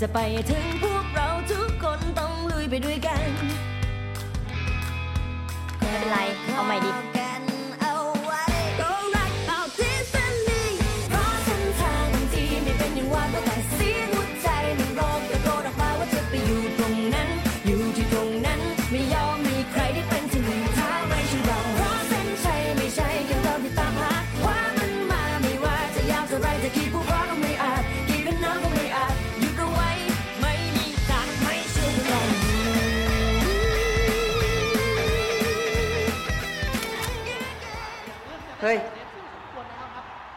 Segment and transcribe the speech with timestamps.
[0.00, 0.20] จะไป
[0.50, 3.30] ถึงพวกเราทุกคนต้องลุยไปด้วยกัน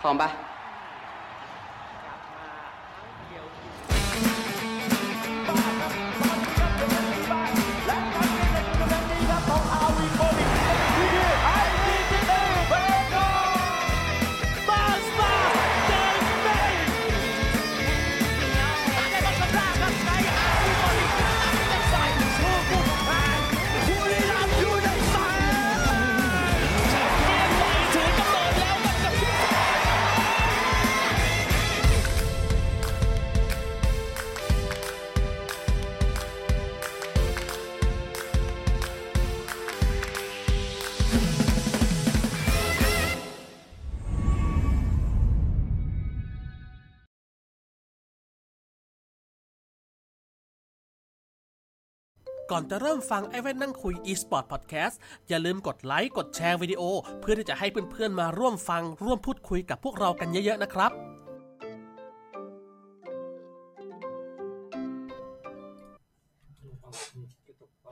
[0.04, 0.33] เฮ้ยพร้อ
[52.56, 54.96] ก่อนจะเริ่มฟังไอแว่นนั่งคุย eSport Podcast
[55.30, 56.82] อย่าลืมกดไลค์ กดแชร์วิดีโอ
[57.22, 60.92] เพื่อที่จะให้เพื่อนๆมาร่วมฟังร่วมพูดคุยกับพวกเรากันเยอะๆนะครับ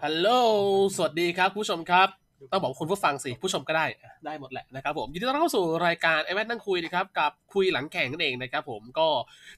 [0.04, 0.28] ฮัลโหล
[0.96, 2.21] สวัสดีครับผู้ชมครับ
[2.52, 3.86] ต้องบอกว่าคุณผู้ฟังสิ ผู้ชมก็ได้
[4.26, 9.08] ได้หมดแหละนะครับผมยินดีต้อนรับเข้าสู่รายการไอแว่นนั่งคุยนะครับกับคุยหลังแข่งนั่นเองนะครับผมก็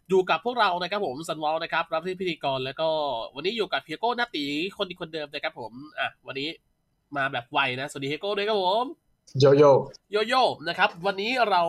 [0.10, 2.90] อยู่กับพวกเรานะครับผมซันวอลนะครับรับที่พิธีกรแล้วก็
[3.36, 4.46] วันนี้อยู่กับเฮียโก้หน้าตี
[4.78, 6.50] คนดีคนเดิมนะครับผมอะวันนี้
[7.16, 8.86] มาแบบไวนะสวัสดีเฮียโก้ด้วยครับผม
[9.40, 9.72] โยโย่
[10.12, 11.62] โยโย่นะครับ วันนี้เรา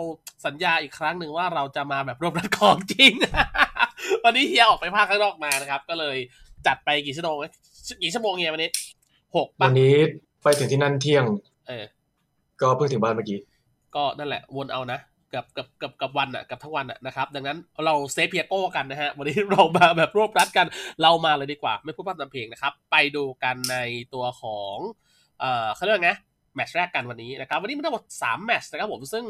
[0.46, 3.12] สัญญาอีกครั้งหนึ่งว่าเราจะมาแบบรวบรัดของจริง
[4.24, 6.16] วันนี้เฮียออกไปภาคข้างนอกมานะครับ ก็เลย
[6.66, 7.36] จัดไปกี่ชั่วโมง
[8.02, 8.70] กี่ชั่วโมงเฮียวันนี้
[9.36, 9.96] หกวัปะนนี้
[10.44, 11.24] ไปถึงที่นั่นเที่ยง
[11.68, 11.84] เออ
[12.60, 13.38] ก็เพิ่งถึงบ้านเมื่อกี้
[13.96, 14.98] ก็นั่นแหละวนเอานะ
[15.34, 20.66] กับกับกับกับวันอะกับทั้งวันอะนะครับ ดังนั้นเราเซฟเฮียโก้กันนะฮะ วันนี้เรามาแบบรวบรัดกัน
[21.02, 23.76] เรามาเลยดีกว่า ไม่พูดพร่ำทำเพลงนะครับ ไปดูกันใน
[24.14, 24.76] ตัวของ
[25.40, 26.12] เอ่อเขาเรียกว่าไง
[26.54, 29.24] แมตช์แรกกันวันนี้นะครับ วันนี้มันทั้งหมด3แมตช์นะครับผม ซึ่ง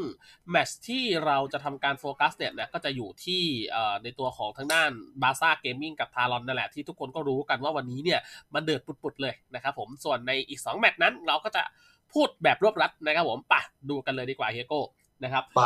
[0.51, 4.91] แมตช์ที่เราจะทำการโฟกัสเนี่ยนะก็จะอยู่ที่เอ่อในตัวของทางด้าน
[5.23, 8.21] Bazaar Gaming กับ Talon นั่นแหละที่ทุกคนก็รู้กันว่าวันนี้เนี่ย
[8.55, 11.63] มันเดือดปุดๆเลยนะครับผมส่วนในอีก 2 แมตช์นั้นเราก็จะ
[12.13, 14.83] พูดแบบรวบรัดนะครับผมไปะดูกันเลยดีกว่าเฮียโก้
[15.25, 15.61] นะครับไป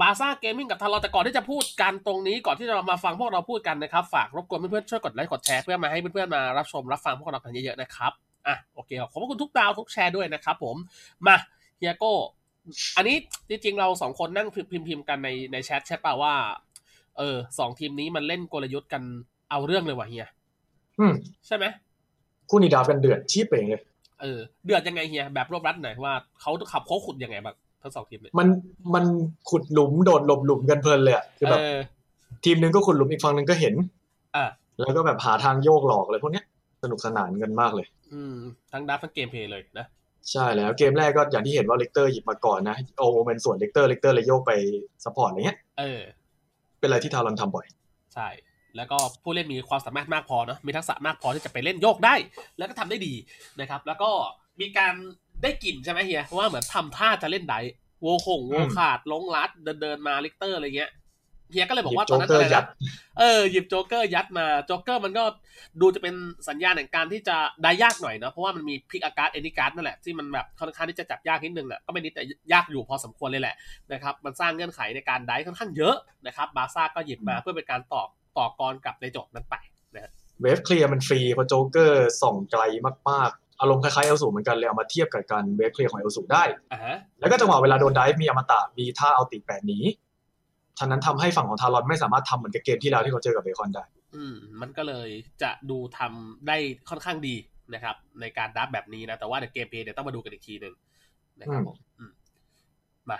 [0.00, 8.12] Bazaar Gaming กับ Talon แต่ก่อนที่จะพูดกันตรงนี้ก่อนที่จะมาฟังพวกเราพูดกันนะครับ ฝากรบกวนเพื่อนๆช่วยกดไลค์กดแชร์เพื่อมาให้เพื่อนๆมารับชมรับฟังพวกเรากันเยอะๆนะครับ
[8.46, 10.76] อะโอเคขอบคุณทุกดาวทุกแชร์ด้วยนะครับผม
[11.26, 11.36] มา
[11.78, 12.14] เฮียโก้
[12.96, 13.16] อันนี้
[13.48, 16.34] จริงๆเราสองคนนั่งพิมพ์พิมพ์กันในในแชทใช่ป่ะว่า
[17.18, 19.02] เออสองทีมนี้มันเล่นกลยุทธ์กัน
[19.50, 20.28] เอาเรื่องเลยว่ะเฮีย
[21.00, 21.12] อืม
[21.46, 21.64] ใช่ไหม
[22.48, 23.82] คู่นี้ draft กันเดือดชิบเป๋งเลย
[24.20, 28.48] เออเดือดยังไงเฮียแบบรวบรัดหน่อยว่าเขาขับเขาขุดยังไงบ้างทั้งสองทีมเนี่ยมัน
[28.94, 29.04] มัน
[29.50, 31.76] ขุดหลุมโดดหลบหลุมกันเพลินเลยอะคือเอแบบอ
[32.44, 33.74] ทีมหนึงก็ขุดหลุมอีกฝั่งหนึ่งก็เห็น
[34.36, 34.44] อะ
[34.78, 36.44] แล้วก็แบบหาทางโยกหลอกเลยพวกเนี้ย
[36.82, 38.36] สนุกสนานกันมากเลย อืม
[38.72, 39.86] ทั้ง draft ทั้ง gameplay เลยนะ
[40.30, 44.52] ใช่แล้วเกมแรกก็อย่างที่เห็นว่าเลกเตอร์หยิบมาก่อนนะโอ Omen ส่วน Richter Richter เลยโยกไป
[45.04, 46.00] support อะไรเงี้ยเออ
[46.78, 47.66] เป็นอะไรที่ทารอนทำบ่อย
[48.14, 48.28] ใช่
[48.76, 52.14] แล้วก็ผู้เล่นมีความสามารถมากพอเนอะมีทักษะมากพอที่จะไปเล่นโยกได้
[52.58, 53.14] แล้วก็ทำได้ดี
[53.60, 54.10] นะครับ แล้วก็
[54.60, 54.94] มีการ
[55.42, 57.54] ได้กลิ่นใช่ไหมเฮียเพราะว่าเหมือนทำท่าจะเล่นได
[58.02, 60.90] โวคงโวขาดลงลัดเดินเดินมาลิกเตอร์อะไรเงี้ย
[61.50, 62.64] เฮียก็เลยบอกว่าหยิบตอนนั้นโจ๊กเกอร์อะไรยันะด
[63.18, 65.24] เออหยิบโจ๊กเกอร์ยัดมาโจ๊กเกอร์มันก็
[65.80, 66.14] ดูจะเป็น
[66.48, 73.54] สัญญาณแห่งการที่จะได้ยากหน่อยเนอะเพราะว่ามันมีพิกอาการ์ดเอนิการ์ดนั่นแหละที่มันแบบค่อนข้างที่จะจับยากนิดนึงอะก็ไม่นิดแต่ยากอยู่พอสมควรเลยแหละ
[73.92, 78.02] นะครับมันสร้างเงื่อนไขในการได้ค่อนข้างเยอะนะครับบาซ่าก็หยิบมาเพื่อเป็นการต่อ
[78.38, 79.54] ต่อกรกับในโจทย์นั้นไป
[79.94, 82.62] นะฮะ wave clear มันฟรีเพราะโจ๊กเกอร์ส่องไกล
[83.10, 89.78] มากๆอารมณ์คล้ายๆ Elsu เหมือนกันเลยเอามาเทียบกับการ wave clear ของ Elsu ได้อ่าฮะแล้วก็จังหวะเวลาโดน dive มีอมตะมีท่า ulti แปะหนี
[90.80, 93.84] ฉะนั้นทำให้ฝั่งของ Talon ไม่สามารถทำเหมือนกับเกมที่แล้วที่เขาเจอกับเบคอนได้
[94.16, 95.08] อืม มันก็เลย
[95.42, 96.56] จะดูทำได้
[96.88, 97.36] ค่อนข้างดี
[97.74, 100.74] นะครับ ในการดับแบบนี้นะ แต่ว่าในเกมเพลย์เดี๋ยวต้องมาดูกันอีกทีหนึ่ง
[101.40, 102.12] นะครับผมอืม
[103.10, 103.18] มา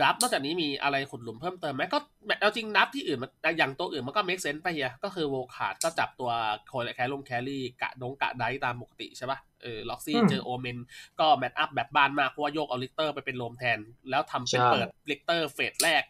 [0.00, 1.98] ดับนอกจากนี้มีอะไรขุดหลุมเพิ่มเติมไหมก็
[2.40, 6.30] เอาจริงดับที่อื่นมันอย่างตัวอื่นมันก็ make sense ไปเฮียก็คือโวคาร์ดก็จับตัว
[6.68, 10.76] โคแคลงแครี่กะดงกะไดตามปกติใช่ปะเออล็อกซี่อืมเจอโอเมน
[11.20, 13.78] ก็แมทอัพแบบบานมากเพราะว่าโยกเอาลิกเตอร์ไปเป็นโลมแทน
[14.10, 16.02] แล้วทำเป็นใช่เปิดลิกเตอร์เฟสแรก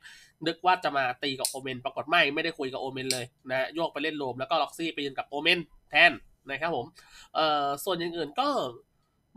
[0.47, 5.59] นึกว่าจะมาตีกับโอเมนปรากฏไม่ไม่ได้คุยกับโอเมนเลยนะโยกไปเล่น roam แล้วก็ Roxie ไปยืนกับ Omen
[5.91, 6.13] แทน
[6.51, 6.87] นะครับผม
[7.35, 8.49] เอ่อส่วนอย่างอื่นก็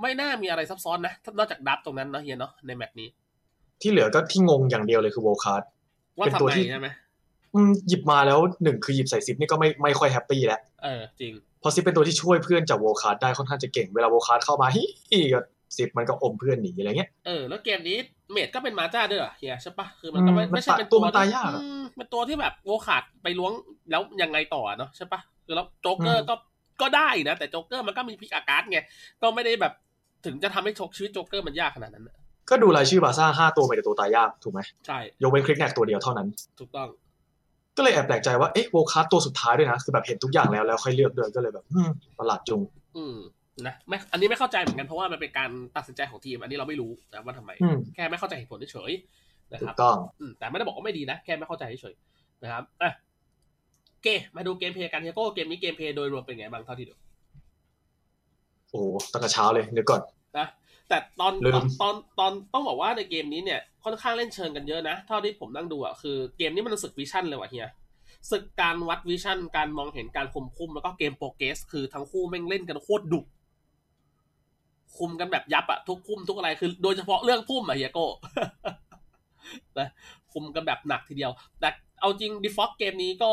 [0.02, 3.08] ไม่น่ามีอะไรซับซ้อนนะ นอกจาก draft ตรงนั้นเนาะเฮียเนาะในแมตช์นี้
[3.82, 5.64] ที่เหลือก็ที่งงอย่างเดียวเลยคือ Volkath
[6.18, 6.90] ว่าเป็นทำตัวไมที่ใช่ไหม
[7.54, 15.40] อืมหยิบมาแล้วหนึ่งคือหยิบใส่ Zip นี่ก็ไม่ไม่ค่อย happy แล้วเออจริงเพราะ Zip เป็นตัวที่ช่วยเพื่อนจาก Volkath ได้ค่อนข้างจะเก่งเวลา Volkath เข้ามาฮิฮิก็
[15.78, 17.98] Zip มันก็อมเพื่อนหนีอะไรเงี้ยเออแล้วเกมนี้
[18.32, 23.52] mage ก็เป็น Marja ด้วยเหรอเฮียใช่ปะคือมันก็ไม่อืมไม่ใช่มันเป็นตัวตัวมันตายยากอะอืมเป็นตัวที่แบบ Volkath ไปล้วง
[23.92, 26.36] แล้วยังไงต่อเนาะใช่ปะคือแล้วโจ๊กเกอร์ก็
[26.82, 28.80] ก็ได้นะแต่โจ๊กเกอร์มันก็มีพิกอาการ์ดไง
[29.22, 29.74] ก็ไม่ได้แบบ
[30.26, 32.16] ถึงจะทำให้ชกชีวิตโจ๊กเกอร์มันยากขนาดนั้นน่ะ
[32.50, 36.28] ก็ดูรายชื่อบาร์ซ่าห้าตัวไปแต่ตัวตายยากถูกไหมใช่ยกเว้นคลิกแนกตัวเดียวเท่านั้น
[36.60, 36.88] ถูกต้อง
[37.78, 41.90] ก็เลยแอบแปลกใจว่าเอ๊ะโวคัสตัวสุดท้ายด้วยนะ คือแบบเห็นทุกอย่างแล้วแล้วค่อยเลือกด้วยก็เลยแบบอืม
[42.20, 42.62] ประหลาดจุง
[42.98, 43.16] อืม
[43.68, 52.92] นะไม่อันนี้ไม่เข้าใจเหมือนกันเพราะว่ามันเป็นการตัดสินใจของทีม อันนี้เราไม่รู้นะว่าทำไมอืมแค่ไม่เข้าใจเหตุผลเฉยๆนะถูกต้องครับอืมแต่ไม่ได้บอกว่าไม่ดีนะแค่ไม่เข้าใจเฉยๆนะครับอะ
[53.92, 56.94] โอเคมาดู gameplay กันเฮโก้เกมนี้ gameplay โดยรวมเป็นไงบ้างเท่าที่ดู
[58.70, 60.02] โอ้โหตั้งแต่เช้าเลยเดี๋ยวก่อน
[60.38, 60.48] นะ
[60.90, 67.70] แต่ตอนลืตอนมตอนตอนต้องบอกว่าในเกมนี้เนี่ยค่อนข้างเล่นเชิงกันเยอะนะเท่าที่ผมนั่งดูอะคือเกมนี้มันศึก vision เลยว่ะเฮีย
[68.32, 73.20] ศึกการวัด vision การมองเห็นการคุมคุมแล้วก็ game progress คือทั้งคู่แม่งเล่นกันโคตรดุ
[74.98, 78.08] คุมกันแบบยับอะทุกพุ่มทุกอะไรคือ โดยเฉพาะเรื่องพุ่มอะเฮียโก้
[79.80, 79.88] นะ
[80.34, 83.32] คุมกันแบบหนักทีเดียว แต่เอาจริงดีฟอกเกมนี้ก็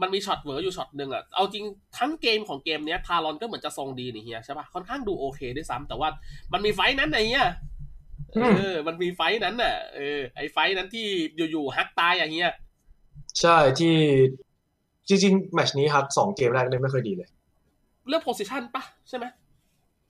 [0.00, 1.64] มันมีช็อตเบลออยู่ช็อตหนึ่งอะเอาจริง
[1.98, 6.08] ทั้งเกมของเกมเนี้ย Talon ก็เหมือนจะทรงดีนี่เฮียใช่ปะค่อนข้างดูโอเคด้วยซ้ำแต่ว่า
[6.52, 7.48] มันมี fight นั้นไงเฮีย
[8.36, 11.06] อืมเออมันมี fight นั้นน่ะ เออ ไอ fight นั้นที่
[11.50, 12.52] อยู่ๆฮักตายอย่างเงี้ย
[13.40, 13.96] ใช่ที่
[15.08, 17.28] จริงๆ แมตชนี้ครับสองเกมแรกเล่นไม่ค่อยดีเลย
[18.08, 19.24] เรื่องโพสิชันปะใช่ไหม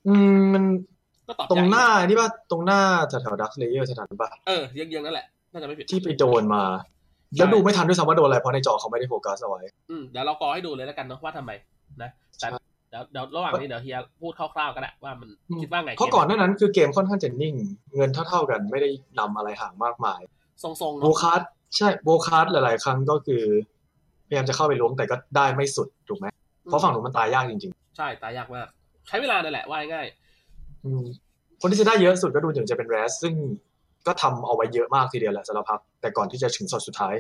[0.07, 0.65] อืมมัน
[1.29, 6.63] ก็ตอบตรงใจหน้านี่ป่ะตรงหน้าแถวๆดักเลเยอร์แถวนั้นป่ะเออเยังๆนั่นแหละน่าจะไม่ผิดที่ไปโดนมา
[7.37, 11.51] แล้วดูไม่ทันด้วยซ้ำว่าโดนอะไรเพราะในจอเขาไม่ได้โฟกัสเอาไว้อืมเดี๋ยวเรากอให้ดูเลยแล้วกันเนาะว่าทำไม
[12.03, 12.49] นะแต่
[12.91, 17.55] เดี๋ยวเดี๋ยวระหว่างนี้เดี๋ยวเฮียพูดคร่าวๆก็ได้ว่ามันอืมคิดว่าไงเพราะก่อนหน้านั้นคือเกมค่อนข้างจะนิ่ง
[17.95, 20.21] เงินเท่าๆกันไม่ได้นำอะไรห่างมากมาย
[20.63, 21.41] ทรงๆโบเนาะคัส
[21.77, 23.43] ใช่โบคัสหลายๆ ครั้งก็คือ
[24.29, 26.27] พยายามจะเข้าไปล้วงแต่ก็ได้ไม่สุดถูกไหม
[26.65, 28.69] เพราะฝั่งหนูนมันตายยากจริงใช่ตายยากมาก
[29.09, 31.05] ใช้เวลานั่นแหละว่าง่ายๆอืม
[31.61, 33.35] คนที่จะได้เยอะสุดก็ดูถึงจะเป็นแรส ซึ่ง
[34.07, 37.15] ก็ทำเอาไว้เยอะมากทีเดียวแหละสารพัดแต่ก่อนที่จะถึงช็อตสุดท้าย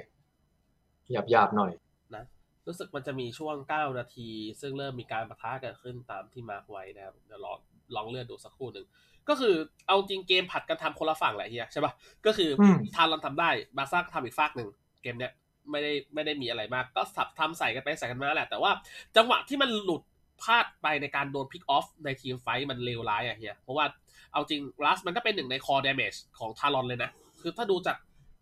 [1.12, 4.28] หยาบๆหน่อยๆรู้สึกมันจะมีช่วง 9 นาที
[4.60, 7.58] ซึ่งเริ่มมีการปะทะกันขึ้นตามที่มาร์กไว้นะครับเดี๋ยวลอง
[7.96, 8.86] ลองเลื่อนดูสักครู่หนึ่ง
[9.28, 9.54] ก็คือ
[9.86, 11.92] เอาจริงเกมผัดกันทำคนละฝั่งแหละเฮียใช่ปะ
[12.26, 14.68] ก็คืออม Talon ทำได้บาร์ซ่าก็ทำอีกฝากหนึ่ง
[15.02, 15.32] เกมเนี้ย
[15.70, 18.70] ไม่ได้ไม่ได้มีอะไรมาก ก็สลับทำใส่กันไปใส่กันมาแหละแต่ว่า
[19.16, 20.02] จังหวะที่มันหลุด
[20.44, 23.84] พลาดไปในการโดน pick off ใน team fight มันเลวร้ายอะเฮียเพราะว่า
[24.32, 27.96] เอาจริงลัสมันก็เป็นหนึ่งในคอ d ด m a g e ของทารอนเลยนะ คือถ้าดูจาก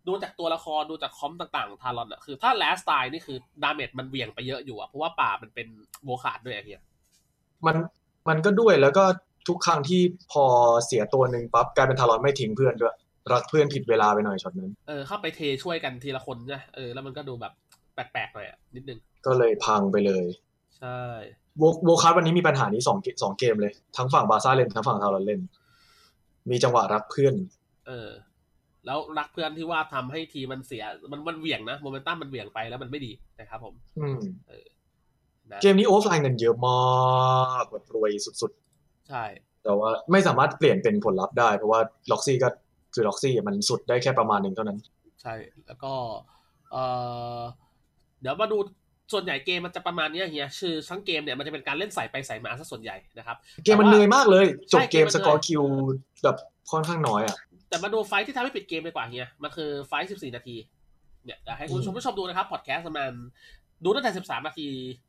[0.07, 5.67] ดูจากตัวละครดูจาก comp ต่างๆของ Talon อะคือถ้าแลสไตล์นี่คือ damage มันเหวี่ยงไปเยอะอยู่อะเพราะว่าป่ามันเป็น
[6.03, 6.81] Volkath ด้วยอะเฮีย
[7.65, 7.75] มัน
[8.29, 9.03] มันก็ด้วยแล้วก็
[9.47, 10.43] ทุกครั้งที่พอ
[10.85, 12.95] เสียตัวหนึ่งปั๊บกลายเป็น Talon ไม่ทิ้งเพื่อนด้วย
[13.33, 17.53] รักเพื่อนผิดเวลาไปหน่อยช็อตนั้นเออเข้าไปเทช่วยกันทีละคนนะเออแล้วมันก็ดูแบบ
[17.93, 20.25] แปลกๆหน่อยอะนิดนึงก็เลยพังไปเลย
[20.79, 20.99] ใช่
[21.59, 25.41] โวโวคัสวันนี้มีปัญหานี้สองเกมสองเกมเลย ทั้งฝั่งบาร์ซ่าเล่นทั้งฝั่ง Talon เล่น
[26.49, 27.33] มีจังหวะรักเพื่อน
[27.87, 28.09] เออ
[28.85, 34.19] แล้วรักเพื่อนที่ว่าทำให้ทีมมันเสีย มันมันเหวี่ยงนะโมเมนตัมมันเหวี่ยงไปแล้วมันไม่ดีนะครับผม อืม
[35.51, 38.51] นะเกมนี้ offlane เงินเยอะมากแบบรวยสุด
[39.09, 41.79] ใช่ๆแต่ว่าไม่สามารถเปลี่ยนเป็นผลลัพธ์ได้ เพราะว่า
[42.11, 42.49] Roxie ก็
[42.93, 44.79] คือ Roxie มันสุดได้แค่ประมาณหนึ่งเท่านั้น
[45.21, 45.33] ใช่
[45.67, 45.93] แล้วก็
[46.71, 46.77] เอ
[47.39, 47.41] อ
[48.21, 48.57] เดี๋ยวมาดู
[49.11, 55.63] ส่วนใหญ่เกมมันจะประมาณเนี้ยเฮียคือทั้งเกมเนี่ยมันจะเป็นการเล่นใส่ไปใส่มาซะส่วนใหญ่นะครับ เกมมันเหนื่อยมากเลย จบเกมใช่เกมมันสกอร์เหนื่อย kill
[56.23, 56.37] แบบ
[56.71, 57.37] ค่อนข้างน้อยอะ
[57.69, 60.55] แต่มาดู fight ที่ทำให้ปิดเกมดีกว่าเฮียมันคือ fight 14นาที
[61.25, 63.11] เนี่ยเดี๋ยวให้คุณผู้ชมผู้ชมดูนะครับพอดแคสต์ประมาณ
[63.83, 64.67] ดูตั้งแต่13นาที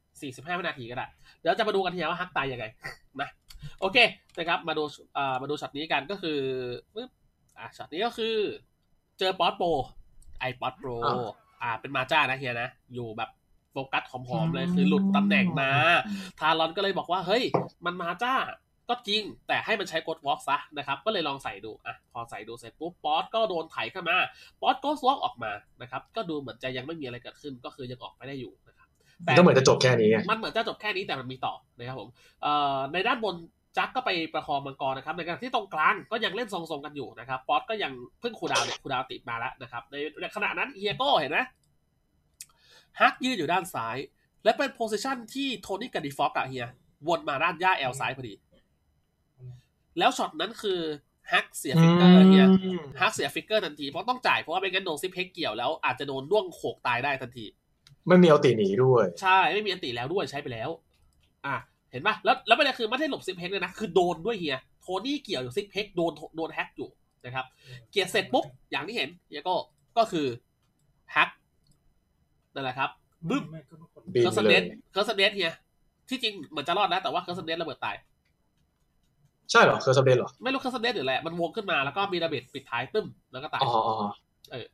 [0.08, 1.06] 45วินาทีก็ได้
[1.40, 2.64] เดี๋ยวจะมาดูกันเฮียว่าฮักตายยังไง
[3.20, 3.28] นะ
[3.80, 3.96] โอเค
[4.38, 4.82] นะครับมาดู
[5.16, 6.38] อ่ามาดูช็อตนี้กันก็คือ
[6.94, 7.10] ปึ๊บ
[7.58, 8.36] อะช็อตนี้ก็คือ
[9.18, 9.68] เจอป๊อตโปร
[10.40, 11.16] ไอป๊อตโปรอ่า
[11.62, 13.30] อ่าเป็นมาจ้านะเฮียนะอยู่แบบ
[13.72, 15.70] โฟกัสหอมๆเลยคือหลุดตำแหน่งมา
[16.40, 17.42] ทารอนก็เลยบอกว่าเฮ้ย
[17.86, 18.34] มันมาจ้า
[18.88, 24.16] ก็จริง แต่ให้มันใช้กดวอล์กซะนะครับ ก็เลยลองใส่ดูอะพอใส่ดูเสร็จปุ๊บป๊อตก็โดนไถเข้ามา
[24.62, 25.52] ป๊อตก็วาร์ปออกมา
[25.82, 28.88] นะครับ ก็ดูเหมือนจะยังไม่มีอะไรเกิดขึ้นก็คือยังออกไม่ได้อยู่นะครับ
[29.36, 32.08] ก็เหมือนจะจบแค่นี้ไงมันเหมือนจะจบแค่นี้แต่มันมีต่อนะครับผม
[32.42, 33.36] เอ่อในด้านบน
[33.78, 41.38] ฮักก็ไปประคองมังกรนะครับในขณะที่ตรงกลางก็ยังเล่นทรงๆกันอยู่นะครับป๊อตก็ยังเพิ่ง cooldown เนี่ย cooldown ติดมาแล้วนะครับในในขณะนั้นเฮียโก้เห็นไหม
[43.00, 43.96] ฮักยืนอยู่ด้านซ้าย
[44.44, 46.68] และเป็น position ที่โทนี่กับดีฟอกอะเฮีย
[47.08, 48.34] วนมาด้านหญ้าแอลซ้ายพอดี
[49.98, 50.80] แล้วช็อตนั้นคือ
[51.32, 52.46] ฮักเสียฟิกเกอร์เฮีย
[53.00, 57.44] ฮักเสียฟิกเกอร์ทันที เพราะต้องจ่ายเพราะว่าไม่งั้นโดนซิปเฮกเกี่ยวแล้วอาจจะโดนด้วงโขกตายได้ทันที
[58.06, 60.70] ไม่มีเอาตีหนีด้วย ใช่ ไม่มีอันติแล้วด้วยใช้ไปแล้ว
[61.46, 61.56] อะ
[61.90, 66.88] เห็นปะแล้วแล้วประเด็นคือไม่ได้หลบซิปเฮกเลยนะ คือโดนด้วยเฮียโทนี่เกี่ยวอยู่ซิปเฮกโดนโดนแฮกอยู่
[67.24, 67.46] นะครับ
[67.90, 69.54] เกียร์เสร็จปุ๊บอย่างที่เห็นเฮียก็
[69.96, 70.26] ก็คือ
[71.12, 71.28] แฮก
[72.54, 72.90] นั่นแหละครับ
[73.28, 73.44] บึ้ม
[74.14, 75.52] บินเคอร์ไปสเลเดยสเคอร์สเดสเฮีย
[76.08, 77.96] ที่จริงเหมือนจะรอดนะ แต่ว่า Curse Death ระเบิดตาย
[79.50, 83.94] ใช่เหรอ Curse of Death เหรอไม่รู้ Curse Death หรืออะไรมันวงขึ้นมาแล้วก็มีระเบิดปิดท้ายตึ้มแล้วก็ตายอ๋ออ๋อ
[84.52, 84.66] เออ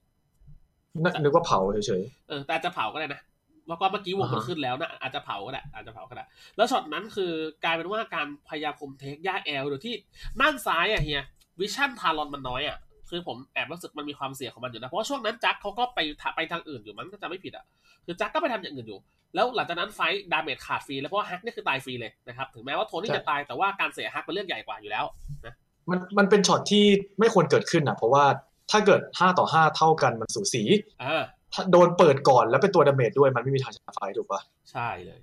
[1.04, 3.20] นึกนึกว่าเผาเฉย เออแต่อาจจะเผาก็ได้นะ
[3.68, 6.24] แล้วก็เมื่อกี้วงมันอ่าฮะขึ้นแล้วนะอาจจะเผาก็ได้อาจจะเผาก็ได้
[6.56, 7.32] แล้วช็อตนั้นคือ
[7.64, 9.94] กลายเป็นว่าการพยายามคุมเทคหญ้า L โดยที่
[10.40, 11.24] ด้านซ้ายอะเฮีย
[11.60, 12.76] vision ทารอนมันน้อยอะ
[13.10, 15.98] คือผมแอบรู้สึกมันมีความเสี่ยงของมันอยู่นะเพราะว่าช่วงนั้นจักเขาก็ไป
[16.36, 17.64] ไปทางอื่นอยู่มันก็จะไม่ผิดอะ
[18.06, 18.98] คือจักก็ไปทำอย่างอื่นอยู่
[19.34, 20.00] แล้วหลังจากนั้น fight
[20.32, 25.04] damage ขาดฟรีแล้วเพราะว่าฮักนี่คือตายฟรีเลยนะครับถึงแม้ว่าโทนี่จะตายแต่ว่าการเสียฮักเป็นเรื่องใหญ่กว่าอยู่แล้ว
[25.46, 25.54] นะ
[25.90, 26.84] มันมันเป็นช็อตที่
[27.18, 28.24] ไม่ควรเกิดขึ้นอะเพราะว่า
[28.70, 30.62] ถ้าเกิดห้าต่อห้าเท่ากันมันสูสี
[31.02, 34.40] อ่าถ้าโดนเปิดก่อนแล้วเป็นตัว damage ด้วยมันไม่มีทางชนะ fight ถูกปะ
[34.72, 35.20] ใช่เลย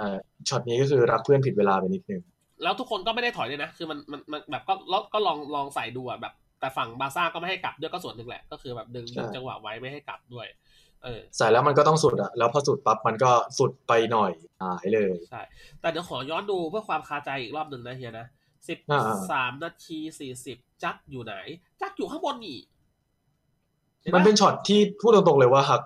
[0.00, 2.22] อ่าช็อตนี้ก็คือรักเพื่อนผิดเวลาไปนิดนึง
[2.62, 10.46] แล้วทุกคนก็ไม่ได้ถอยเลยนะ คือมันมันมันแบบก็ก็ก็ลองลองใส่ดูอะแบบ แต่ฝั่งบาร์ซ่าก็ไม่ให้กลับด้วยก็ส่วนหนึ่งแหละ ก็คือแบบดึงดึงจังหวะไว้ไม่ให้กลับด้วย
[11.04, 15.42] เออใส่แล้วมันก็ต้องสุดอะแล้วพอสุดปั๊บมันก็สุดไปหน่อยหายเลยใช่
[15.80, 18.26] แต่เดี๋ยวขอย้อนดูเพื่อความคาใจอีกรอบหนึ่งนะเฮียนะ
[18.68, 21.34] สิบอ่าสามนาทีสี่สิบจักอยู่ไหน
[21.80, 22.58] จักอยู่ข้างบนนี่
[24.04, 25.80] เห็นปะมันเป็นช็อตที่พูดตรงๆเลยว่าฮัก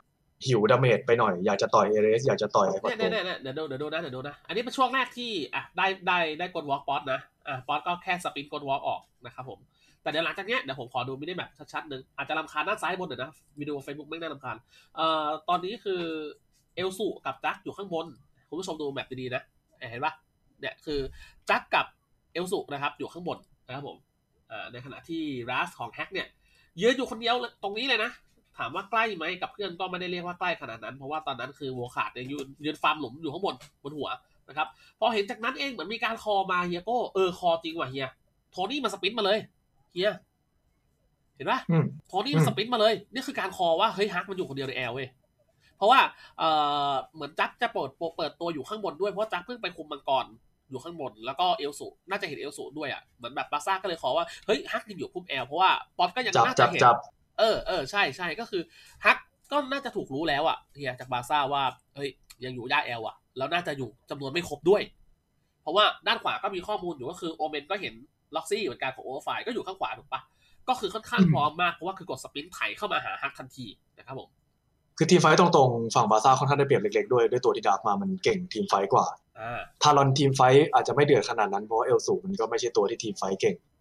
[0.46, 9.58] หิว damage ไปหน่อย อยากจะต่อยเอเรสอยากจะต่อยไอพอเนี่ยตเนี่ยเนี่ยเดี๋ยวดูเดี๋ยวดูนะเดี๋ยวดูนะ อันนี้เป็นช่วงแรกที่อะได้ได้ได้กด walk ป๊อตนะอะป๊อตก็แค่ sprint กด walk ออกนะครับผม
[10.02, 13.30] แต่เดี๋ยวหลังจากเนี้ยเดี๋ยวผมขอดู minimap ชัดๆหนึ่งอาจจะรำคาญด้านซ้ายบนหน่อยนะ
[13.60, 14.56] วิดีโอเฟซบุ๊กไม่น่ารำคาญ
[14.96, 16.02] เอ่อตอนนี้คือ
[16.74, 18.06] เอลสุกับจักอยู่ข้างบน
[18.48, 19.42] คุณผู้ชมดู map ดีๆนะ
[19.90, 20.12] เห็นปะ
[20.60, 21.00] เนี่ยคือ
[21.50, 21.86] จักกับ
[22.32, 23.96] เอลสุนะครับอยู่ข้างบนนะครับผม
[24.50, 26.28] อ่าในขณะที่รัสของแฮกเนี่ย
[26.78, 28.10] ยืนอยู่คนเดียวตรงนี้เลยนะ
[28.58, 34.10] ถามว่าใกล้ไหมกับเพื่อนก็ไม่ได้เรียกว่าใกล้ขนาดนั้น เพราะว่าตอนนั้นคือโวขาดยยืนยืนฟาร์มหลุมอยู่ข้างบนบนหัว
[34.48, 34.68] นะครับ
[34.98, 38.08] พอเห็นจากนั้นเองเหมือนมีการคอมาเฮียโก้เออคอจริงว่ะเฮีย
[38.50, 39.38] โทนี่มา sprint มาเลย
[39.92, 40.12] เฮีย
[41.36, 45.08] เห็นปะอืมโทนี่มัน sprint มาเลย นี่คือการ call ว่าเฮ้ยฮักมันอยู่คนเดียวใน L เว้ย
[45.76, 46.00] เพราะว่า
[46.38, 46.42] เอ
[46.90, 50.26] อเหมือนจักจะเปิดเปิดตัวอยู่ข้างบนด้วยเพราะจักเพิ่งไปคุมมังกร
[50.70, 56.96] อยู่ข้างบนแล้วก็เอลสุน่าจะเห็นเอลสุด้วยอะเหมือนแบบบาซ่าก็เลย call ว่าเฮ้ยฮักยังอยู่คุม L เพราะว่าป๊อตก็ยังจับน่าจัจะบเห็นจับ
[57.38, 58.62] เออเออใช่ใช่ก็คือ
[59.04, 59.16] ฮัก
[59.50, 61.62] ก็น่าจะถูกรู้แล้วอะเฮียจากบาร์ซ่าว่า
[61.96, 62.08] เฮ้ย
[62.44, 64.82] ยังอยู่หญ้า L อะแล้วน่าจะอยู่จำนวนไม่ครบด้วย
[65.62, 67.94] เพราะว่าด้านขวาก็มีข้อมูลอยู่ก็คือโอเมนก็เห็น
[68.36, 70.20] ล็อกซี่เหมือนกันของโอเวอร์ไฟก็อยู่ข้างขวาถูกปะ
[70.68, 73.66] ก็คือค่อนข้างพร้อมมากเพราะว่าคือกด sprint ไถเข้ามาหาฮักทันที
[73.98, 74.28] นะครับผม
[74.98, 79.06] คือ teamfight ตรงๆฝั่งบาร์ซ่าค่อนข้างได้เปรียบเล็กๆด้วยด้วยตัวที่ draft มามันเก่ง teamfight กว่า
[79.38, 83.71] อ่าทารอน teamfight อาจจะไม่เดือดขนาดนั้นเพราะว่าเอลสูมันก็ไม่ใช่ตัวที่ teamfight เก่งนะ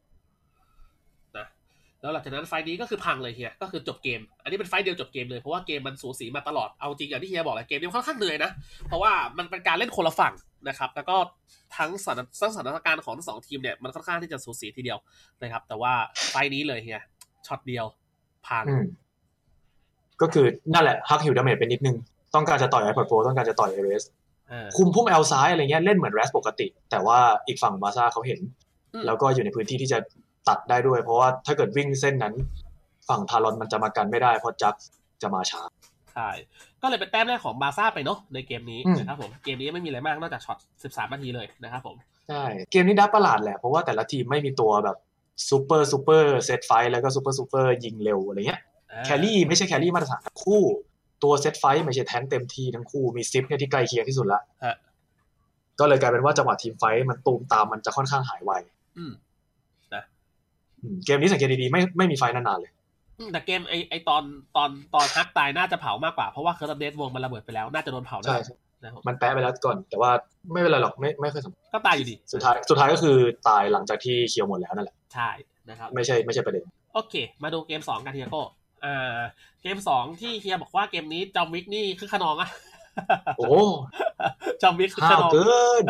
[2.02, 8.52] แล้วหลังจากนั้น fight นี้ก็คือพังเลยเฮียก็คือจบเกม อันนี้เป็น fight เดียวจบเกมเลยเพราะว่าเกมมันสูสีมาตลอดเอาจริงอย่างที่เฮียบอกเลยเกมนี้ค่อนข้างเหนื่อยนะ
[8.88, 10.34] เพราะว่ามันเป็นการเล่นคนละฝั่ง
[10.68, 11.16] นะครับ แล้วก็
[11.78, 15.00] ทั้งสถานทั้งสถานการณ์ของทั้งสองทีมเนี่ยมันค่อนข้างที่จะสูสีทีเดียว
[15.42, 15.94] นะครับ แต่ว่า
[16.30, 17.02] fight นี้เลยเฮีย
[17.48, 17.86] ช็อตเดียว
[18.48, 18.86] พังอืม
[20.22, 21.96] ก็คือนั่นแหละฮักหิว damage ไปนิดนึง
[22.36, 24.04] ต้องการจะต่อยไอพอดโปต้องการจะต่อยเอเรส
[24.50, 28.40] เออคุมพุ่ม L ซ้ายอะไรเงี้ยเล่นเหมือนแรสปกติ แต่ว่าอีกฝั่งบาร์ซ่าเขาเห็น
[28.94, 29.98] อืมแล้วก็อยู่ในพื้นที่ที่จะ
[30.48, 32.34] ตัดได้ด้วย เพราะว่าถ้าเกิดวิ่งเส้นนั้น
[33.10, 34.76] ฝั่งทารอนมันจะมากันไม่ได้ เพราะจัก
[35.22, 35.62] จะมาช้า
[36.14, 36.30] ใช่
[36.82, 41.96] ก็เลยเป็นแต้มแรกของบาร์ซ่าไปเนาะในเกมนี้อืมนะครับผมเกมนี้ไม่มีอะไรมากนอกจากช็อต 13 นาทีเลยนะครับผม
[42.30, 44.98] ใช่เกมนี้ draft ประหลาดแหละเพราะว่าแต่ละทีมไม่มีตัวแบบ
[45.50, 50.64] super super set fight แล้วก็ super super ยิงเร็วอะไรเงี้ยอ่าแครี่ไม่ใช่ carry มาตรฐานทั้งคู่
[51.24, 54.76] ตัว set fight ไม่ใช่แทงค์เต็มทีทั้งคู่มีซิปเนี่ยที่ใกล้เคียงที่สุดละฮะ
[55.80, 58.52] ก็เลยกลายเป็นว่าจังหวะทีมไฟท์มันตูมตามมันจะค่อนข้างหายไว
[58.98, 59.31] อืมอืม
[61.06, 62.72] เกมนี้สังเกตดีๆไม่ไม่มีไฟท์นานๆเลย
[63.20, 64.24] อืมแต่เกมไอไอตอน
[64.56, 70.12] ตอนตอนฮักตายน่าจะเผามากกว่าเพราะว่าเคิร์ดเดสวงมันระเบิดไปแล้ว น่าจะโดนเผาใช่ได้ใช่นะครับผมมันแปะไปแล้วก่อน แต่ว่า
[70.52, 73.18] ไม่เป็นไรหรอกไม่ไม่ค่อยสำคัญก็ตายอยู่ดี สุดท้ายสุดท้ายก็คือ
[73.48, 75.30] ตายหลังจากที่เคียวหมดแล้วนั่นแหละ ใช่
[75.70, 76.64] นะครับไม่ใช่ไม่ใช่ประเด็น
[76.94, 77.14] โอเค
[77.44, 78.44] มาดูเกมสองกันเฮียโก้
[78.86, 79.20] อ่า
[79.62, 82.50] เกมสองที่เฮียบอกว่าเกมนี้จอมวิกนี่คือขนองอะ
[83.38, 83.48] โอ้
[84.62, 85.84] จอมวิกคือห้าขวนองเกิน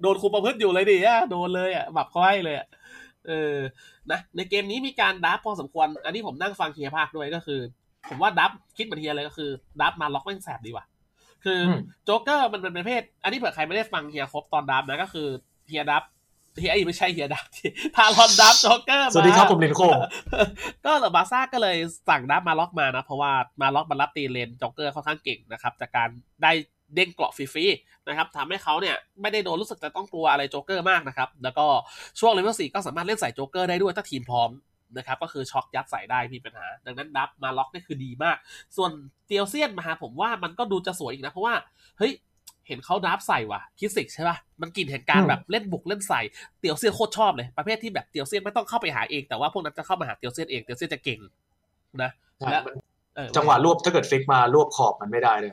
[0.00, 2.66] โดนคุมประพฤติอยู่เลยดิอะโดนเลยอะหมับเขาให้เลยอะ
[3.28, 3.56] เออ
[4.10, 7.60] นะในเกมนี้มีการดับพอสมควร อันนี้ผมนั่งฟังเฮียภาคด้วยก็คือ
[8.08, 10.86] ผมว่าดับคิดเหมือนเฮียเลยก็คือดับมาล็อกแม่งแสบดีว่ะ
[11.44, 15.28] คืออมโจ๊กเกอร์มันเป็นประเภท อันนี้เผื่อใครไม่ได้ฟังเฮียครบตอนดับนะก็คือ
[15.68, 16.02] เฮียดับ
[16.60, 17.44] เฮียไอ้ไม่ใช่เฮียดับ
[17.96, 19.92] ทารอนดับโจ๊กเกอร์มาสวัสดีครับผมลินโคง
[20.84, 21.76] ก็เหลอบาซ่าก็เลย
[22.08, 26.08] สั่งดับมาล็อกมานะ เพราะว่ามาล็อกมารับตีเลนจ็อกเกอร์ค่อนข้างเก่งนะครับ จากการ
[26.42, 26.52] ได้
[26.94, 31.66] เด้งเกราะฟรีๆนะครับทำให้เขาเนี่ยไม่ได้โดนรู้สึกจะต้องกลัวอะไรโจ๊กเกอร์มากนะครับ แล้วก็
[32.20, 34.50] ช่วงเลเวลสี่ก็สามารถเล่นใส่โจ๊กเกอร์ได้ด้วยถ้าทีมพร้อม
[34.96, 38.36] นะครับก็คือช็อกยัดใส่ได้ไมมีปัญหา ดังนั้นดับมาล็อกนี่คือดีมาก
[38.76, 38.90] ส่วน
[39.26, 41.54] เตียวเซียนมาหาผมว่ามันก็ดูจะสวยอีกนะ เพราะว่า
[41.98, 42.12] เฮ้ย
[42.66, 46.20] เห็นเขาดับใส่ว่ะคิดสิกใช่ป่ะมันกลินเห็นการอืมแบบเล่นบุกเล่นใส่
[46.60, 51.20] เตียวเซียนโคตรชอบเลยประเภทที่แบบเตียวเซียนไม่ต้องเข้าไปหาเองแต่ว่าพวกนั้นจะเข้ามาหาเตียวเซียนเองเตียวเซียนจะเก่ง
[52.02, 52.10] นะ
[52.50, 52.60] และ
[53.16, 55.52] เออจังหวะรวบถ้าเกิดฟิกมารวบขอบมันไม่ได้เลย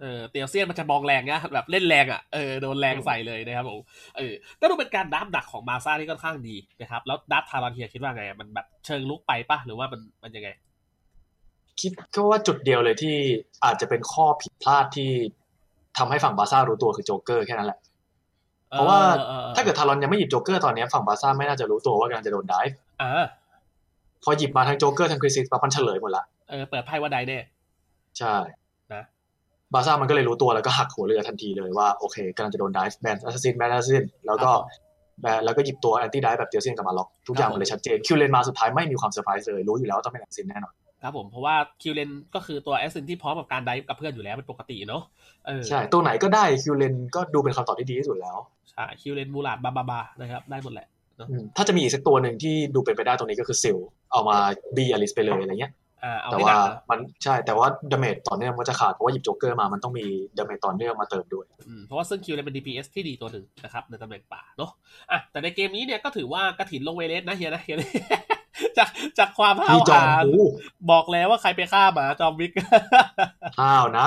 [0.00, 3.80] เออเตียวเซียนมันจะมองแรงนะแบบเล่นแรงอะเออโดนแรงใส่เลยนะครับผม
[4.16, 10.48] เออก็ดูเป็นการดับดักของมาซ่าที่ค่อนข้างดีนะครับ แล้วดับทารอนเฮียคิดว่าไงอะมันแบบเชิงลุกไปปะหรือว่ามันมันยังไง
[11.80, 13.16] คิดก็ว่าจุดเดียวเลยที่
[13.64, 15.10] อาจจะเป็นข้อผิดพลาดที่
[15.98, 17.78] ทำให้ฝั่งบาร์ซ่ารู้ตัวคือโจ๊กเกอร์แค่นั้นแหละ
[18.70, 23.26] เพราะว่าออออออถ้าเกิดทารอนยังไม่หยิบโจ๊กเกอร์ตอนเนี้ยฝั่งบาร์ซ่าไม่น่าจะรู้ตัวว่ากำลังจะโดนไดฟ์อ่า
[24.24, 27.38] พอหยิบมาทั้งโจ๊กเกอร์ทั้งคริสซิสปั๊บมันเฉลยหมดละเออเปิดไพ่ว่าใดแน่
[28.18, 28.36] ใช่
[28.94, 29.02] นะ
[29.72, 34.50] บาร์ซ่ามันก็เลยรู้ตัวแล้วก็หักหัวเรือทันทีเลยว่าโอเคกำลังจะโดน dive แบน assassin แบน assassin แล้วก็
[35.20, 45.02] แบนแล้วก็หยิบตัว anti dive แบบเตียวเซียนกลับมาล็อกทุกอย่างมันเลยชัดเจนคิวเลนมาสุดท้ายไม่มีความเซอร์ไพรส์เลยรู้อยู่แล้วว่าต้องเป็น assassin แน่นอนครับผมเพราะว่าคิวเลนก็คือตัว assassin ที่พร้อมกับการ dive กับเพื่อนอยู่แล้วเป็นปกติเนาะ
[45.46, 48.36] เออใช่ตัวไหนก็ได้คิวเลนก็ดูเป็นคำตอบที่ดีที่สุดแล้ว
[48.70, 50.86] ใช่คิวเลนมูลาดบาบาบานะครับได้หมดแหละ
[51.30, 53.76] อืมถ้าจะมีอีกสักตัวหนึ่งที่ดูเป็นไปได้ตรงนี้ก็คือซิล
[54.12, 54.36] เอามา
[54.76, 60.06] บีอลิสไปเลยอะไรเงี้ยอ่า เอาแต่ไม่หว่านักนะมันใช่แต่ว่าดาเมจต่อเนื่องมันจะขาดเพราะว่าหยิบโจ๊กเกอร์มามันต้องมี
[60.38, 64.70] ดาเมจต่อเนื่องมาเติมด้วยอืมเพราะว่าซึ่งคิวเลนเป็น DPS ที่ดีตัวหนึ่งนะครับในตำแหน่งป่าเนาะ
[65.10, 67.76] อะแต่ในเกมนี้เนี่ยก็ถือว่ากระถินลงเวเลสนะเฮียนะเฮีย
[68.78, 70.32] จากจากความห้าพี่วจอมหาญหู
[70.90, 72.52] บอกแล้วว่าใครไปฆ่าหมาจอมวิก
[73.60, 74.06] ห้าวนะ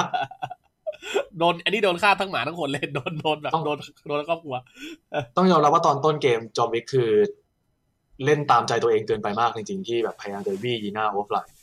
[1.38, 4.56] โดนอันนี้โดนฆ่าทั้งหมาทั้งคนเลยโดนโดนแบบต้องโดนโดนทั้งครอบครัว
[5.38, 7.10] ต้องยอมรับว่าตอนต้นเกมจอมวิกคือ
[8.26, 11.59] เล่นตามใจตัวเองเกินไปมากจริงๆที่แบบพยายามจะวี่ยีน่าโอเวอร์ไลน์อืม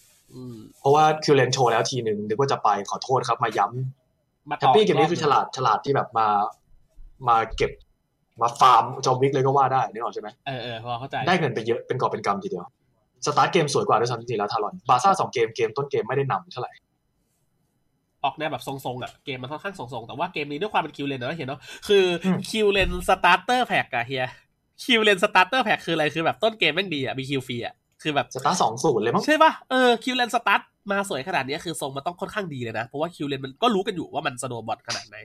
[0.79, 6.29] เพราะว่าคิวเลนโชว์แล้วทีหนึ่งนึกว่าจะไปขอโทษครับมาย้ำมาแฮต่ปอปี้เกมนี้รบคือฉลาดฉลาดที่แบบมา
[7.29, 7.71] มาเก็บ
[8.43, 12.65] มาฟาร์มจอมวิกเลยก็ว่าได้นึกออกใช่ไหมเออเออพอเข้าใจได้เงินไปเยอะเป็นกอบเป็นกำทีเดียว
[13.27, 16.73] สตาร์ทเกมสวยกว่าด้วยซ้ำจริงๆแล้วทารอนบาซ่าสองเกมเกมต้นเกมไม่ได้นำเท่าไหร่
[18.25, 24.27] ออกแนวแบบทรงๆอะเกมมันค่อนข้างทรงๆแต่ว่าเกมนี้ด้วยความเป็นคิวเลนนะเห็นเนาะคืออมคิวเลน starter pack อะเฮีย
[24.85, 30.61] คิวเลน starter pack คืออะไรคือแบบต้นเกมแม่งดีอะมี kill ฟรีอะ คือแบบสตาร์ทสองศูนย์เลยมั้งใช่ป่ะเออคิวเลนสตาร์ท
[30.93, 35.17] มาสวยขนาดนี้คือทรงมันต้องค่อนข้างดีเลยนะ เพราะว่าคิวเลนมันก็รู้กันอยู่ว่ามัน snowball ขนาดไหน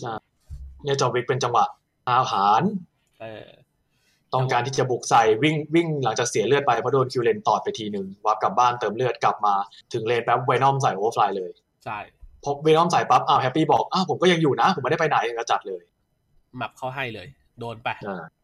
[0.00, 0.12] ใช่
[0.82, 1.64] เนี่ยจอมวิกเป็นจังหวะ
[2.10, 2.62] อาหาร
[3.20, 3.48] เออ
[4.34, 9.54] ต้องการที่จะบุกใส่วิ่งวิ่งหลังจากเสียเลือดไปเพราะโดนคิวเลนตอดไปทีหนึ่งวับกลับบ้านเติมเลือดกลับมา
[9.92, 11.50] ถึงเลนแป๊บไวนอมใส่โอเวอร์ฟลายเลย
[11.84, 11.98] ใช่
[12.42, 15.82] พอเวนอมใส่ปั๊บอ้าวแฮปปี้บอกอ้าวผมก็ยังอยู่นะ ผมไม่ได้ไปไหนก็จัดเลย
[16.56, 17.26] หมับเข้าให้เลย
[17.60, 18.43] โดนไปอ่าโ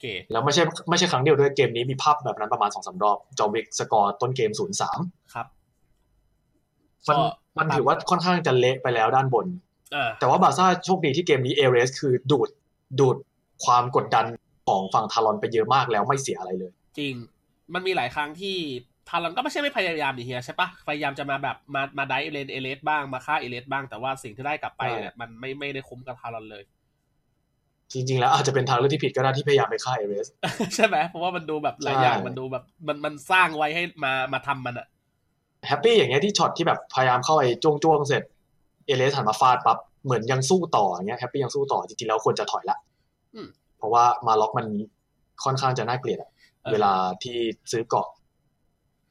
[0.00, 4.98] เคแล้วไม่ใช่ไม่ใช่ครั้งเดียวด้วยเกมนี้มีภาพแบบนั้นประมาณสองสามรอบ จอมวิกสกอร์ต้นเกมศูนย์สาม
[5.34, 5.46] ครับ
[7.08, 7.26] มันก็
[7.58, 9.46] มันถือว่าค่อนข้างจะเละไปแล้วด้านบน
[9.94, 12.48] อ่าแต่ว่าบาร์ซ่าโชคดีที่เกมนี้เอเรสคือดูด
[13.00, 13.16] ดูด
[13.64, 14.26] ความกดดัน
[14.68, 17.14] ของฝั่งทารอนไปเยอะมากแล้วไม่เสียอะไรเลย จริง
[17.74, 18.56] มันมีหลายครั้งที่
[19.08, 26.62] ทารอนก็ไม่ใช่ไม่พยายามดิเฮียใช่ปะพยายามจะมาแบบมามา dive เลนเอเลสบ้างมาฆ่าเอเลสบ้างแต่ว่าสิ่งที่ได้กลับไปเนี่ยมันไม่ไม่ได้คุ้มกับทารอนเลย
[27.92, 30.26] จริง ๆ แล้วอาจจะเป็นทางเลือกที่ผิดก็ได้ที่พยายามไปฆ่าเอเรส
[30.74, 34.86] ใช่ไหมเพราะว่ามันดูแบบหลายอย่างใช่มันดูแบบมันมันสร้างไว้ให้มามาทำมันอะ
[35.68, 38.22] แฮปปี้อย่างเงี้ยที่ช็อตที่แบบพยายามเข้าไปจ้วงจ้วงๆเสร็จ
[38.86, 42.78] เอเลสหันมาฟาดปั๊บเหมือนยังสู้ต่ออย่างเงี้ยแฮปปี้ยังสู้ต่อจริงๆแล้วควรจะถอยละ
[43.34, 43.48] อืม
[43.78, 44.66] เพราะว่ามาล็อกมัน
[45.44, 46.30] ค่อนข้างจะน่าเกลียดอะ
[46.64, 47.36] ออเวลาที่
[47.72, 48.06] ซื้อเกราะ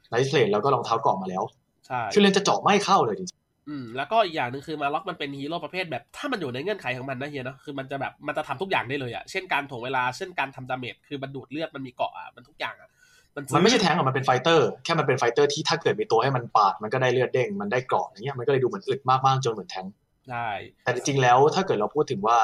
[0.09, 1.43] knight plate แล้วก็รองเท้าเกราะมาแล้ว
[1.87, 3.29] ใช่คือเลนจะเจาะไม่เข้าเลยจริง
[3.69, 12.89] อืมแล้วก็อีกอย่างหนึ่งคือมาล็อกมันเป็นฮีโร่ประเภทแบบถ้ามันอยู่ในเงื่อนไขของมันนะเฮียเนาะคือมันจะแบบมันจะทำทุกอย่างได้เลยอะเช่นการถ่วงเวลาเช่นการทำ damage คือมันดูดเลือดมันมีเกราะอะมันทุกอย่างอะ
[13.35, 19.93] มันๆมันไม่ใช่แทงกอะมันเป็น fighter แค่มันเป็น fighter ที่ถ้าเกิดมีตัวให้มันปาดมันก็ได้เลือดเด้งมันได้เกราะอย่างเงี้ยมันก็เลยดูเหมือนอึดมากๆจนเหมือนแทงก์
[20.29, 20.47] ใช่
[20.83, 22.37] แต่จริงๆแล้วถ้าเกิดเราพูดถึงว่า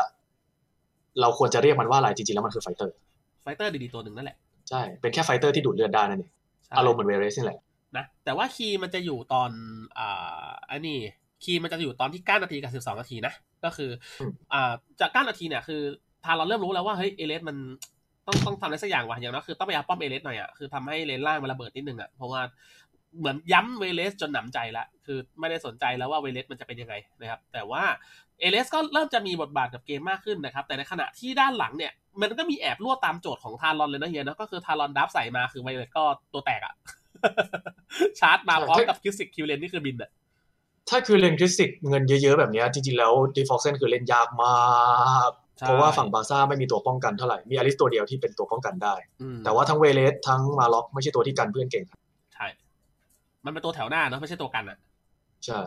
[1.21, 2.95] เราควรจะเรียกมันว่าอะไรจริงๆแล้วมันคือ fighter
[3.43, 4.37] fighter ดีๆตัวหนึ่งนั่นแหละ
[4.69, 6.31] ใช่เป็นแค่ fighter ที่ดูดเลือดได้นั่นเอง
[6.65, 7.59] ใช่อารมณ์เหมือนเวเรสนี่แหละ
[7.97, 9.51] นะแต่ว่า key มันจะอยู่ตอน
[9.97, 10.99] อ่าอันนี้
[11.43, 15.81] key มันจะอยู่ตอนที่ 9 นาทีกับ 12 นาทีนะ ก็คืออมอ่าจาก 9 นาทีเนี่ยคือ
[16.25, 17.57] ทางเราเริ่มรู้แล้วว่าเฮ้ยเอเลสมัน
[18.27, 22.41] ต้องต้องทำอะไรสักอย่างว่ะอย่างนั้นคือต้องไปเอาป้อมเอเลสหน่อยอะคือทำให้เลนล่างมันระเบิดนิดนึงอะเพราะว่า
[23.19, 27.83] เหมือนย้ำเวเลสจนหนำใจละคือไม่ได้สนใจแล้วว่าเวเลสมันจะเป็นยังไงนะครับ แต่ว่า
[28.39, 36.03] เอเลสก็เริ่มจะมีบทบาทกับเกมมากขึ้นนะครับ แต่ในขณะที่ด้านหลังเนี่ย มันก็มีแอบรั่วตามโจทย์ของทารอนเลยนะเฮียเนอะก็คือทารอนดับใส่มาคือไวเลสก็
[36.33, 36.73] ตัวแตกอะ
[38.19, 40.11] ชาร์จมาพร้อมกับคิวสิกคิวเลนนี่คือบินอะ
[40.89, 51.85] ถ้าคือเลนคริสติกเงินเยอะๆแบบเนี้ยจริงๆแล้วดีฟอกเซนคือเล่นยากมากใช่เพราะว่าฝั่งบาร์ซ่าไม่มีตัวป้องกันเท่าไหร่ มีอลิสตัวเดียวที่เป็นตัวป้องกันได้อืมแต่ว่าทั้งเวเลสทั้งมาล็อกไม่ใช่ตัวที่กันเพื่อนเก่ง
[52.33, 52.47] ใช่
[53.45, 54.77] มันเป็นตัวแถวหน้าเนอะไม่ใช่ตัวกันอะ
[55.45, 55.59] ใช่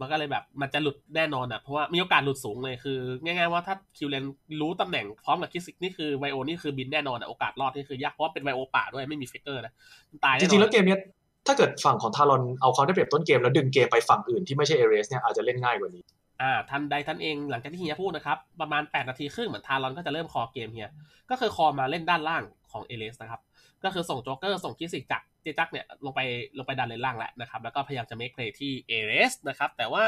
[0.00, 4.24] มันก็เลยแบบมันจะหลุดแน่นอนอะเพราะว่ามีโอกาสหลุดสูงเลยคือ ง่ายๆว่าถ้าคิวเลน
[4.60, 9.72] รู้ตำแหน่งพร้อมกับคิสิกนี่คือไวโอนี่คือบินแน่นอนอะโอกาสรอดนี่คือยากเพราะว่าเป็นไวโอป่าด้วยไม่มี flicker นะ
[10.10, 11.00] มันตายแน่นอนจริงๆแล้วเกมเนี้ย
[11.46, 16.04] ถ้าเกิดฝั่งของทารอนเอาความได้เปรียบต้นเกมแล้วดึงเกมไปฝั่งอื่นที่ไม่ใช่เอเรสเนี่ยอาจจะเล่นง่ายกว่านี้
[16.42, 20.88] อ่าทันใดทันเองหลังจากที่เฮียพูดนะครับประมาณ 8 นาทีครึ่งเหมือนทารอนก็จะเริ่ม call เกมเฮีย
[21.30, 23.40] ก็คือ call มาเล่นด้านล่างของเอเลสนะครับ
[23.84, 26.20] ก็คือส่งโจ๊กเกอร์ส่งคิสิกจากเจจักเนี่ยลงไป
[26.58, 30.04] ลงไปดันเลนล่างแล้วนะครับ แล้วก็พยายามจะ make play ที่เอเลสนะครับ แต่ว่า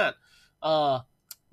[0.63, 0.91] เออ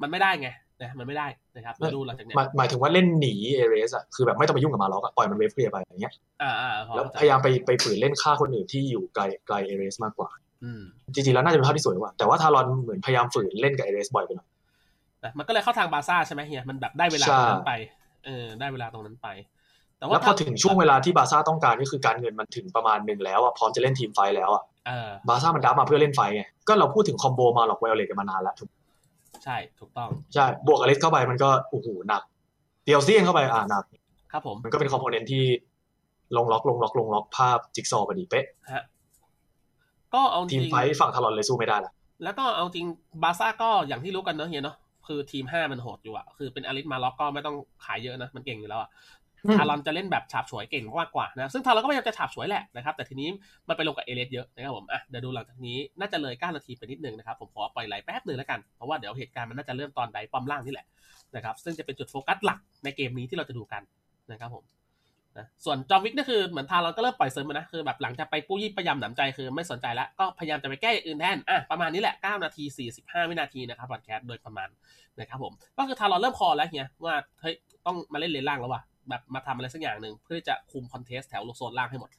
[0.01, 0.49] มันไม่ได้ไง
[0.83, 10.29] นะมันไม่ได้นะครับเดี๋ยวดูหลังจากเนี้ยหมายหมายถึงว่าเล่นหนีเอเรสอะคือแบบไม่ต้องไปยุ่งกับมาล็อกอะปล่อยมัน wave clear ไปอย่างเงี้ยอ่าอ่าพอแล้วเข้าใจพยายามไปไปฝืนเล่นฆ่าคนอื่นที่อยู่ไกลไกลเอเรสมากกว่า
[10.63, 10.81] อืม
[11.13, 14.47] จริงๆแล้วน่าจะเป็นภาพที่สวยกว่าแต่ว่าทารอนเหมือนพยายามฝืนเล่นกับเอเรสบ่อยไปหน่อย
[15.23, 17.73] นะมันก็เลยเข้าทางบาร์ซ่าใช่ไหมเฮียมันแบบได้เวลาใช่ตรงนั้นไป
[18.25, 19.27] เออได้เวลาตรงนั้นไป
[19.99, 28.69] แต่ว่าแล้วพอถึงช่วงเวลาที่บาร์ซ่าต้องการก็คือการเงินมันถึงประมาณหนึ่งแล้วอะพร้อมจะเล่น team fight แล้วอะเออบาร์ซ่ามัน draft มาเพื่อเล่น fight ไงก็เราพูดถึง combo มาล็อกไวโอเลตกันมานานแล้วถูก
[29.43, 32.21] ใช่ถูกต้องใช่บวกอลิสเข้าไปมันก็โอ้โหหนัก
[32.85, 33.83] เดียวเซียนเข้าไปอ่าหนัก
[34.31, 35.43] ครับผมมันก็เป็น componentเนนต์ที่
[36.37, 38.83] ลงล็อกลงล็อกลงล็อกภาพจิ๊กซอว์พอดีเป๊ะฮะ
[40.13, 41.91] ก็เอาจริง team fight ฝั่งทารอนเลยสู้ไม่ได้ละ
[42.23, 42.85] แล้วก็เอาจริง
[43.23, 47.55] บาร์ซ่าก็อย่างที่รู้กันเนอะเฮียเนาะคือทีมห้ามันโหดอยู่อะคือเป็นอลิสมาล็อกก็ไม่ต้อง
[47.85, 48.89] ขายเยอะนะ มันเก่งอยู่แล้วอะ
[49.57, 53.29] ทารอนจะเล่นแบบฉาบฉวยเก่งมากกว่านะซึ่งทารอนก็พยายามจะฉาบฉวยแหละนะครับแต่ทีนี้
[53.67, 60.87] มันไปลงกับเอเลสเยอะนะครับผมอะเดี๋ยวดูหลังจากนี้น่าจะเลย9นาทีไปนิดนึงนะครับผมขอปล่อยไหลแป๊บหนึ่งแล้วกันเพราะว่าเดี๋ยวเหตุการณ์มันน่าจะเริ่มตอน dive ป้อมล่างนี่แหละ
[61.35, 63.81] นะครับซึ่งจะเป็นจุดโฟกัสหลักในเกมนี้ที่เราจะดูกัน
[64.31, 64.65] นะครับผม
[65.37, 72.63] นะส่วนจอมวิกนี่คือเหมือนทารอนก็เริ่มปล่อยเซิร์ฟมานะคือแบบหลังจากไปปู้ยี่พยายามหนำใจคือไม่สนใจแล้วก็พยายามจะไปแก้อย่างอื่นแทนอะประมาณนี้แหละ 9 นาที
[72.97, 74.69] 45 วินาทีนะครับ broadcast โดยประมาณ
[75.19, 82.09] นะครับผมก็คือทารอนเริ่ม call แล้วเฮียว่าเฮ้ยต้องมาเล่นเลนล่างแล้วว่ะ แบบมาทำอะไรสักอย่างหนึ่งเพื่อที่จะคุม contest แถวโซนล่างให้หมด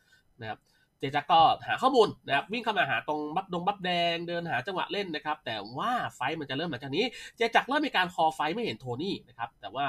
[0.40, 0.59] นะครับ
[0.98, 7.05] เจจักก็หาข้อมูลนะครับวิ่งเข้ามาหาตรง buff ดง buff แดงเดินหาจังหวะเล่นนะครับ แต่ว่า fight มันจะเริ่มหลังจากนี้
[7.37, 9.87] เจจักเริ่มมีการ call fight ไม่เห็นโทนี่นะครับแต่ว่า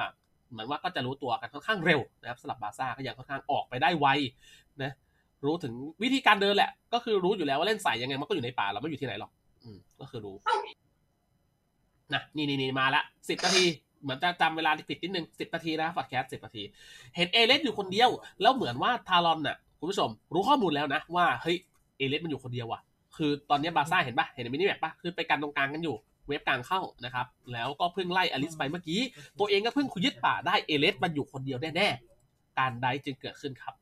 [0.52, 4.08] เหมือนว่าก็จะรู้ตัวกันค่อนข้างเร็วนะครับสำหรับบาซ่าก็ยังค่อนข้างออกไปได้ไว
[4.84, 4.92] นะ
[5.46, 9.32] รู้ถึงวิธีการเดินแหละ ก็คือรู้อยู่แล้วว่าเล่นสายยังไงมันก็อยู่ในป่าเราไม่อยู่ที่ไหนหรอก
[9.64, 10.36] อืมก็คือรู้
[12.14, 13.66] นะนี่นี่นี่มาละสิบนาที
[14.02, 16.64] เหมือนจะจำเวลาผิดนิดนึงสิบนาทีนะ broadcast สิบนาที
[17.16, 18.10] เห็นเอเลสอยู่คนเดียว
[18.42, 21.58] แล้วเหมือนว่าทารอนน่ะคุณผู้ชม รู้ข้อมูลแล้วนะ ว่าเฮ้ย
[21.98, 22.82] เอเลสมันอยู่คนเดียวว่ะ
[23.18, 25.96] คือตอนนี้บาร์ซ่าเห็นปะเห็นใน minimap ปะคือไปกันตรงกลางกันอยู่
[26.28, 29.00] wave กลางเข้านะครับ แล้วก็เพิ่งไล่อลิสไปเมื่อกี้
[29.40, 33.74] ตัวเองก็เพิ่งคุยยึดป่าได้เอเลสมันอยู่คนเดียวแน่ๆ การได้จึงเกิดขึ้นครับ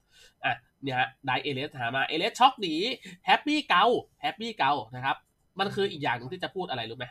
[0.46, 2.76] อะเนี่ยฮะได้เอเลสหามาเอเลสช็อกหนี
[3.26, 3.84] แฮปปี้เกา
[4.22, 5.16] แฮปปี้เกานะครับ
[5.60, 7.06] มันคืออีกอย่างหนึงที่จะพูดอะไรรู้ไหม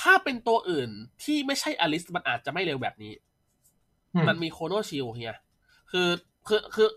[0.00, 0.90] ถ้าเป็นตัวอื่น
[1.24, 3.12] ที่ไม่ใช่อลิสมันอาจจะไม่เร็วแบบนี้
[4.28, 5.36] มันมีโคโนชิลเฮีย
[5.90, 6.08] คือ
[6.48, 6.88] คือคือ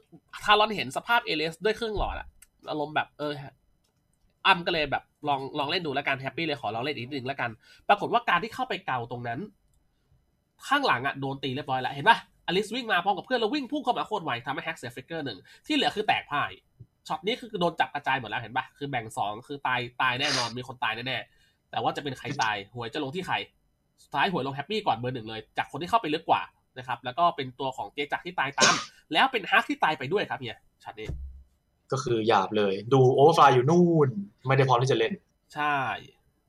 [0.43, 2.27] ทารอนเห็นสภาพเอเลสด้วยเครื่องหลอดอะ
[2.69, 3.33] อารมณ์แบบเออ
[4.47, 7.49] อัมก็เลยแบบลองลองเล่นดูแล้วกันแฮปปี้เลยขอลองเล่นอีกนิดนึงแล้วกัน
[7.89, 9.39] ปรากฏว่าการที่เข้าไปเกาตรงนั้น
[10.67, 16.51] ข้างหลังอะโดนตีเรียบร้อยแล้ว เห็นปะอลิสวิ่งมาพร้อมกับเพื่อนแล้ววิ่งพุ่งเข้ามาโคตรไวทำให้ฮักเสีย flicker หนึ่งที่เหลือคือแตกพ่าย
[17.07, 21.42] ช็อตนี้คือโดนจับกระจายหมดแล้วเห็นปะคือแบ่งสองคือตายตายแน่นอนมีคนตายแน่ๆ
[21.73, 23.35] แต่ว่าจะเป็นใครตายหวยจะลงที่ใคร
[24.03, 26.41] สุดท้ายหวยลงแฮปปี้ก่อนเบอร์หนึ่งเลย จากคนที่เข้าไปลึกกว่า
[26.77, 28.73] นะครับ แล้วก็เป็นตัวของเจจักรที่ตายตาม
[29.13, 31.07] แล้วเป็นฮักที่ตายไปด้วยครับเนี่ยช็อตนี้
[31.91, 34.09] ก็คือหยาบเลย ดูโอเวอร์ฟลายอยู่นู่น
[34.47, 35.13] ไม่ได้พร้อมที่จะเล่น
[35.55, 35.75] ใช่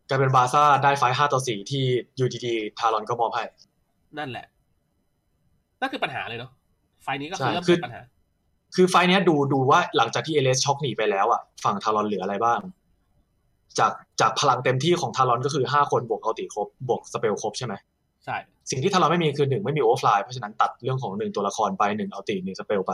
[0.09, 1.85] กลายเป็นบาร์ซ่าได้ fight ห้าต่อสี่ที่
[2.19, 3.45] ยูดีทารอนก็มอบให้
[4.19, 4.47] นั่นแหละ
[5.81, 6.51] นั่นคือปัญหาเลยเนาะ
[7.03, 8.03] fight นี้ก็คือใช่เริ่มคือเป็นปัญหา
[8.75, 12.61] คือ fight เนี้ยดูดูว่าหลังจากที่เอเลสช็อกหนีไปแล้วอะฝั่งทารอนเหลืออะไรบ้าง
[13.79, 17.75] จากจากพลังเต็มที่ของทารอนก็คือห้าคนบวก ulti ครบบวก spell ครบใช่ไหม
[18.25, 18.37] ใช่
[18.71, 22.93] สิ่งที่ทารอนไม่มีคือหนึ่งไม่มีโอเวอร์ฟลายเพราะฉะนั้นตัดเรื่องของหนึ่งตัวละครไปหนึ่ง ulti หนึ่ง spell ไป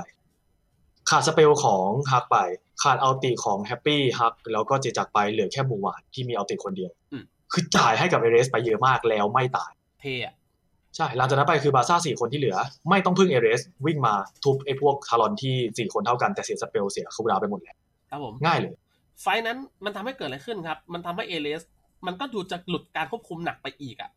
[1.10, 2.36] ขาด spell ของฮักไป
[2.82, 10.34] ขาด ulti ของแฮปปี้ฮักแล้วก็เจจักรไปเหลือแค่บูหวานที่มี ulti คนเดียวอืมคือจ่ายให้กับเอเรสไปเยอะมากแล้วไม่ตายเท่อะ
[10.96, 12.56] ใช่ หลังจากนั้นไปคือบาร์ซ่าสี่คนที่เหลือ
[12.90, 14.14] ไม่ต้องพึ่งเอเรสวิ่งมา
[14.44, 17.76] ทุบไอ้พวกทารอนที่สี่คนเท่ากันแต่เสีย spell เสีย cooldown ไปหมดแล้ว
[18.10, 18.74] ครับผมง่ายเลย
[19.22, 21.62] fight นั้นมันทำให้เกิดอะไรขึ้นครับ มันทำให้เอเลส
[22.06, 24.10] มันก็ดูจะหลุดการควบคุมหนักไปอีกอะ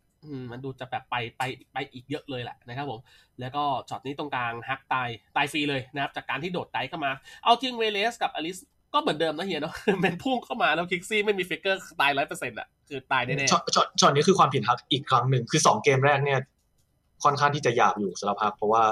[0.51, 2.99] มันดูจะแบบไปไปไปอีกเยอะเลยแหละนะครับผม
[3.39, 7.11] แล้วก็ช็อตนี้ตรงกลางฮักตายตายฟรีเลยนะครับ จากการที่โดด dive เข้ามา
[7.43, 8.57] เอาจริงเวเลสกับอลิส
[8.93, 16.39] ก็เหมือนเดิมนะเฮียเนาะเป็นพุ่งเข้ามาแล้วคิกซี่ไม่มี flicker ตายร้อยเปอร์เซ็นต์อะคือตายแน่ช็อตช็อตช็อตนี้คือความผิดฮักอีกครั้งหนึ่งคือสองเกมแรกเนี่ย
[17.23, 18.83] ค่อนข้างที่จะหยาบอยู่สำหรับฮักเพราะว่า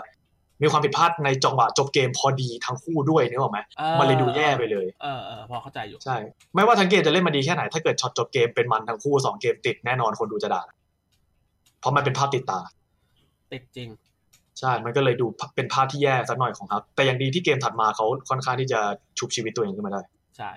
[0.61, 6.17] มีความผิดพลาดในจังหวะจบเกมพอดีทั้งคู่ด้วยนึกออกไหมๆอ่ามันเลยดูแย่ไปเลยเออเออพอเข้าใจอยู่ใช่
[6.55, 10.61] ไม่ว่าทั้งเกมจะเล่นมาดีแค่ไหนถ้าเกิดช็อตจบเกมเป็นมันทั้งคู่สองเกมติดแน่นอนคนดูจะด่า
[11.79, 12.59] เพราะมันเป็นภาพติดตา
[13.51, 13.89] ติดจริง
[14.59, 18.79] ใช่ มันก็เลยดูเป็นภาพที่แย่สักหน่อยของฮักแต่อย่างดีที่เกมถัดมาเขาค่อนข้างที่จะ
[19.19, 20.01] ชุบชีวิตตัวเองขึ้นมาได้
[20.37, 20.51] ใช่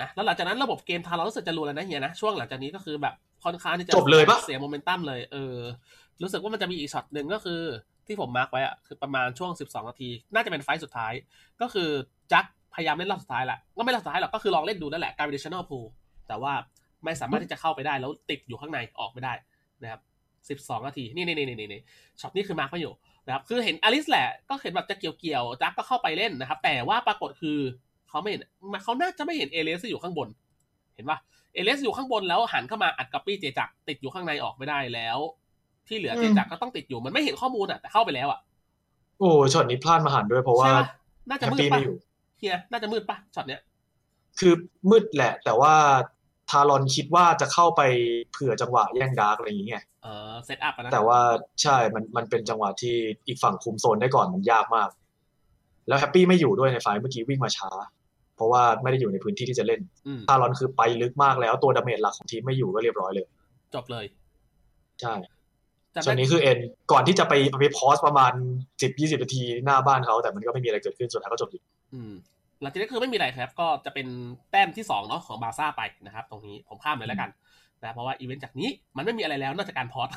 [0.00, 5.56] นะ แล้วหลังจากนั้นระบบเกมทางเรารู้สึกจะรู้แล้วนะเฮียนะ ช่วงหลังจากนี้ก็คือแบบค่อนข้างที่จะจบเลยปะเสียโมเมนตัมเลย เออ
[6.22, 7.60] รู้สึกว่ามันจะมีอีกช็อตหนึ่งก็คือ
[8.06, 11.12] ที่ผม mark ไว้อะคือประมาณช่วง 12 นาที น่าจะเป็น fight สุดท้าย
[11.60, 11.88] ก็คือ
[12.32, 15.78] จักพยายามเล่นรอบสุดท้ายแหละก็ไม่รอบสุดท้ายหรอกก็คือลองเล่นดูนั่นแหละการเป็นดิชแนลพู
[16.28, 16.52] แต่ว่า
[17.04, 19.34] ไม่สามารถที่จะเข้าไปได้แล้วติดอยู่ข้างในออกไม่ได้
[19.82, 20.00] นะครับ
[20.68, 21.82] 12 นาที นี่นี่นี่นี่นี่
[22.20, 22.92] ช็อตนี้คือ mark ไว้อยู่
[23.26, 27.58] นะครับคือเห็นอลิสแหละก็เห็นแบบจะเกี่ยวเกี่ยวๆจักก็เข้าไปเล่นนะครับ แต่ว่าปรากฏคือ
[28.08, 28.42] เขาไม่เห็น
[28.84, 30.28] เขาน่าจะไม่เห็นเอเลสอยู่ข้างบน
[30.94, 31.18] เห็นปะ
[31.54, 35.18] เอเลสอยู่ข้างบนแล้วหันเข้ามาอัดก๊อปปี้เจจักติดอยู่ข้างในออกไม่ได้แล้ว
[35.92, 38.40] ที่เหลืออืมเจจักรก็ต้องติดอยู่มันไม่เห็นข้อมูลอะแต่เข้าไปแล้วอะ
[39.18, 40.86] โอ้ช็อตนี้พลาดมหันต์ด้วยเพราะว่าใช่ปะ
[41.30, 41.96] น่าจะแฮปมืดปี้ปะไม่อยู่
[42.38, 43.60] เฮียน่าจะมืดปะช็อตเนี้ย
[44.40, 44.54] คือ
[44.90, 45.74] มืดแหละ แต่ว่า
[46.50, 47.82] ทารอนคิดว่าจะเข้าไป
[48.32, 51.20] เผื่อจังหวะแย่ง dark อะไรอย่างเงี้ยเออ set up นะแต่ว่า
[51.62, 54.88] ใช่มันมันเป็นจังหวะที่อีกฝั่งคุมโซนได้ก่อนมันยากมาก
[55.88, 57.70] แล้วแฮปปี้ไม่อยู่ด้วยใน fight เมื่อกี้วิ่งมาช้า
[58.36, 63.26] เพราะว่าไม่ได้อยู่ในพื้นที่ที่จะเล่นอืมทารอนคือไปลึกมากแล้วตัว damage หลักของทีมไม่อยู่ก็เรียบร้อยเลย
[63.74, 64.04] จบเลย
[65.00, 65.41] ใช่แต่
[66.04, 66.58] ส่วนนี้คือ end
[66.92, 68.32] ก่อนที่จะไปไปพอสประมาณ
[68.82, 71.62] สิบยี่สิบนาทีหน้าบ้านเขาแต่มันก็ไม่มีอะไรเกิดขึ้นสุดท้ายก็จบอยู่
[71.94, 72.12] อืม
[72.62, 74.06] หลังจากนี้คือไม่มีอะไรครับ ก็จะเป็น
[74.50, 77.30] แต้มที่สองเนาะของบาร์ซ่าไปนะครับ ตรงนี้ผมข้ามเลยแล้วกัน
[77.82, 80.08] นะเพราะว่าอีเวนต์จากนี้มันไม่มีอะไรแล้วนอกจากการพอด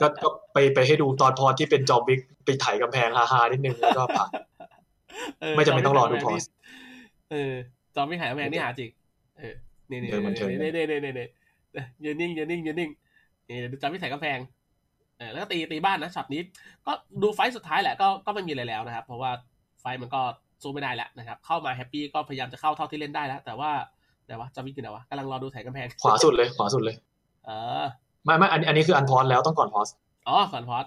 [0.00, 4.30] ก็ก็ไปไปให้ดูตอนพอสที่เป็นจอมบิ๊กไปไถกำแพงฮาๆนิดนึงแล้วก็ผ่าน
[5.56, 6.44] ไม่จำเป็นต้องรอดูพอส
[7.30, 7.54] เออ
[7.94, 8.90] จอมไม่หายแมงนี่หาจริง
[9.38, 9.54] เออ
[9.90, 11.26] นี่นี่เดินมันเทิงนี่นี่นี่นี่นี่
[12.04, 12.90] ยืนนิ่งยืนนิ่งยืนนิ่ง
[13.48, 14.61] นี่เดี๋ยวดูจอมไม่ถ่ายกำแพงเออ
[15.30, 16.40] แล้วก็ตีตีบ้านนะช็อตนี้
[16.86, 19.30] ก็ดู fight สุดท้ายแหละก็ก็ไม่มีอะไรแล้วนะครับ เพราะว่า
[19.80, 20.20] fight มันก็
[20.62, 23.70] สู้ไม่ได้แล้วนะครับ เข้ามาแฮปปี้ก็พยายามจะเข้าเท่าที่เล่นได้แล้ว แต่ว่า
[24.26, 26.96] แต่ว่าจอมวิ่งอยู่ไหนวะกำลังรอดูถ่ายกำแพงขวาสุดเลยขวาสุดเลย
[27.46, 27.50] เอ
[27.82, 27.84] อ
[28.24, 29.88] ไม่ไม่อันนี้อันนี้คืออัน pause แล้วต้องก่อน pause
[30.28, 30.84] อ๋อก่อน pause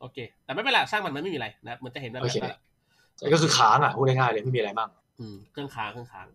[0.00, 2.38] โอเค แต่ไม่เป็นไรช่างมันมันไม่มีอะไรนะครับมันจะเห็นแบบโอนั้นเค
[3.20, 4.88] แล้วก็คือค้างอะพูดง่ายๆเลยไม่มีอะไรมาก
[5.20, 6.26] อืมเครื่องค้างเครื่องค้าง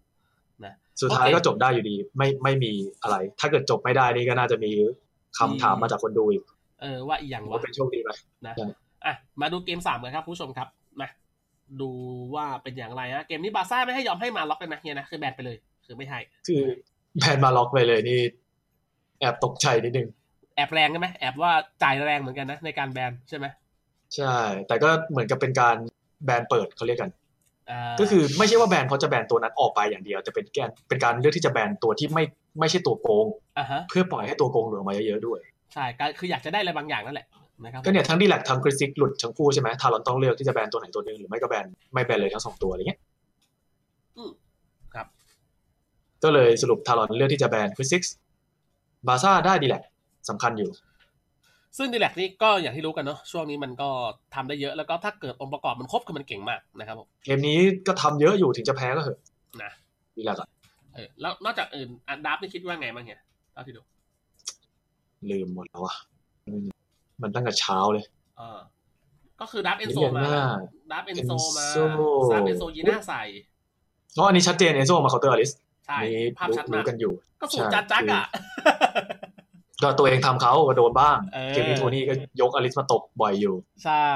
[1.01, 4.71] สุดท้ายโอเคก็จบได้อยู่ดี ไม่ไม่มีอะไร ถ้าเกิดจบไม่ได้นี่ก็น่าจะมี
[5.39, 6.43] คำถามมาจากคนดูอีก
[6.81, 8.09] เออว่าอีกอย่างว่าว่าเป็นโชคดีไหม
[8.47, 8.65] นะใช่
[9.05, 10.67] อะมาดูเกมสามกันครับผู้ชมครับ
[10.99, 11.07] มา
[11.81, 11.89] ดู
[12.35, 16.63] ว่าเป็นอย่างไรนะเกมนี้บาร์ซ่าไม่ให้ยอมให้มาล็อกเลยนะเฮียนะคือแบนไปเลย คือไม่ให้คือ
[17.17, 18.19] แบนมาล็อกไปเลยนี่
[19.19, 20.07] แอบตกใจนิดนึง
[20.55, 21.51] แอบแรงใช่ไหมแอบว่า
[21.83, 23.45] จ่ายแรงเหมือนกันนะในการแบนใช่ไหม
[24.15, 24.35] ใช่
[24.67, 25.75] แต่ก็เหมือนกับเป็นการ
[26.25, 27.11] แบนเปิดเขาเรียกกัน
[27.69, 32.23] อ่าก็คือไม่ใช่ว่าแบนเพราะจะแบนตัวนั้นออกไปอย่างเดียวแต่เป็นการเป็นการเลือกที่จะแบนตัวที่ไม่
[32.59, 33.25] ไม่ใช่ตัวโกง
[33.57, 35.39] อ่าฮะเพื่อปล่อยให้ตัวโกงหลุดออกมาเยอะๆด้วย
[35.73, 37.27] ใช่ก็คืออยากจะได้อะไรบางอย่างนั่นแหละ
[37.63, 42.99] นะครับก็เนี่ยทั้งดีแลกทั้งคริสซิกหลุดทั้งคู่ใช่ไหมทารอนต้องเลือกที่จะแบนตัวไหนตัวหนึ่งหรือไม่ก็แบนไม่แบนเลยทั้งสองตัวอะไรเงี้ย
[44.17, 44.31] อืม
[44.93, 45.07] ครับ
[46.23, 48.03] ก็เลยสรุปทารอนเลือกที่จะแบนคริสซิก
[49.07, 49.83] บาซ่าได้ดีแลก
[50.29, 50.69] สำคัญอยู่
[51.77, 53.89] ซึ่งดีแลกนี่ก็อย่างที่รู้กันเนาะช่วงนี้มันก็
[54.35, 59.19] ทำได้เยอะแล้วก็ถ้าเกิดองค์ประกอบมันครบคือมันเก่งมากนะครับผมเกมนี้ก็ทำเยอะอยู่ถึงจะแพ้ก็เหอะ
[59.63, 59.71] นะ
[60.17, 60.49] ดีแลกอะ
[60.95, 63.19] เออแล้วนอกจากอื่นอันดับนี่คิดว่าไงบ้างเนี่ย
[63.53, 63.81] เท่าที่ดู
[65.29, 65.95] ลืมหมดแล้วอะ
[66.47, 66.65] อืม
[67.21, 68.05] มันตั้งแต่เช้าเลย
[68.37, 68.59] เออ
[69.41, 70.45] ก็คือดับเอนโซเรียนมาว่า
[70.91, 71.85] ดับเอนโซมา Enzo
[72.33, 73.21] ดับเอนโซยีน่าใส่
[74.13, 75.51] เพราะอันนี้ชัดเจนเอนโซมาเคาน์เตอร์อลิส
[75.87, 78.25] ใช่นี่ภาพรู้ชัดมารู้กกันอยู่ ก็สูตรจัดจักอะ
[79.83, 84.07] ก็ตัวเองทำเขาก็โดนบ้างเออเกมนี้โทนี่ก็ยกอลิสมาตกบ่อยอยู่ ใช่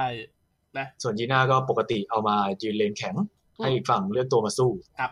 [0.78, 3.16] นะส่วนยีน่าก็ปกติเอามายืนเลนแข็ง
[3.56, 5.12] ให้อีกฝั่งเลือกตัวมาสู้ครับ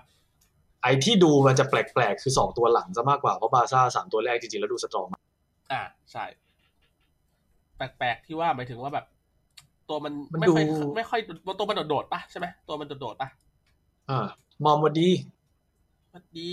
[0.81, 5.22] ไอ้ที่ดูมันจะแปลกๆ คือสองตัวหลังซะมากกว่า เพราะบาร์ซ่าสามตัวแรกจริงๆ แล้วดูสตรองมาก
[5.71, 6.25] อ่าใช่
[7.77, 9.05] แปลกๆที่ว่าหมายถึงว่าแบบ
[9.89, 11.19] ตัวมันมันไม่ดูค่อยไม่ค่อย
[11.59, 13.29] ตัวมันโดดๆปะใช่ไหมตัวมันโดดๆปะ
[14.09, 14.27] อ่า
[14.63, 15.09] มอมวันดี
[16.11, 16.49] สวัสดี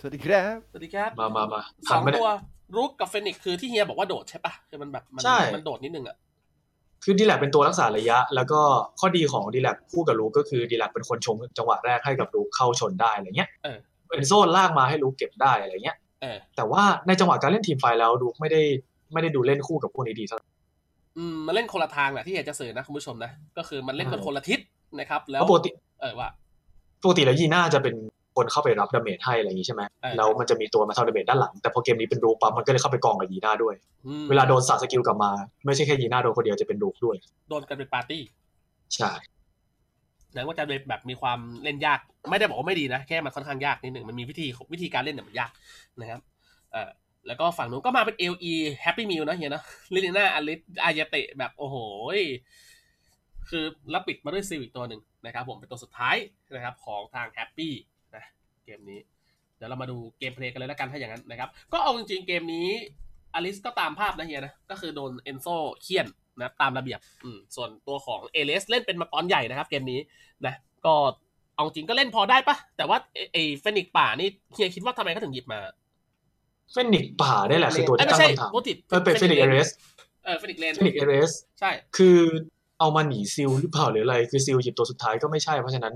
[0.00, 1.60] สวัสดีครับสวัสดีครับมามามา
[1.90, 2.30] สองหันมาเนี่ย ตัว
[2.76, 6.16] รุกกับเฟนิกซ์คือที่เฮียบอกว่าโดดใช่ปะคือมันแบบมันใช่ มันโดดนิดนึงอะ
[7.04, 8.60] คือดีแลกเป็นตัวรักษาระยะ แล้วก็
[9.00, 16.05] ข้อดีของดีแลกคู่กับลูกก็คือดีแลกเป็นคนชงจังหวะแรกให้กับลูกเข้าชนได้อะไรเงี้ยเออ เอนโซลากมาให้ลูกเก็บได้อะไรเงี้ยเออ
[16.56, 18.62] แต่ว่าในจังหวะการเล่นทีมไฟท์แล้วลูกไม่ได้
[19.12, 20.46] ไม่ได้ดูเล่นคู่กับพวกนี้ดีเท่าไหร่
[21.18, 24.60] อืมมันเล่นคนละทางแหละที่อยากจะสื่อนะคุณผู้ชมนะ ก็คือมันเล่นกันใช่คนละทิศ
[24.98, 26.28] นะครับ แล้วเพราะปกติเออว่า
[27.02, 27.94] ปกติแล้วยีน่าจะเป็น
[28.36, 33.74] คนเข้าไปรับ damage ให้อะไรอย่างนี้ใช่ไหมเออแล้วมันจะมีตัวมาทำ damage ด้านหลัง แต่พอเกมนี้เป็นรูปั๊บมันก็เลยเข้าไปกองกับยีน่าด้วย
[34.06, 35.30] อืมเวลาโดนสาด skill กลับมา
[35.66, 37.16] ไม่ใช่แค่ยีน่าโดนคนเดียวจะเป็นรูด้วย
[37.48, 38.22] โดนกันเป็นปาร์ตี้
[38.94, 39.12] ใช่
[40.36, 41.98] นะว่าจะแบบมีความเล่นยาก
[42.30, 45.50] ไม่ได้บอกว่าไม่ดีนะ แค่มันค่อนข้างยากนิดหนึ่งมันมีวิธีวิธีการเล่นเนี่ยมันยาก
[46.00, 46.20] นะครับ
[46.72, 46.90] เออ
[47.26, 49.62] แล้วก็ฝั่งนู้นก็มาเป็น LE Happy Meal นะเฮียนะ
[49.94, 51.76] ลิลิน่าอลิสอายาเตะแบบโอ้โห
[53.48, 56.16] คือรับปิดมาด้วยซีวิกตัวหนึ่งนะครับผมเป็นตัวสุดท้าย
[56.54, 57.68] นะครับของทาง Happy
[58.14, 58.24] นะ
[58.64, 59.00] เกมนี้
[59.56, 62.68] เดี๋ยวเรามาดูเกมเพลย์กันเลยแล้วกันถ้าอย่างนั้นนะครับ ก็เอาจริงๆเกมนี้
[63.36, 65.46] อลิสก็ตามภาพนะเฮียนะ ก็คือโดนเอนโซ
[65.82, 66.06] เคียน
[66.40, 70.00] นะตามระเบียบอืมส่วนตัวของเอเลสเล่นเป็นมาปอนใหญ่นะครับเกมนี้
[70.46, 70.54] นะ
[70.86, 70.94] ก็
[71.56, 75.60] เอาจริงก็เล่นพอได้ปะแต่ว่าไอ้ไอ้เฟนิกซ์ป่านี่เฮียคิดว่าทำไมเขาถึงหยิบมา
[76.72, 79.68] เฟนิกซ์ป่าได้แหละคือตัวเอ้ยที่ไม่ตั้งใช่คำถามพูดผิดเออเป็นเฟนิกเอเรส
[80.24, 81.30] เออเฟนิกเลนเฟนิกเอเรส
[81.60, 82.18] ใช่ คือ
[82.80, 85.94] เอามาหนีซิลหรือเปล่าหรืออะไรคือซิลหยิบตัวสุดท้ายก็ไม่ใช่เพราะฉะนั้น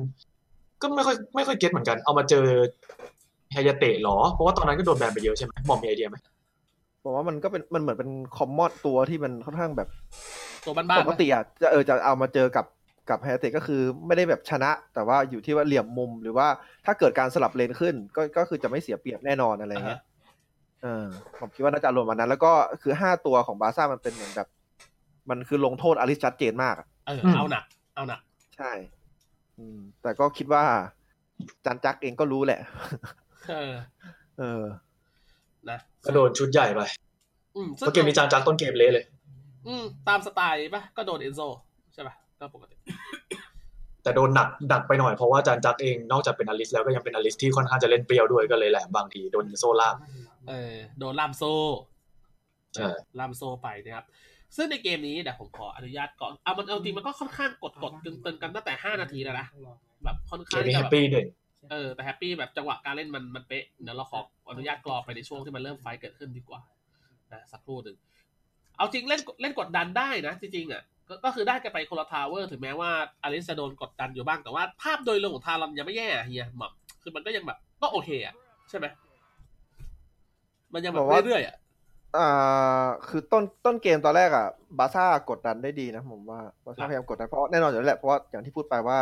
[0.83, 2.45] ก็ไม่ค่อยไม่ค่อยเก็ตเหมือนกัน เอามาเจอ
[3.53, 6.17] ไฮยาเตะหรอ เพราะว่าตอนนั้นก็โดนแบนไปเยอะใช่ไหมบอมมีไอเดียไหม
[7.05, 9.89] บอกว่ามันก็เป็นมันเหมือนเป็นคอมมอดตัวที่มันค่อนข้างแบบ
[10.67, 12.67] ตัวบ้านๆปกติอะจะเออจะเอามาเจอกับ
[13.11, 16.47] กับไฮเตก็คือไม่ได้แบบชนะ แต่ว่าอยู่ที่ว่าเหลี่ยมมุมหรือว่า
[16.87, 20.01] ถ้าเกิดการสลับเลนขึ้น ก็ก็คือจะไม่เสียเปรียบแน่นอนอะไรอ่าเงี้ฮะย
[20.83, 21.07] เออ
[21.39, 24.49] ผมคิดว่าน่าจะอารมณ์วันนั้น แล้วก็คือห้าตัวของบาร์ซ่ามันเป็นเหมือนแบบ
[25.31, 28.21] มันคือลงโทษอลิสชัดเจนมากอะเออเอาหนักเอาหนัก
[28.57, 28.73] ใช่
[29.59, 30.65] อืม แต่ก็คิดว่า
[31.65, 32.61] จันจักเองก็รู้แหละ
[33.49, 33.73] เออ
[34.39, 34.63] เออ
[35.71, 36.81] นะก็โดนชุดใหญ่ไป
[37.57, 39.05] อืมเพซึ่งราะเกมนี้จานจักต้นเกมเละเลย
[39.69, 41.41] อืม ตามสไตล์ปะก็โดนเอนโซ
[41.95, 42.77] ใช่ปะก็ปกติ
[44.03, 49.95] แต่โดนหนักหนักไปหน่อยเพราะว่าจานจักเองนอกจากเป็นอลิสแล้วก็ยังเป็นอลิสที่ค่อนข้างจะเล่นเปรี้ยวด้วยก็เลยแหลมบางทีโดนโซล่าก
[50.49, 51.43] เออโดนลามโซ
[52.75, 52.89] ใช่
[53.19, 54.07] ลามโซไปนะครับ
[54.57, 59.47] ซึ่งในเกมนี้เดี๋ยวผมขออนุญาตก่อนเอามันเอาจริงมันก็ค่อนข้างกดกดตึงตึงๆกันตั้งแต่ห้านาทีแล้วนะ
[60.05, 61.05] แบบค่อนเกข้างมนี้จะแฮแบปบปี้
[61.61, 64.19] เด่นเออแต่แฮปปี้แบบจังหวะการเล่นมันมันเป๊ะเดี๋ยวเราขอ
[64.51, 66.61] อนุญาตกรอไปในช่วงที่มันเริ่มไฟท์เกิดขึ้นดีกว่า
[67.33, 67.97] นะสักครู่หนึ่ง
[68.77, 72.91] เอาจริงเล่นเล่นกดดันได้นะ จริงๆอะก็ก็คือได้กันไปคนละ tower ถึงแม้ว่า
[73.23, 78.35] อลิสจะโดนกดดันอยู่บ้างแต่ว่าภาพโดยรวมของทารอนยังไม่แย่อะเฮียหม่ำคือมันก็ยังแบบก็โอเคอะ
[78.71, 78.87] ใช่ไหม
[80.75, 81.57] มันยังแบบบอกว่าเรื่อยๆอะ
[82.17, 84.47] อ่าคือต้นต้นเกมตอนแรกอะ
[84.79, 88.99] บาซ่ากดดันได้ดีนะผมว่าบาซ่าพยายามกดดันเพราะแน่นอนอยู่แล้วแหละเพราะว่าอย่างที่พูดไปว่า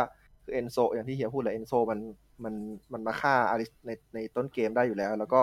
[0.49, 1.99] คือเอนโซอย่างที่เฮียพูดเลยเอนโซมัน
[2.43, 2.53] มัน
[2.93, 5.41] มันมาฆ่าอลิสในในต้นเกมได้อยู่แล้ว แล้วก็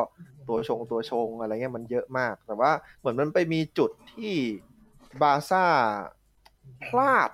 [0.48, 4.34] ตัวชงตัวชงอะไรเงี้ยมันเยอะมาก แต่ว่าเหมือนมันไปมีจุดที่
[5.22, 5.64] บาซ่า
[6.84, 7.30] พลาด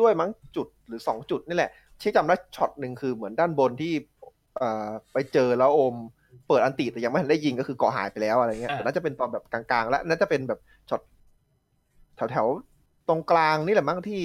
[0.00, 1.70] ด้วยมั้งจุดหรือสองจุดนี่แหละ
[2.02, 3.92] ที่จำได้ช็อตหนึ่งคือเหมือนด้านบนที่
[4.56, 5.94] เอ่อไปเจอแล้วโอม
[6.48, 11.00] เปิด ulti แต่ยังไม่ทันได้ยิงก็คือเกาะหายไปแล้วอะไรเงี้ยอ่าแต่น่าจะเป็นตอนแบบกลางๆ แล้วน่าจะเป็นแบบช็อต
[12.30, 14.22] แถวๆตรงกลางนี่แหละมั้งที่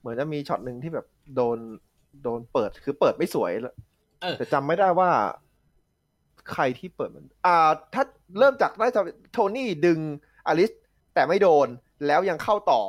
[0.00, 1.58] เหมือนจะมีช็อตหนึ่งที่แบบโดน
[2.22, 3.52] โดนเปิดคือเปิดไม่สวย
[4.22, 5.10] เออแต่จำไม่ได้ว่า
[6.52, 8.02] ใครที่เปิดมัน อ่า ถ้า
[8.38, 9.00] เริ่มจากน่าจะ
[9.32, 9.98] โทนี่ดึง
[10.46, 10.70] อลิส
[11.14, 11.68] แต่ไม่โดน
[12.06, 12.80] แล้วยังเข้าต่อ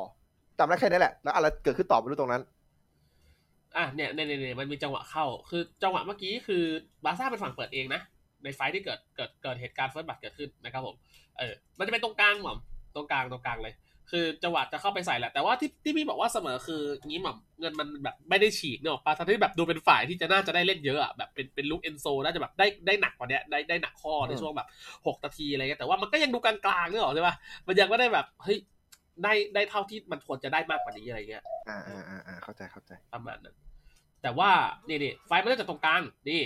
[0.57, 2.43] จำได้แค่นี้แหละ แล้วอะไรเกิดขึ้นต่อไม่รู้ตรงนั้น
[3.78, 6.63] อะเนี่ยเนี่ยเนี่ยเนี่ยมันมีจังหวะเข้า คือจังหวะเมื่อกี้คือ
[7.03, 8.01] บาซ่าเป็นฝั่งเปิดเองนะ
[8.43, 10.95] ใน fight ที่เกิดเกิดเกิดเหตุการณ์ first blood เกิดขึ้นนะครับผม
[11.38, 12.57] เออ มันจะเป็นตรงกลางหม่อม
[12.95, 13.73] ตรงกลางตรงกลางเลย
[14.11, 24.67] คือจังหวะจะเข้าไปใส่แหละ แต่ว่าที่ที่พี่บอกว่าเสมอคืองี้หม่อมเงินมันแบบไม่ได้ฉีกเนอะปะทั้งที่แบบดูเป็นฝ่ายที่จะน่าจะได้เล่นเยอะอะแบบเป็นเป็นลุกเอนโซน่าจะแบบได้ได้หนักกว่าเนี้ยได้ได้หนักข้อในช่วงแบบ
[25.07, 27.35] หกนาทีอะไรเงี้ยแต่ว่ามันก็ยังดูกลางๆเนอะใช่ปะ
[27.67, 28.57] มันยังไม่ได้แบบเฮ้ย
[29.23, 33.55] ได้ได้เท่าที่มันควรจะได้มากกว่านี้อะไรเงี้ยอ่าอ่าอ่าอ่าเข้าใจเข้าใจประมาณนั้น
[34.21, 34.49] แต่ว่า
[34.87, 36.41] นี่นี่ไฟล์มันเริ่มจากตรงกลางนี่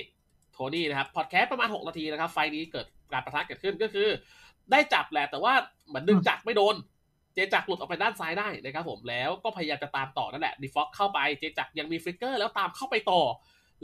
[0.53, 4.07] โทนี่นะครับพอดแคสต์ประมาณ 6 นาทีนะครับ ไฟล์นี้เกิดการประทะเกิดขึ้นก็คือ
[4.71, 5.53] ได้จับแหละแต่ว่า
[5.87, 6.75] เหมือนดึงจักรไม่โดน
[7.33, 13.21] เจจักรหลุดออกไปด้านซ้ายได้นะครับผมแล้วก็พยายามจะตามต่อนั่นแหละดีฟ็อกเข้าไปเจจักยังมี flicker แล้วตามเข้าไปต่อ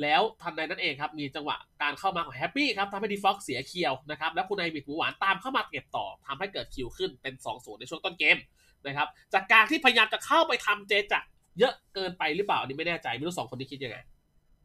[0.02, 8.38] แล้วทันใดนั้นเองครับ มีจังหวะการเข้ามาของแฮปปี้ครับทำให้ดีฟ็อกเสีย kill นะครับแล้วคุณไอบิดหมูหวานตามเข้ามาเก็บต่อทำให้เกิด kill ขึ้นเป็น2 0ในช่วงต้นเกม
[8.86, 11.28] นะครับจากการที่พยายามจะเข้าไปทำเจจัก
[11.60, 13.98] เยอะเกินไปหรือเปล่าอันนี่ไม่แน่ใจไม่รู้สองคนนี้คิดยังไง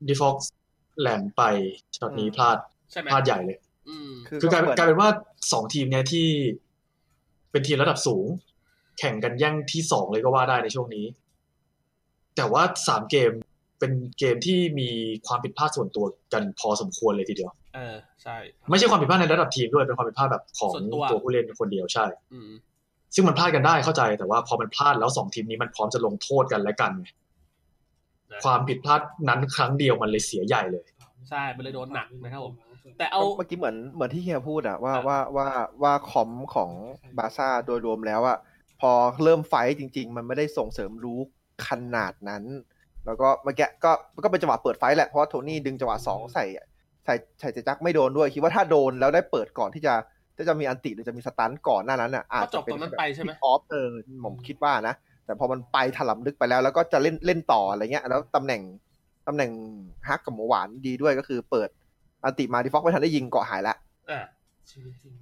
[0.09, 0.37] ดีฟ็อก
[1.01, 1.43] แหลมไป
[1.97, 2.59] ช็อตนี้พลาด
[2.91, 3.59] ใช่ไหมพลาดใหญ่เลย
[3.89, 5.11] อืมคือคือกลายก็เป็นเหมือนกลายเป็นว่า
[5.53, 6.29] สองทีมเนี้ยที่
[7.51, 8.27] เป็นทีมระดับสูง
[9.03, 11.07] แข่งกันแย่งที่สองเลยก็ว่าได้ในช่วงนี้
[12.37, 13.31] แต่ว่าสามเกม
[13.79, 14.91] เป็นเกมที่มี
[15.27, 18.37] ความผิดพลาดส่วนตัวกันพอสมควรเลยทีเดียว เออใช่
[18.71, 22.51] ไม่ใช่ความผิดพลาดในระดับทีมด้วยเป็นความผิดพลาดแบบของส่วนตัวตัวผู้เล่นคนเดียวใช่อืม
[23.15, 27.09] ซึ่งมันพลาดกันได้เข้าใจแต่ว่าพอมันพลาดแล้วสองทีมนี้มันพร้อมจะลงโทษกันและกันไง
[28.33, 30.87] นะความผิดพลาดนั้นครั้งเดียวมันเลยเสียใหญ่เลย
[31.31, 32.53] ใช่ มันเลยโดนหนักนะครับผม
[32.99, 35.47] แต่เอาเมื่อกี้เหมือนเหมือนที่เฮียพูดอะว่าอะว่าว่า
[35.83, 36.71] ว่าคอมของ
[37.19, 38.39] บาซ่าโดยรวมแล้วอะ
[38.83, 38.93] พอ
[39.25, 41.19] เริ่มไฟท์จริง ๆ มันไม่ได้ส่งเสริมรู้
[41.69, 42.45] ขนาดนั้น
[43.07, 43.93] แล้วก็เมื่อกี้ก็
[44.25, 46.45] ก็เป็นจังหวะเปิดไฟท์แหละเพราะว่าโทนี่ดึงจังหวะสองใส่
[47.05, 49.95] ใส่ใส่เจจักไม่โดนด้วยคิดว่าถ้าโดนแล้วได้เปิดก่อนที่จะ
[50.37, 53.89] จะจะมีอันติหรือจะมีสตันก่อนหน้านั้นอะอาจก็จจะบเป็นตรงนั้นไปใช่ไหมออฟเออ
[54.25, 54.95] ผมคิดว่านะ
[55.27, 58.63] แต่พอมันไปถล่มลึกไปแล้ว แล้วก็จะเล่นเล่นต่ออะไรเงี้ย แล้วตำแหน่ง
[59.27, 59.51] ตำแหน่ง
[60.09, 61.69] ฮักกับหมูหวานดีด้วยก็คือเปิด
[62.25, 63.77] อันติมาดิฟอกไม่ทันได้ยิงเกาะหายแล้ว
[64.11, 64.25] อ่า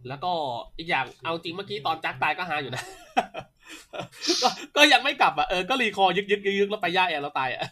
[0.08, 0.32] แล้วก็
[0.78, 2.84] อีกอย่างเอาจริงเมื่อกี้ตอนจักตายก็หาอยู่นะ
[4.42, 7.62] ก็ก็ยังไม่กลับอะเออก็รีคอร์ยึกยึกยึกยึกแล้วไปย่าแอร์แล้วตายอะ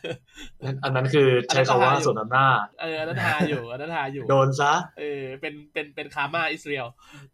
[0.85, 6.89] อันนั้นคือใช้คำว่าส่วนอำนาจเอออันนั้นหาอยู่อันนั้นหาอยู่ โดนซะเออเป็นเป็นเป็นคาร์มาอิสราเอล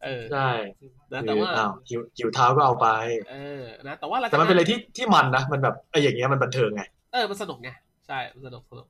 [0.05, 0.51] เออใช่
[1.13, 2.89] นะหแต่รือว่าอ้าวหิวหิวเท้าก็เอาไป
[3.33, 6.83] เออนะแต่ว่าหลังแต่จากมันเป็นอะไรที่ที่มันนะมันแบบไอ้อย่างเงี้ยมันบันเทิงไง
[7.13, 7.71] เออมันสนุกไง
[8.09, 8.87] ใช่มันสนุกสนุก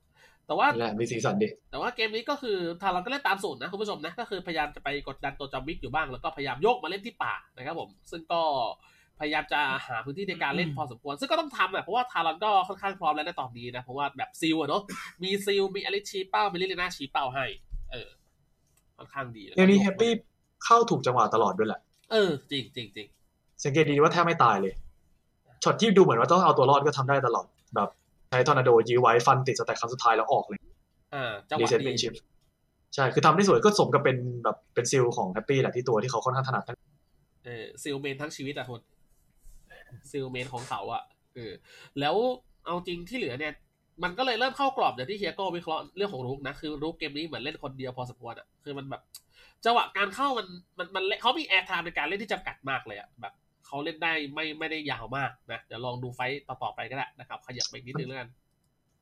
[0.47, 8.41] แต่ว่านี่แหละมีสีสันดิแต่ว่าเกมนี้ก็คือทางเราก็เล่นตามสูตรนะคุณผู้ชมนะก็คือพยายามจะไปกดดันตัวจอมวิกอยู่บ้างแล้วก็พยายามโยกมาเล่นที่ป่านะครับผมซึ่งก็
[9.21, 14.83] พยายามจะหาพื้นที่ในการเล่นพอสมควร ซึ่งก็ต้องทำอะเพราะว่าทารอนก็ค่อนข้างพร้อมแล้วในตอนนี้นะ เพราะว่าแบบซิลอะเนาะ
[15.23, 17.45] มีซิลมีอลิชีเป้ามีลิเลนาชีเป้าให้
[17.93, 18.09] เออ
[18.97, 20.13] ค่อนข้างดีล้วเกมนี้แฮปปี้
[20.65, 21.81] เข้าถูกจังหวะตลอดด้วยแหละ
[22.13, 23.07] เออ จริงจริงจริง
[23.65, 24.75] สังเกตดีว่าแทบไม่ตายเลย
[25.63, 30.59] ช็อตที่ดูเหมือนว่าต้องเอาตัวรอดก็ทำได้ตลอดแบบใช้ทอร์นาโดยื้อไว้ฟันติด stack ครั้งสุดท้ายแล้วออกเลย
[31.15, 32.13] อ่าจังหรีวะเซ็ตดีเป็นชิป
[32.95, 36.77] ใช่คือทำได้สวยก็สมกับเป็นแบบเป็นซิลของแฮปปี้แหละที่ตัวที่เขาค่อนข้างถนัดทั้ง
[37.45, 38.81] เออซิล main ทั้งชีวิตอะคน
[40.11, 41.03] ซิล main ของเขาอะ
[41.35, 41.53] เออ
[42.01, 42.17] แล้ว
[42.67, 43.53] เอาจริงที่เหลือเนี่ย
[44.03, 49.03] มันก็เลยเริ่มเข้ากรอบอย่างที่เฮียโก้วิเคราะห์เรื่องของรุกนะคือรุกเกมนี้เหมือนเล่นคนเดียวพอสมควรอะคือมันแบบ
[49.65, 50.47] จังหวะการเข้ามัน
[50.79, 53.33] มันมันเขามี airtime ในการเล่นที่จำกัดมากเลยอะแบบ
[53.67, 58.29] เขาเล่นได้ไม่ไม่ได้ยาวมากนะเดี๋ยวลองดู fight ต่อๆไปก็ได้นะครับ ขยับไปนิดนึงแล้วกัน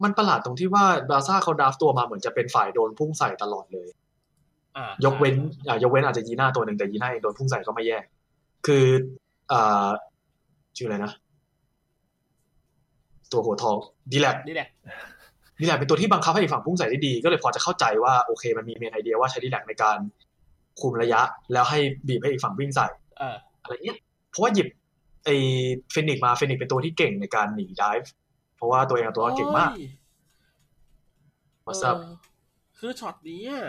[0.03, 3.89] มันประหลาดตรงที่ว่าบาร์ซ่าเขา draft ตัวมาเหมือนจะเป็นฝ่ายโดนพุ่งใส่ตลอดเลย
[4.77, 5.37] อ่ายกเว้น
[5.69, 7.99] อ่ายกเว้นอาจจะยีน่าตัวหนึ่งแต่ยีน่าเองโดนพุ่งใส่ก็ไม่แย่
[8.67, 8.85] คือ
[9.53, 9.89] อ่า
[10.77, 11.13] ชื่ออะไรนะ
[13.33, 13.77] ตัวหัวทอง
[14.13, 14.69] ดีแลกนี่แหละ
[15.61, 19.99] ดีแลกเป็นตัวที่บังคับให้อีกฝั่งพุ่งใส่ได้ดี ก็เลยพอจะเข้าใจว่าโอเค มันมี main idea ว่าใช้ดีแลกในการ
[20.81, 21.21] คุมระยะ
[21.53, 22.87] แล้วให้บีบให้อีกฝั่งวิ่งใส่
[23.19, 23.99] เอออะไรเงี้ย
[24.33, 24.69] เพราะว่าหยิบ
[25.25, 25.37] ไอ้
[25.91, 28.05] เฟนิกมาเฟนิกเป็นตัวที่เก่งในการหนี dive
[28.57, 29.91] เพราะว่าตัวเองตัวเก่งมากโอ้ย
[31.67, 32.15] มาซับเออ
[32.79, 33.65] คือช็อตนี้อะ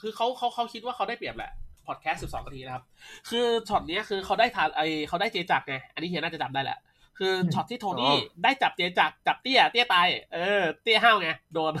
[0.00, 1.52] คือเขาเขาเขาคิดว่าเขาได้เปรียบแหละ
[1.86, 2.84] พอดแคสต์สิบสองนาทีนะครับ
[3.30, 6.78] คือช็อตเนี้ยคือเขาได้ทานไอเขาได้เจจักรไง อันนี้เฮียน่าจะจำได้แหละ
[7.18, 11.72] คือช็อตที่โทนี่อ๋อได้จับเจจักรจับเตี้ย เตี้ยตาย เออ เตี้ยห้าวไง โดน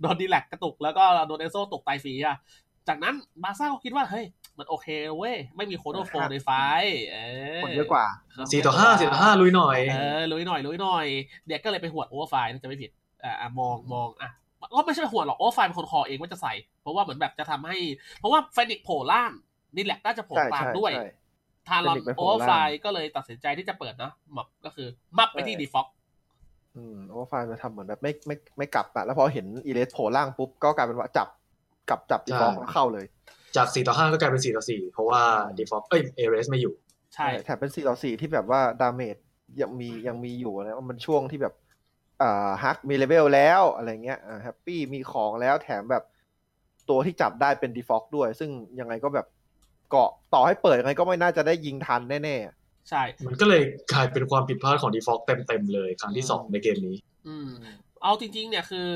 [0.00, 2.36] โดนดีแลกกระตุก แล้วก็โดนเอนโซตกตายฟรีอะ
[2.88, 4.24] จากนั้นบาร์ซ่าก็คิดว่า เฮ้ย
[4.58, 6.50] มันโอเคเว้ย ไม่มีโคโดโฟในไฟ
[6.82, 7.16] ท์เอ
[7.56, 8.06] อคนเยอะกว่า
[8.52, 11.06] สี่ต่อห้าสี่ต่อห้าลุยหน่อยเออลุยหน่อยลุยหน่อย
[11.48, 12.90] เด็กก็เลยไปหวดโอเวอร์ไฟล์น่าจะไม่ผิด
[13.24, 14.30] อ่าอะมองมองอะ
[14.76, 16.52] ก็ไม่ใช่หวดหรอกโอเวอร์ไฟล์เป็นคนคอเองว่าจะใส่
[16.82, 17.76] เพราะว่าเหมือนแบบจะทำให้
[18.20, 19.30] เพราะว่าเฟนิกซ์โผล่ล่าง
[19.76, 21.08] นี่แหละน่าจะโผล่ใช่กลางใช่ด้วยใช่
[21.68, 24.88] ทารอน Phoenix ไปโผโอล่เวอร์ไฟล่างล์ก็เลยตัดสินใจที่จะเปิดเนาะมับก็คือ
[25.18, 25.86] มับไปที่ใช่ดีฟ็อก
[26.76, 31.28] อืมโอเวอร์ไฟล์มาทำเหมือนแบบไม่ไม่ไม่กลับอะแล้วพอเห็นอีเลสโผล่ล่างปุ๊บก็กลายเป็นว่าจับ
[31.88, 33.06] กลับจับดีฟอลใช่เข้าเลย
[33.56, 35.22] จากสี่ต่อห้าก็กลายเป็นสี่ต่อสี่เพราะว่า
[35.56, 36.74] ดีฟอลเอ้ยเอเรสไม่อยู่
[37.14, 39.16] ใช่ แถมเป็น 4 ต่อ 4 ที่แบบว่าดาเมจ
[39.62, 41.54] ยังมียังมีอยู่นะว่ามันช่วงที่แบบ
[42.22, 46.04] อ่าฮักมีเลเวลแล้วอะไรเงี้ยอ่าแฮปปี้มีของแล้วแถมแบบ
[46.88, 49.26] ตัวที่จับได้เป็นดีฟอกด้วย ซึ่งยังไงก็แบบ
[49.90, 52.36] เกาะต่อให้เปิดยังไงก็ไม่น่าจะได้ยิงทันแน่
[52.90, 56.96] ใช่ มันก็เลยกลายเป็นความผิดพลาดของดีฟอลเต็มๆเลยครั้งที่สองในเกมนี้
[57.28, 57.50] อืม
[58.02, 58.88] เอาจริง ๆ เนี่ยคือ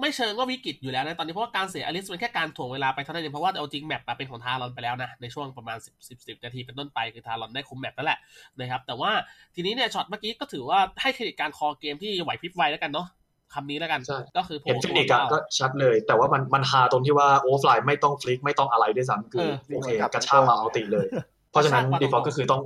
[0.00, 8.18] ไม่เชิงว่าวิกฤตอยู่แล้วนะตอนนี้เพราะว่าการเสียอลิสเป็นแค่การถ่วงเวลาไปเท่านั้นเองเพราะว่าเอาจริง map มาเป็นของทารอนไปแล้วนะในช่วงประมาณ 10 10 10นาทีเป็นต้นไปคือทารอนได้คุม map แล้วแหละ
[8.58, 9.10] นะครับแต่ว่า
[9.54, 13.06] ทีนี้เนี่ยช็อตเมื่อกี้ก็ถือว่าให้เครดิตการ call เกมที่ไหวพริบไวแล้วกันเนาะ
[13.54, 21.06] คำนี้แล้วกันใช่ก็คือโผเห็นล่ฟิตัวนิกอะเอาก็ชัดเลย แต่ว่ามันมันฮาตรงที่ว่าโอฟไลน์ไม่ต้อง flick ไม่ต้องอะไรด้วยซ้ำคือเออโอเคกระชากมาเอาตีเลย
[21.50, 22.60] เพราะฉะนั้นกระชากมาดีฟอลตรงๆก็คือต้อง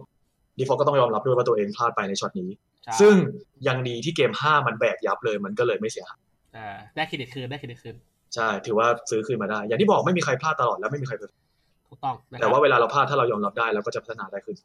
[0.58, 2.50] ดีฟอลก็ต้องยอมรับด้วยว่าตัวเองพลาดไปในช็อตนี้
[2.84, 3.14] ใช่ซึ่ง
[3.68, 6.20] ยังดีที่เกม 5 มันแบกยับเลยมันก็เลยไม่เสียหาย
[6.58, 7.96] อ่าได้เครดิตคืนได้เครดิตคืน
[8.34, 11.44] ใช่ ถือว่าซื้อคืนมาได้ อย่างที่บอกไม่มีใครพลาดตลอดแล้วไม่มีใคร perfect
[11.88, 14.56] ถูกต้องนะครับแต่ว่าเวลาเราพลาดถ้าเรายอมรับได้เราก็จะพัฒนาได้ขึ้น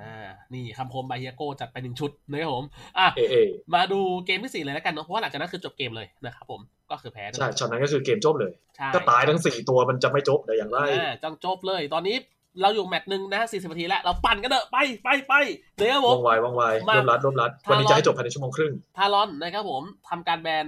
[0.00, 2.64] อ่านี่คำคมบาเฮียโก้จัดไปหนึ่งชุดนะครับผม
[2.98, 3.36] อะเอเอ
[3.74, 12.16] มาดูเกมที่สี่เลยแล้วกันเนาะเพราะว่าหลังจากนั้นคือจบเกมเลยนะครับผมก็คือแพ้ด้วยใช่ช็อตนั้นก็คือเกมจบเลยใช่ก็ตายทั้งสี่ตัวมันจะไม่จบแต่อย่างไรอ่าจังจบเลย ตอนนี้
[12.62, 15.34] เราอยู่แมตช์หนึ่งนะสี่สิบนาทีแล้ว เราปั่นกันเถอะไปไปไป
[15.76, 20.66] เดี๋ยวครับผว่มองไวว่องไวมารวบรัดรวบรัดถ้าวันนี้เราจะให้จบภายในชั่วโมงครึ่งทารอนนะครับผมทำการแบน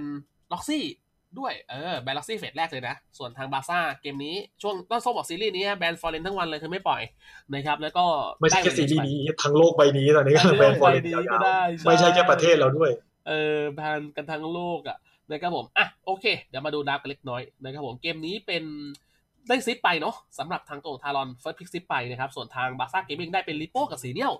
[0.55, 0.85] ล็อกซี่
[1.39, 7.01] ด้วย เออแบนล็อกซี่เฟสแรกเลยนะ ส่วนทางบาร์ซ่าเกมนี้ช่วงต้นส้มบอกซีรีส์นี้แบนฟอร์เรนทั้งวันเลยคือไม่ปล่อย
[7.53, 8.05] นะครับแล้วก็
[8.41, 12.91] ไม่ใช่แค่ด้ซีรีส์นี้ทั้งโลกใบนี้ตอนนี้ก็ทั้งโลเป็นกฟอร์ใบเรนนี้ยาก็วได้ๆไม่ใช่แค่ประเทศเราด้วย
[13.27, 14.97] เออแบนกันทั้งโลกอะ
[15.31, 18.63] นะครับผมอะโอเค เดี๋ยวมาดูดาวกันเล็กน้อยนะครับผมเกมนี้เป็น
[19.47, 24.33] ได้ซิปไปเนาะสำหรับทางตัวของทารอนเฟิร์สพิกซิปไปนะครับส่วนทางบาร์ซ่าเกมมิ่งได้เป็นลิโป้กับซีเนียล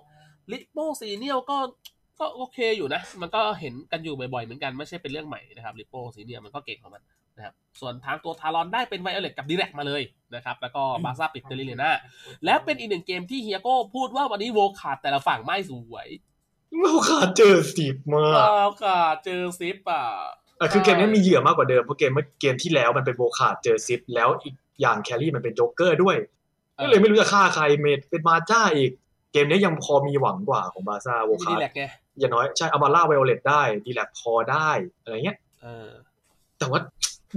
[0.52, 1.56] ลิโป้ซีเนียลก็
[2.20, 7.02] ก็โอเคอยู่นะ มันก็เห็นกันอยู่บ่อยๆเหมือนกันไม่ใช่เป็นเรื่องใหม่นะครับลิโป้ซีเนียลมันก็เก่งของมัน
[7.36, 10.02] นะครับส่วนทางตัวทารอนได้เป็นไวโอเลตกับดีแรกมาเลย
[10.34, 11.90] นะครับแล้วก็บาร์ซ่าปิดเตลิเลน่า
[12.44, 16.08] แล้วเป็นอีกหนึ่งเกมที่เฮียโก้พูดว่าวันนี้โวขาดแต่ละฝั่งไม่สวย
[16.80, 20.04] เราขาดเจอสิบมาว้ากวค่ะเจอซิปอะ
[20.60, 26.16] อะคือเกมนี้มีเหยื่อมากกว่าเดิมเพราะเกมเมื่อเกมที่แล้วมันเป็นโบขาดเจอซิปแล้วอีกอย่างแครี่มันเป็นโจ๊กเกอร์ด้วย
[26.80, 28.90] ก็เลยไม่รู้จะฆ่าใครเมดเป็นมาจ้าอีก
[29.32, 31.84] เกมนี้ยังพอมีหวังกว่าของบาซ่าโวคาร์ดมีดีแลกไง
[32.18, 34.70] อย่างน้อยใช่อาบาร่าไวโอเลตได้ดีแลกพอได้
[35.02, 35.88] อะไรเงี้ยเออ
[36.58, 36.80] แต่ว่า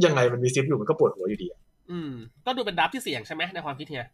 [0.06, 1.60] ยังไงมันมีซิปอยู่มันก็ปวดหัวอยู่ดีอะ
[1.92, 2.12] อืม
[2.46, 4.08] ก็ดูเป็น draft ที่เสี่ยงใช่ไหมในความคิดเฮีย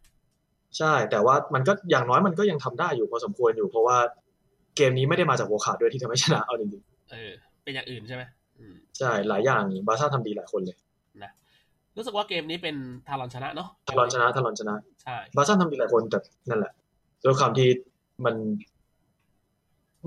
[0.78, 3.96] ใช่ แต่ว่ามันก็อย่างน้อยมันก็ยังทำได้อยู่พอสมควรอยู่เพราะว่า
[4.76, 7.32] เกมนี้ไม่ได้มาจากโวคาร์ด้วยที่ทำให้ชนะเอาจริงเออ
[7.64, 8.22] เป็นอย่างอื่นใช่ไหม
[8.58, 10.76] อืมๆใช่หลายอย่างบาซ่าทำดีหลายคนเลย
[11.22, 11.32] นะ
[11.96, 12.76] รู้สึกว่าเกมนี้เป็น
[13.08, 16.72] ทารอนชนะเนาะทารอนชนะทารอนชนะใช่บาซ่าทำดีหลายคนแต่นั่นแหละ
[17.24, 17.68] ด้วยความที่
[18.24, 18.34] มัน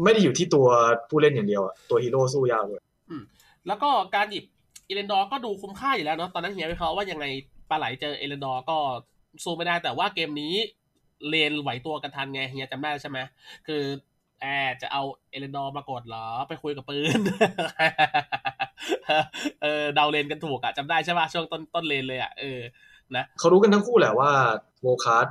[0.04, 0.68] ไม่ได้อยู่ที่ตัว
[1.10, 2.82] ผู้เล่นอย่างเดียวอะตัวฮีโร่สู้ยากเลย
[3.68, 4.46] แล้วก็การหยิบ
[4.86, 7.26] เอเลนดอร์ก็ดูคุ้มค่าอยู่แล้วเนาะตอนนั้นเฮียวิเคราะห์ว่ายังไง
[7.70, 8.78] ปลาไหลเจอเอเลนดอร์ก็
[9.44, 10.54] สู้ไม่ได้แต่ว่าเกมนี้
[11.30, 13.18] เลนไหวตัวกันทันไงเฮียจำได้ใช่ไหม
[13.68, 13.84] คือ
[14.42, 17.20] แอบจะเอาเอเลนดอร์มากดเหรอไปคุยกับปืน
[19.62, 22.60] เออเดาเลนกันถูกอะจำได้ใช่ป่ะช่วงต้นต้นเลนเลยอะเออ
[23.16, 24.32] นะเขารู้กันทั้งคู่แหละว่า
[24.82, 25.28] โวคาร์ด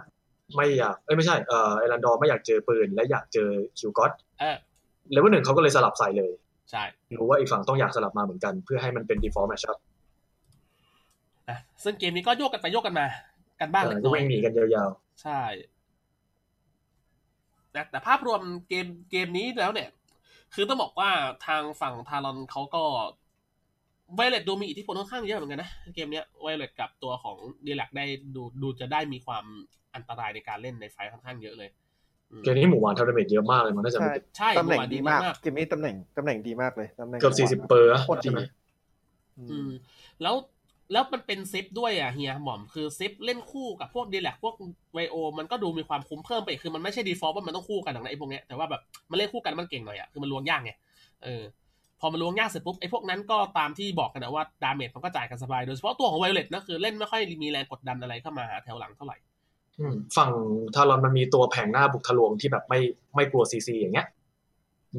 [0.56, 3.48] ไม่อยากเอ้ยไม่ใช่เอ่อเอรันดอร์ไม่อยากเจอปืนและอยากเจอ
[3.78, 4.56] คิวก็อต เออ
[5.12, 6.30] เลเวลหนึ่งเขาก็เลยสลับใส่เลย
[6.70, 6.82] ใช่
[7.18, 9.78] รู้ว่าอีกฝั่งต้องอยากสลับมาเหมือนกัน เพื่อให้มันเป็น default matchup
[11.50, 13.06] นะซึ่งเกมนี้ก็โยกกันไปโยกกันมา
[13.60, 14.90] กันบ้างเอเล็อกก็น้อยวิ่งหนีกันยาว
[15.22, 15.40] ใช่
[17.76, 19.88] นะแต่ภาพรวมเกมเกมนี้แล้วเนี่ย
[20.54, 21.10] คือต้องบอกว่า
[21.46, 22.82] ทางฝั่ง Talon เขาก็
[24.14, 27.36] Violet ดูมีอิทธิพลค่อนข้างเยอะเหมือนกันนะเกมเนี้ย Violet กับตัวของ
[27.66, 29.44] Dirak ได้ดูดูจะได้มีความ
[29.94, 31.87] อันตรายในการเล่นใน fight ค่อนข้างเยอะเลยอืมๆ
[32.42, 38.40] เกมนี้หมูหวานทำ damage เยอะมากเลยมันน่าจะใช่ใช่ damage หน่งเมื่อวานดีดีมากมากเกมนี้ damage damage ดีมากเลยตำแหน่งเกือบสี่สิบเปอร์อะโคตรใช่ดีไหม
[39.38, 39.68] อือืมม
[40.22, 40.36] แล้ว
[40.92, 44.54] แล้วมันเป็น Zip ด้วยอะเฮียหม่อมคือ Zip เล่นคู่กับพวก Dirak พวก
[44.94, 50.72] ไวโอ มันก็ดูมีความคุ้มเพิ่มไปอีกคือมันไม่ใช่ default ว่ามันต้องคู่กันหรอกนะไอ้พวกเนี้ยแต่ว่าแบบมันเล่นคู่กันมันเก่งหน่อยอะคือมันล้วงยากไง
[51.24, 51.42] เออ
[52.00, 59.27] พอมันล้วงยากเสร็จปุ๊บไอ้พวกนั้นก็ตามที่บอกกันนะว่า damage มันก็จ่ายกันสบายโดยเฉพาะตัวของ Violet นะคือเล่นไม่ค่อยมีแรงกดดันอะไรเข้ามาหาแถวหลังเท่าไหร่อืม
[60.16, 60.30] ฝั่ง
[60.74, 62.80] Talon มันมีตัวแผงหน้าบุกทะลวงที่แบบไม่
[63.14, 64.06] ไม่กลัวซีซีอย่างเงี้ย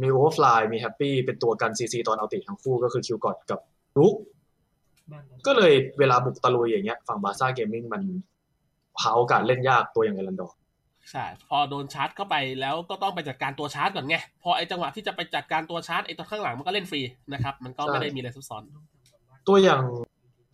[0.02, 3.60] มีโอเวอร์ฟลายมีแฮปปี้เป็นตัวกันซีซีตอนอัลติทั้งคู่ก็คือคิวกอดกับ
[4.00, 4.16] รุก
[5.48, 8.02] ก็เลยเวลาบุกตะลุยอย่างเงี้ย ฝั่ง Bazaar Gaming มัน
[9.02, 10.56] หาโอกาสเล่นยากตัวอย่าง Elandorr
[11.12, 17.02] ใช่พอโดนชาร์จเข้าไปแล้วก็ต้องไปจัดการตัวชาร์จก่อนไงพอไอ้จังหวะที่จะไปจัดการตัวชาร์จไอ้ตัวข้างหลังมันก็เล่นฟรี
[17.34, 18.64] นะครับ มันก็ไม่ได้มีอะไรซับซ้อน
[19.48, 19.82] ตัวอย่าง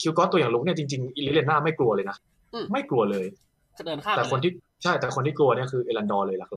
[0.01, 2.17] คิวกอดตัวอย่างลุกเนี่ยจริงๆอิลิเลน่าไม่กลัวเลยนะ
[2.53, 3.54] อืมไม่กลัวเลยจะ
[3.85, 4.51] เดินข้ามไปแต่คนเลยที่
[4.83, 6.49] ใช่แต่คนที่กลัวเนี่ยคือเอรันดอร์เลยหลัก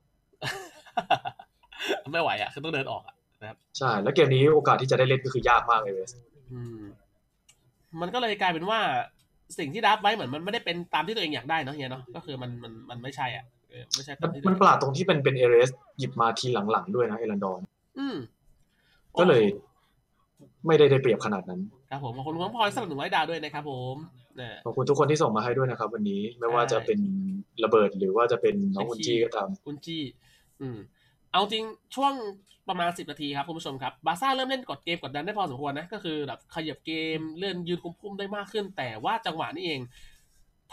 [2.11, 6.11] ไม่ไหวอะคือต้องเดินออกอะนะครับใช่แล้วเกมนี้โอกาสที่จะได้เล่นก็คือยากมากเลยเวส
[6.51, 6.79] อืม
[8.01, 8.79] มันก็เลยกลายเป็นว่า
[9.57, 17.61] สิ่งที่ดับไว้เหมือนมันไม่ได้เป็นตามที่ตัวเองอยากได้เนาะเฮียเนาะก็คือมันมันมันไม่ใช่อะเออไม่ใช่มัตานมที่มันประหลาดตรงที่เป็นเป็นเอเรสหยิบมาทีหลังๆด้วยนะเอรันดอร์
[17.99, 18.17] อืม
[19.19, 19.43] ก็เลย
[20.67, 23.95] ไม่ได้ได้เปรียบขนาดนั้น ครับผมขอบคุณคุณพลอยสำหรับหนึ่งร้อยดาวด้วยนะครับผม
[24.28, 26.99] เนี่ยขอบคุณทุกคนที่ส่งมาให้ด้วยนะครับ วันนี้ไม่ว่าจะเป็น
[27.63, 30.03] ระเบิดหรือว่าจะเป็นน้องอุนจีก็ตามคุณจี้
[30.61, 30.77] อืม
[31.31, 31.63] เอาจริง
[31.95, 32.13] ช่วง
[32.69, 39.81] ประมาณสิบนาทีครับคุณผู้ชมครับบาซ่าเริ่มเล่นกดเกมกดดันได้พอสมควรนะก็คือแบบขยับเกมเลื่อนยืนคุมพุ่มได้มากขึ้น แต่ว่าจังหวะนี้เอง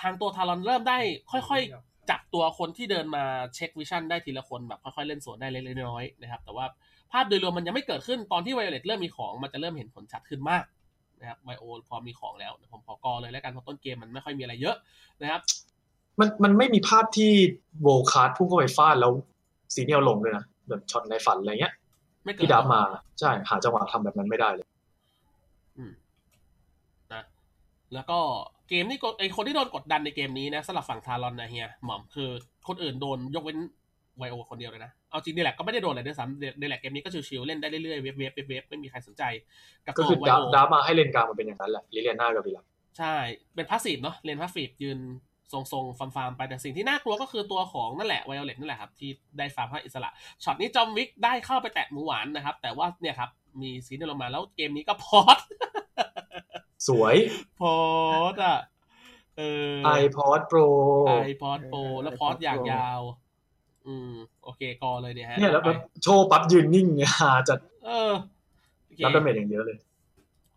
[0.00, 0.98] ทางตัว Talon เริ่มได้
[1.30, 6.66] ค่อยๆ จับตัวคนที่เดินมาเช็ค vision ได้ทีละคนแบบค่อยๆเล่นสวนได้เล็กๆน้อยๆนะครับ แต่ว่า
[7.12, 10.64] ภาพโดยรวมมันยังไม่เกิดขึ้นตอนที่ Violet เริ่มมีของมันจะเริ่มเห็นผลชัดขึ้นมาก
[11.20, 14.76] นะครับไวโอพอมีของแล้วเดี๋ยวผมขอกรอเลยแล้วกันเพราะต้นเกมมันไม่ค่อยมีอะไรเยอะ
[15.22, 15.40] นะครับ
[16.20, 17.32] มันมันไม่มีภาพที่
[17.82, 19.12] Volkath พุ่งเข้าไปฟาดแล้ว
[19.74, 21.74] ซีเนียลลงด้วยนะแบบช็อตในฝันอะไรเงี้ย
[22.24, 22.80] ไม่เกิดที่ดับมา
[23.20, 24.66] ใช่หาจังหวะทำแบบนั้นไม่ได้เลย
[25.76, 25.92] อืม
[27.12, 27.22] นะ
[27.94, 28.18] แล้วก็
[28.68, 32.30] เกมที่กดไอคนที่โดนกดดันในเกมนี้นะสำหรับฝั่ง Talon นะเฮียหม่อมคือ
[32.68, 33.58] คนอื่นโดนยกเว้น
[34.18, 39.22] ไวโอคนเดียวเลยนะ เอาจริง Dirak ก็ไม่ได้โดนอะไรด้วยซ้ำ Dirak เกมนี้ก็ชิวๆเล่นได้เรื่อยๆ wave wave wave wave ไม่มีใครสนใจ
[39.86, 42.64] กับก็ตัวคือไวดับโอดับมาให้เลนกลางมันเป็นอย่างนั้นแหละลิเลียนากับวิลลัม
[42.98, 43.14] ใช่
[43.54, 44.98] เป็น passive เนาะเล่น passive ยืน
[45.52, 50.10] ทรงๆฟาร์มๆไปแต่สิ่งที่น่ากลัวก็คือตัวของนั่นแหละ Violet นั่นแหละครับที่ได้ฟาร์มให้อิสระ
[50.44, 55.38] ช็อตนี้จอมวิกได้เข้าไปแตะหมูหวานนะครับ แต่ว่าเนี่ยครับมีซีนลงมาแล้วเกมนี้ก็พอด
[56.88, 57.16] สวย
[57.60, 57.74] พอ
[58.32, 58.58] ดอะ
[59.38, 59.42] เอ
[59.72, 60.58] อไอพอดโปร
[61.08, 61.12] ไอ
[61.42, 63.00] พอดโปรแล้วพอดอย่างยาว
[63.86, 64.12] อืม
[64.44, 68.12] โอเคกอเลยเนี่ยฮะเนี่ยแล้วแบบโชว์ปั๊บยืนนิ่งเนี่ยหาจัดเออ
[68.86, 69.78] โอเครับดาเมจอย่างเยอะเลย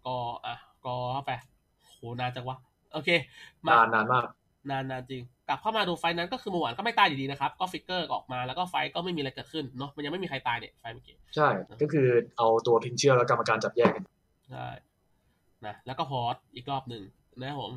[0.05, 0.55] กออะ
[0.85, 1.31] กอเข้าไป
[1.85, 2.57] โหนานจังวะ
[2.93, 3.09] โอเค
[3.65, 4.25] มานานนานมาก
[4.69, 11.47] นานนานจริง กลับเข้ามาดู fight นั้นก็คือหมูหวานก็ไม่ตายอยู่ดีนะครับ ก็ flicker ออกมาแล้วก็ fight ก็ไม่มีอะไรเกิดขึ้นเนาะมันยังไม่มีใครตายเนี่ย fight เมื่อกี้ใช่
[11.81, 12.07] ก็คือ
[12.37, 14.03] เอาตัวพิงเชื่อแล้วกรรมการจับแยกกัน
[14.51, 14.67] ใช่
[15.65, 17.03] นะแล้วก็ pause อีกรอบหนึ่ง
[17.39, 17.71] นะครับผม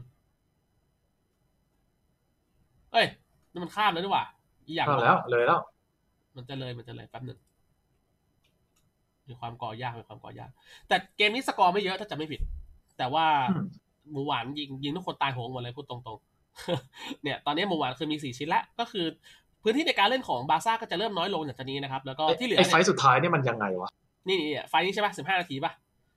[2.93, 3.07] เอ้ย
[3.53, 4.25] นี่มันข้ามแล้วดีกว่า
[4.67, 5.61] อีกอย่างเข้าแล้วเลยแล้ว
[6.37, 7.39] มันจะเลยมันจะเลยแป๊บหนึ่ง
[9.29, 10.51] มีความกรอยากมีความกรอยาก
[10.89, 12.41] แต่เกมนี้สกอร์ไม่เยอะถ้าจะไม่ผิด
[12.99, 13.67] แต่ว่าอืม
[14.11, 19.07] หมูหวานยิงยิงทุกคนตายโหงหมดเลยพูดตรงๆ เนี่ย ตอนนี้หมูหวานคือมีสี่ชิ้นแล้วก็คือ
[19.63, 23.89] พื้นที่ในการเล่นของบาซ่าก็จะเริ่มน้อยลงจากนี้นะครับ แล้วก็ที่เหลือไอ้ fight เนี่ยล์สุดท้ายเนี่ยมันยังไงวะ
[24.29, 25.73] นี่นี่เนี่ย fight นี้ใช่ป่ะสิบห้านาทีป่ะ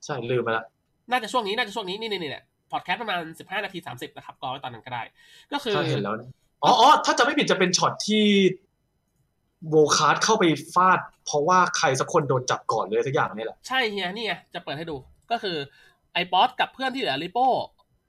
[0.05, 0.63] ใช่ลืมไปละ
[1.11, 5.03] น่าจะช่วงนี้น่าจะช่วงนี้นี่นี่นี่เนี่ยพอดแคสต์ประมาณสิบห้านาทีสามสิบนะครับก็ไว้ตอนนั้นก็ได้
[5.51, 6.29] ก็คือใช่เห็นแล้วเนี่ย
[6.65, 8.25] อ๋ออ๋อถ้าจะไม่ผิดจะเป็นช็อตที่
[9.69, 10.43] Volkath เข้าไป
[10.73, 14.95] ฟาด เพราะว่าใครสักคนโดนจับก่อนเลยสักอย่างนี่แหละใช่เฮียนี่ไงจะเปิดให้ดู
[15.31, 15.57] ก็คือ
[16.13, 17.49] ไอป๊อตกับเพื่อนที่เหลือริโป้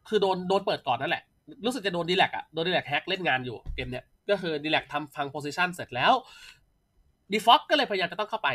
[0.09, 1.22] คือโดนโดนเปิดก่อนนั่นแหละ
[1.64, 6.12] รู้สึกจะโดนดีแลกอะโดนดีแลกแฮกเล่นงานอยู่เกมเนี้ยก็คือดีแลกทำฟังโพซิชันเสร็จแล้ว
[7.32, 8.48] ดีฟ็อกก็เลยพยายามจะต้องเข้าไป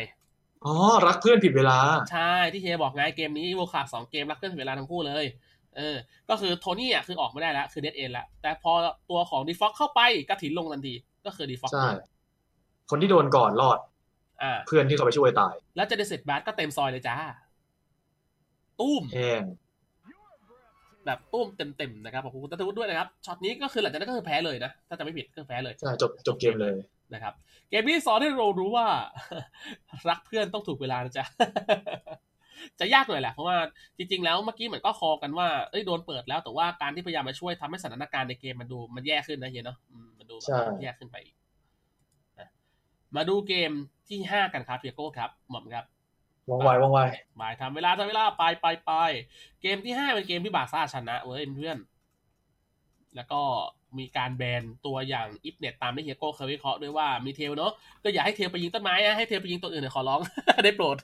[0.64, 0.74] อ๋อ
[1.06, 1.78] รักเพื่อนผิดเวลา
[2.12, 5.24] ใช่ที่เฮียบอกไงเกมนี้โวคาสองเกมรักเกินเวลาทั้งคู่เลย
[5.76, 5.96] เออ
[6.28, 8.72] ก็คือโทนี่อะคือออกไม่ได้แล้วคือเดดเอ็นแล้วแต่พอ
[9.10, 10.94] ตัวของดีฟ็อกเข้าไปกระถินลงทันที
[11.26, 11.88] ก็คือดีฟ็อกใช่
[12.90, 13.78] คนที่โดนก่อนรอด
[14.42, 17.16] อ่าเพื่อนที่เขาไปช่วยตาย แล้วเจเดสิตบาร์ก็เต็มซอยเลยจ้า
[18.80, 19.42] ตุ้มแห้ง
[21.06, 26.74] แบบตุ้มเต็มๆนะครับขอบคุณตัทวุฒิด้วยนะครับช็อตนี้ก็คือหลังจากนั้นก็คือแพ้เลยนะถ้าจะไม่ผิดก็แพ้เลยใช่จบจบเกมเลย
[27.14, 27.32] นะครับ
[27.70, 28.86] เกมนี้สอนให้เรารู้ว่า
[30.08, 31.24] รักเพื่อนต้องถูกเวลานะจ๊ะ
[32.80, 33.56] จะยากหน่อยแหละเพราะว่า
[33.98, 41.36] จริง ๆ แล้วเมื่อกี้เหมือนก็ call กันว่าเอ้ยโดนเปิดแล้วแต่ว่าการที่พยายามมาช่วยทำให้สถานการณ์ในเกมมันดูมันแย่ขึ้นนะเฮียเนาะอืมมันดูแบบแย่ขึ้นไปอีก
[42.38, 42.48] นะ
[43.16, 43.70] มาดูเกม
[44.08, 45.84] ที่ห้ากันครับเฮียโก้ครับหม่อมครับ
[46.48, 47.00] ว่องไวว่องไว
[47.40, 48.92] บายทำเวลาทำเวลาไปไปไป
[49.62, 51.78] เกมที่ห้าเป็นเกมที่บาร์ซ่าชนะเว้ยเพื่อน
[53.16, 53.40] แล้วก็
[53.98, 60.20] มีการ ban ตัวอย่าง Y'bneth ตามที่เฮียโก้เคยวิเคราะห์ด้วยว่ามี Tel เนาะก็อย่าให้ Tel ไปยิงต้นไม้นะให้ Tel ไปยิงตัวอื่นเนี่ยขอร้อง
[60.64, 60.96] ได้โปรด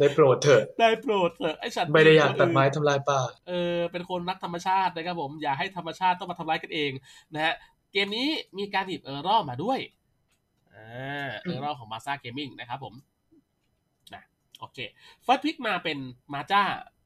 [0.00, 6.90] ได้โปรดเถอะ ได้โปรดเถอะไอ้ฉันไม่ได้อยากตัดไม้ทำลายป่า เออ เป็นคนรักธรรมชาตินะครับผมอย่าให้ธรรมชาติต้องมาทำร้ายกันเอง
[7.34, 7.54] นะฮะ
[7.92, 9.78] เกมนี้มีการหยิบ Errol มาด้วย
[10.74, 12.94] อ่า Errol ของ Bazaar Gaming นะครับผม
[14.14, 14.22] นะ
[14.58, 14.78] โอเค
[15.22, 15.98] first pick มาเป็น
[16.34, 16.62] มาจ้า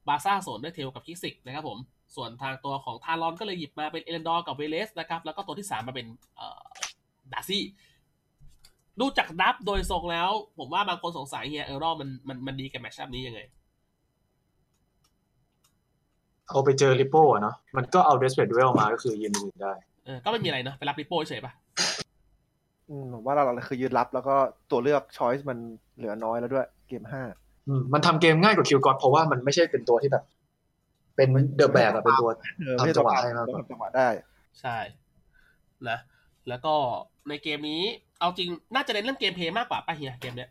[0.08, 1.78] บาซ่าโซนด้วย Tel กับคิกซิกนะครับผม
[2.16, 6.06] ส่วนทางตัวของ Talon ก็เลยหยิบมาเป็น Elandorr กับ Veres นะครับ แล้วก็ตัวที่สามมาเป็น
[6.36, 6.62] เอ่อ
[7.32, 7.64] D'Arcy
[9.00, 13.40] ดูจากดับโดยทรงแล้ว ผมว่าบางคนสงสัยเฮีย Errol มันมันมันดีกับ matchup นี้ยังไง
[16.48, 19.72] เอาไปเจอริปโป้อะเนาะมันก็เอาเดสเปดดูเอลมาก็คือยืนมือได้
[20.04, 21.52] เออก็ไม่มีอะไรเนอะไปรับริปโป้เฉยๆป่ะ
[22.88, 24.34] อืมผมว่าเราคือยืนรับแล้วก็
[24.70, 25.58] ตัวเลือกช้อยส์มัน
[25.96, 27.22] เหลือน้อยแล้วด้วยเกมห้า
[27.68, 30.24] อืมมันทำเกมง่ายกว่าคิวกอดเพราะว่ามันไม่ใช่เป็นตัวที่แบบ
[31.16, 32.28] เป็นเดอะแบกอะเป็นตัว
[32.64, 34.08] เออไม่ใช่ทำจัตัวงหวะปาให้มากกว่าทำจังหวะได้
[34.60, 34.76] ใช่
[35.88, 35.98] นะ
[36.48, 36.74] แล้วก็
[37.28, 37.82] ในเกมนี้
[38.20, 40.50] เอาจริงน่าจะเน้นเรื่องเกมเพลย์มากกว่าป่ะเฮียเกมเนี้ย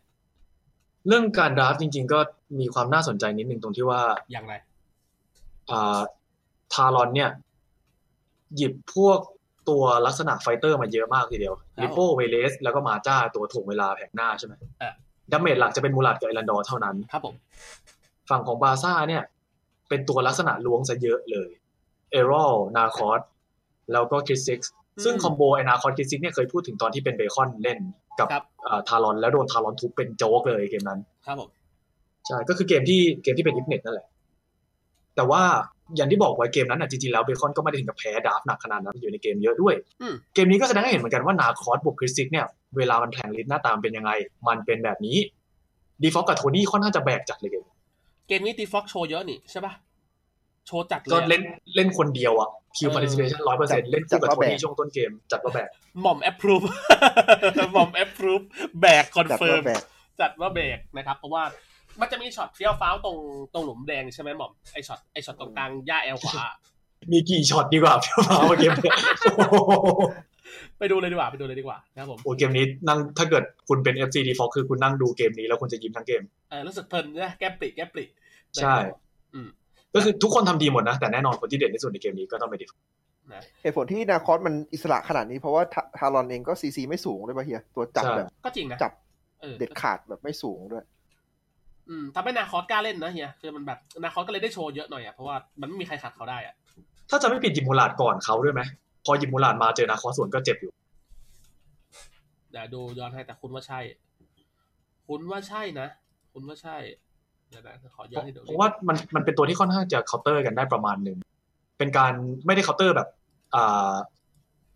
[1.08, 2.18] เรื่องการ draft จริง ๆ ก็
[2.60, 4.00] มีความน่าสนใจนิดนึงตรงที่ว่า
[4.32, 4.54] อย่างไร
[5.70, 6.00] อ่า
[6.72, 7.30] ทารอนเนี่ย
[8.56, 9.18] หยิบพวก
[9.68, 14.92] ตัวลักษณะ fighter มาเยอะมากทีเดียวครับลิโป้เวเลสแล้วก็มาจ้าตัวถ่วงเวลาแผงหน้าใช่ไหมอะ
[15.32, 17.34] damage หลักจะเป็นมูลัดกับเอรันดอร์เท่านั้น ครับผม
[18.30, 19.22] ฝั่งของบาซ่าเนี่ย
[19.88, 21.50] เป็นตัวลักษณะล้วงซะเยอะเลย
[22.10, 23.20] เอรอลนาคอส
[23.92, 24.60] แล้วก็คริสซิก
[25.04, 27.78] ซึ่งอืม combo ไอนาคอสคริสซิกเนี่ยเคยพูดถึงตอนที่เป็นเบคอนเล่น
[28.18, 28.44] กับครับ
[28.88, 31.50] ทารอนแล้วโดนทารอนทุบเป็นโจ๊กเลยเกมนั้น ครับผม
[32.26, 34.06] ใช่ก็คือเกมที่เกมที่เป็นอิฟเน็ตนั่นแหละ
[35.16, 35.42] แต่ว่า
[35.96, 44.10] อย่างที่บอกไว้เกมนั้นอะจริงๆแล้วเบคอนก็ไม่ได้ถึงกับแพ้ draft หนักขนาดนั้นอยู่ในเกมเยอะด้วยอืมเกมนี้ก็แสดงให้เห็นเหมือนกันว่านาคอสบวกคริสซิกเนี่ยเวลามันแผลงฤทธิ์หน้าตามันเป็นยังไง
[44.48, 45.16] มันเป็นแบบนี้
[46.02, 47.64] ดีฟอลกับโทนี่ค่อนข้างจะแบกจัดเลยเกม
[48.28, 49.72] เกมนี้ดีฟ็อกโชว์เยอะนี่ใช่ป่ะ
[50.66, 51.42] โชว์จัดเลยก็อะเล่น
[51.74, 55.68] เล่นคนเดียวอะ kill เออ participation ร้อยเปอร์เซ็นต์เล่นคู่กับจัดโทว่าแบนี่กช่วงต้นเกม จัดว่าแบก
[56.02, 56.62] หม่อมแอปพรูฟ
[57.72, 58.42] หม่อมแอปพรูฟ
[58.80, 59.82] แบกคอนจัดเฟิร์ว่ามแบก
[60.20, 61.42] จัดว่าแบกนะครับ เพราะว่า
[62.00, 63.16] มันจะมีช็อตเฟี้ยวฟ้าวตรง
[63.54, 66.46] ตรงหลุมแดงใช่ไหมหม่อมไอช็อตไอช็อตตรงกลางย่าแอลขวา
[67.12, 68.12] มีกี่ช็อตดีกว่าพี่
[68.50, 68.96] มาเกมเนี่ย
[69.36, 69.56] โอ้โห
[70.78, 78.04] ไปดูเลยดีกว่าไปดูเลยดีกว่านะครับผมโอ้เกมนี้นั่งถ้าเกิดคุณเป็น FC Default คือคุณนั่งดูเกมนี้แล้วคุณจะยิ้มทั้งเกมเออรู้สึกเพลินนะแก้ปริแก้ปริ
[78.56, 78.74] ใช่
[79.34, 79.48] อืม
[79.94, 82.82] ก็คือทุกคนทำดีหมดนะ แต่แน่นอนคนที่เด่นที่สุดในเกมนี้ก็ต้องเป็น Default
[83.32, 88.92] นะเหตุผลที่นาคอสมันอิสระขนาดนี้เพราะว่าทาทารอนเองก็ซีซีไม่สูงด้วยป่ะเฮียตัวจับใช่แบบก็จริงนะจับ
[89.44, 90.84] ออเด็ดขาดแบบไม่สูงด้วย
[91.88, 96.54] อืมทำให้นาคอสกล้าเล่นนะเฮียคือมันแบบนาคอสก็เลยได้โชว์เยอะหน่อยอะเพราะว่ามันไม่มีใครขัดเขาได้อะ
[97.10, 98.62] ถ้าจะไม่ผิดหยิบมูลาดก่อนเขาด้วยไหม
[99.04, 100.70] พอหยิบมูลาดมาเจอนาคอสสวนก็เจ็บอยู่
[102.52, 103.80] เดี๋ยวดูย้อนให้แต่คุณว่าใช่
[105.08, 105.88] คุณว่าใช่นะ
[106.32, 111.18] คุณว่าใช่เดี๋ยวนะขอย้อนให้ดูเพราะว่ามันมันเป็นตัวที่ค่อนข้างจะเคาน์เตอร์กันได้ประมาณหนึ่ง
[111.78, 112.12] เป็นการ
[112.46, 113.08] ไม่ได้เคาน์เตอร์แบบ
[113.54, 113.94] อ่า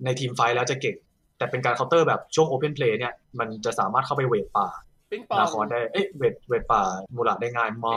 [0.05, 0.97] ในทีมไฟท์แล้วจะเก่ง
[1.39, 4.68] แต่เป็นการเคาน์เตอร์แบบช่วงโอเพนเพลย์เนี่ยมันจะสามารถเข้าไปเวทป่า
[5.11, 6.83] ปิ้งปองนาคอสได้เอ๊ะเวทเวทป่า
[7.14, 7.93] มูลาดได้ง่ายมา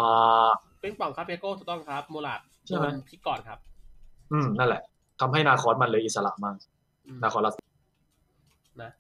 [0.54, 3.60] กปิ้งปองครับเปโก้ถูกต้องครับโมลาดใช่ไหมโดนพลิกก่อนครับ
[4.32, 4.82] อืมนั่นแหละ
[5.22, 6.56] ทำให้นาคอสมันเลยอิสระมาก
[7.08, 7.56] อืมนาคอส
[8.82, 8.92] นะ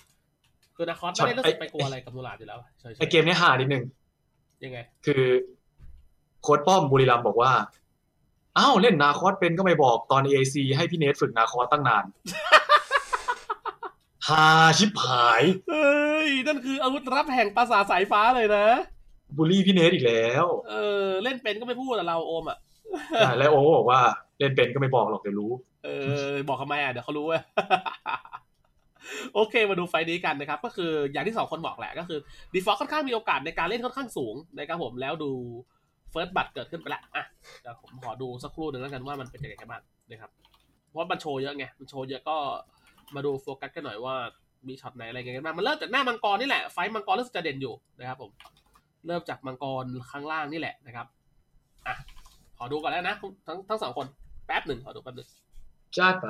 [0.75, 3.83] คือนาคอสช็อไม่ตได้รู้สึกไอ้ไปกลัวอะไรกับโมลาดอยู่แล้วใช่ใช่ไอเกมเนี้ยหานิดนึง
[4.65, 5.23] ยังไง คือ
[6.41, 7.51] โค้ดป้อมบุรีรัมย์บอกว่า
[8.57, 12.05] อ้าวเล่นนาคอสเป็นก็ไม่บอกตอน EAC ให้พี่เนทฝึกนาคอสตั้งนาน
[14.27, 14.45] ฮา
[14.77, 18.67] ชิบหายเฮ้ยนั่นคืออาวุธรับแห่งปราสาทสายฟ้าเลยนะ
[19.37, 20.75] บูลลี่พี่เนทอีกแล้ว เอ
[21.05, 22.57] อ เล่นเป็นก็ไม่พูดแต่เราโอมอะ
[23.21, 23.99] อะแล้วโอก็บอกว่า
[24.39, 25.51] เล่นเป็นก็ไม่บอกหรอกเดี๋ยวรู้
[25.85, 25.89] เอ
[26.29, 27.41] อ บอกทำไมอะเดี๋ยวเขารู้เว้ย
[29.33, 32.19] โอเคมาดูไฟล์นี้กันนะครับ ก็คืออย่างที่สองคนบอกแหละก็คือ
[32.53, 35.31] ดีฟอ ล ค่อนข้างมีโอกาสในการเล่นค่อนข้างสูงนะครับผมแล้วดู
[36.11, 37.25] first blood เกิดขึ้นไปแล้วอะ
[37.61, 40.31] เดี๋ยวผมขอดูสักครู่หนึ่งแล้วกันว่ามันเป็นยังไงกันบ้างนะครับ
[40.87, 42.37] เพราะมันโชว์เยอะไงมันโชว์เยอะก็
[43.15, 44.15] มาดูโฟกัสกันหน่อยว่า
[44.67, 48.31] มีช็อตไหนอะไรยังไงกันบ้างมันเริ่มจากหน้ามังกรนี่แหละ fight มังกรรู้สึกจะเด่นอยู่นะครับผม
[49.07, 51.07] เริ่มจากมังกรข้างล่างนี่แหละนะครับ
[51.87, 51.95] อะ
[52.57, 53.15] ขอดูก่อนแล้วนะ
[53.47, 54.07] ทั้งทั้งสองคน
[54.45, 55.29] แป๊บหนึ่งขอดูแป๊บหนึ่ง
[55.97, 56.27] จ้าไป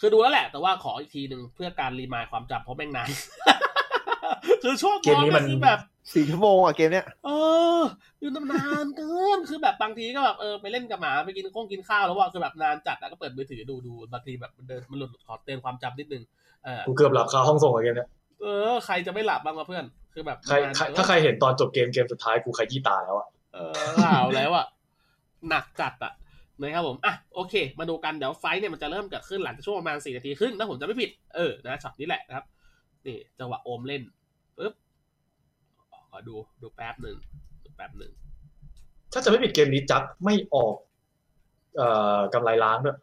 [0.00, 3.08] คือดูแล้วแหละ แต่ว่าขออีกทีหนึ่งเพื่อการ remind ความจำเพราะแม่งนาน
[4.62, 5.78] คือช่วงเกมนี้มันคือแบบ
[6.14, 7.30] สี่ชั่วโมงอะเกมเนี้ยเอ
[7.78, 7.80] อ
[8.20, 16.22] อยู่นานเกินคือแบบบางทีก็แบบเออไปเล่นกับหมาไปกินข้องกินข้าวแล้วว่าคือแบบนานจัดอะก็เปิดมือถือดูดูบางทีแบบมันเดินมันหลุดขอเตือนความจำนิดนึง
[16.64, 18.08] เออกูเกือบหลับคาห้องส่งอะเกมเนี้ย
[18.42, 19.84] เออใครจะไม่หลับบ้างวะเพื่อน
[20.14, 23.72] คือแบบใครนานใครเกินถ้าใครเห็นตอนจบเกมเกมสุดท้ายกูขยี้ตาแล้วอะเออ
[24.12, 24.66] เอาแล้วอะ
[25.48, 26.12] หนักจัดอะ
[26.60, 32.44] นะครับผม อะ โอเค มาดูกัน เดี๋ยวไฟท์เนี่ยมันจะเริ่มเกิดขึ้นหลังจากช่วงประมาณสี่นาทีครึ่งถ้าผมจะไม่ผิด เออ นะช็อตนี้แหละนะครับ
[33.06, 34.02] นี่ จังหวะโอมเล่น
[34.58, 34.72] ปึ๊บ
[36.10, 37.16] ขอดูดูแป๊บหนึ่ง
[37.64, 38.12] ดูแป๊บหนึ่ง
[39.12, 40.74] ถ้าจะไม่ผิดเกมนี้จักไม่ออก
[41.76, 42.96] เอ่อกำไรล้างด้วย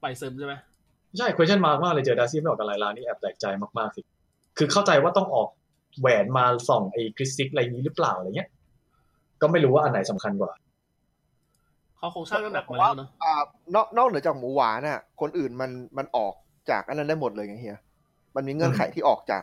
[0.00, 0.54] ไปซึมใช่ไหม
[1.18, 3.46] ใช่ question mark มากเลยเจอดาซี่ไม่ออกกำไรล้างนี่แอบแปลกใจ
[3.78, 4.00] มากๆสิ
[4.58, 5.48] คือเข้าใจว่าต้องออก
[6.00, 8.48] แหวนมาส่องไอ้คริสซิกอะไรนี้หรือเปล่าอะไรเงี้ย
[9.40, 10.52] ก็ไม่รู้ว่าอันไหนสำคัญกว่า
[11.96, 13.32] เขาคงสร้างน้ำหนักมาแล้วเนาะอ่า
[13.74, 16.34] นอกนอกเหนือจากหมูหวานน่ะ คนอื่นมันมันออก
[16.70, 17.80] จากอันนั้นได้หมดเลยไงเฮีย
[18.36, 19.42] มันมีเงื่อนไขที่ออกจาก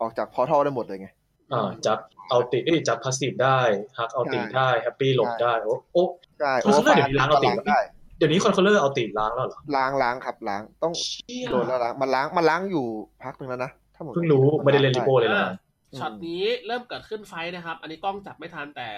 [0.00, 1.08] ออกจากพอทัลได้หมดเลยไง
[1.52, 3.58] อ่าจัดเอาติเอ้ยจัดพาสซีฟได้
[3.98, 6.04] ฮักเอาติได้แฮปปี้หลบได้โอ้โอ้
[6.40, 7.78] ใช่เออเดี๋ยวนี้ล้างเอาติดได้
[8.18, 12.86] เดี๋ยวนี้คอนโทรลเลอร์เอาติล้างแล้วเหรอล้างล้างครับล้างต้องเชี่ยโดนแล้วล้างมันล้างมันล้างอยู่
[13.22, 15.50] พักหนึ่งแล้วนะถ้าผมเพิ่งรู้ไม่ได้เล่นลิโป้เลยนะอ่า
[15.98, 18.88] ช็อตนี้เริ่มเกิดขึ้นไฟท์นะครับ อันนี้กล้องจับไม่ทันแต่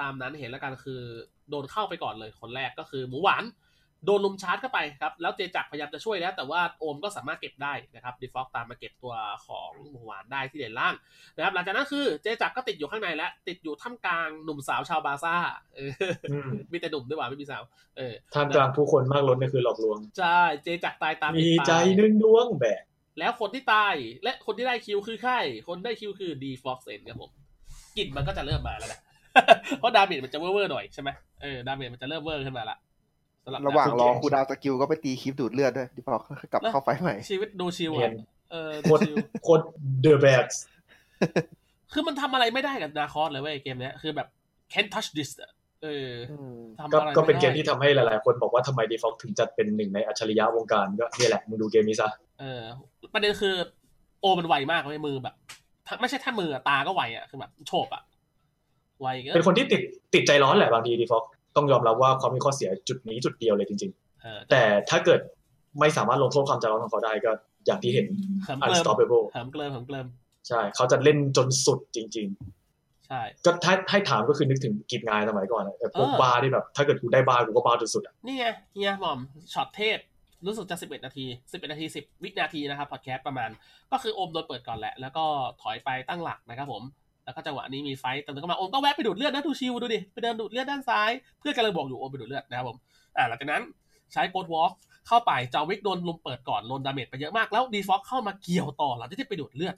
[0.00, 1.00] ตามนั้นเห็นแล้วกันคือ
[1.50, 3.44] โดนเข้าไปก่อนเลยคนแรกก็คือหมูหวาน
[4.06, 9.14] โดนลุมชาร์จเข้าไปครับ แล้วเจจักรพยายามจะช่วยแล้ว แต่ว่าโอมก็สามารถเก็บได้นะครับดีฟอกตามมาเก็บตัว
[9.46, 10.94] ของหมูหวานได้ที่เด่นล่าง
[11.36, 15.34] นะครับ หลังจากนั้นคือเจจักรก็ติดอยู่ข้างในแล้วติดอยู่ท่ามกลางหนุ่มสาวชาวบาซ่า
[15.76, 15.92] เออ
[16.30, 17.62] อืมมีแต่หนุ่มด้วยว่าไม่มีสาว
[17.96, 22.82] เออท่ามกลางผู้คนมากล้นนี่คือหลอกลวงใช่เจจักรตายตามมีติดตาใจหนึ่งดวงแบก
[23.18, 25.34] แล้วคนที่ตายและคนที่ได้คิวคือใคร
[25.68, 27.30] คนได้คิวคือดีฟ็อกเซนครับผม
[27.96, 29.00] กลิ่นมันก็จะเริ่มมาแล้วนะ
[29.78, 31.10] เพราะดาเมจมันจะเวอร์ๆหน่อยใช่ไหม
[31.42, 32.76] เออดาเมจมันจะเริ่มเวอร์ขึ้นมาละ
[33.46, 36.16] สำหรับระหว่างรอนักคูลดาวน์สกิลก็ไปตีคลิปดูดเลือดด้วยดิพอ
[36.52, 38.14] กลับเข้าไฟใหม่ ชีวิตดูชิวเนียอะน
[38.52, 39.64] เออโคดูตรชิวโคตร
[40.00, 40.46] เดอะแบก
[41.92, 44.28] คือมันทำอะไรไม่ได้กับนาคอสเลยเว้ยเกมเนี้ยคือแบบ
[44.72, 45.50] can't touch this อะ
[45.82, 52.08] เอออืมทำก็อะไรก็เป็นไได้เกมที่ทำให้หลาย ๆ คนบอกว่าทำไมดีฟอกถึงจัดเป็นหนึ่งในอัจฉริยะวงการก็เนี่ยแหละมึงดูเกมนี้ซะ
[52.40, 52.62] เออ
[53.14, 53.54] ประเด็นคือ
[54.20, 55.34] โอมันไวมากเลยมือแบบ
[55.86, 58.02] ถ้าไม่ใช่แค่มืออะตาก็ไวอะคือแบบโฉบอะ
[59.00, 59.80] ไวก็เป็นคนที่ติด
[60.14, 61.24] ติดใจร้อนแหละบางทีดีฟอก
[61.56, 63.92] ต้องยอมรับว่าเขามีข้อเสียจุดนี้จุดเดียวเลยจริง
[64.22, 65.20] เออๆแต่ถ้าเกิด
[65.80, 67.30] ไม่สามารถลงโทษความใจร้อนของเขาได้ก็
[67.66, 68.06] อย่างที่เห็น
[68.44, 70.06] เหิมเกลิม unstoppable เหิมเกลิมเหิมเกลิม
[70.48, 72.28] ใช่เขาจะเล่นจนสุดจริง
[73.08, 79.18] ใช่ๆก็ถ้าให้ถามก็คือนึกถึงกีดงายสมัยก่อนอะแบบพวกเออบ้าที่แบบ ถ้าเกิดกูได้บาร์กูก็บาร์จนสุดอะนี่ไงเฮียหม่อม
[79.52, 79.98] ช็อตเทพ
[80.46, 83.50] รู้สึกจะ11 นาที 11 นาที 10 วินาทีนะครับพอดแคสต์ประมาณ
[83.92, 85.24] ก็คือโอมโดนเปิดก่อนแหละ แล้วก็
[85.62, 86.82] ถอยไปตั้งหลักนะครับผม
[87.26, 92.76] แล้วก็จังหวะนี้มี fight เติมเข้ามาโอมก็แวะไปดูดเลือดนะดู chill ดูดิไปเดินดูดเลือดด้านซ้าย เพื่อนกำลังบอกอยู่โอมไปดูดเลือดนะครับผม
[93.16, 93.62] อ่าหลังจากนั้น
[94.12, 94.72] ใช้ ghost walk
[95.08, 99.74] เข้าไปจาวิกโดนรุมเปิดก่อนโดน damage ไปเยอะมากแล้วดีฟอกเข้ามาเกี่ยวต่อหลังจากที่ไปดูดเลือด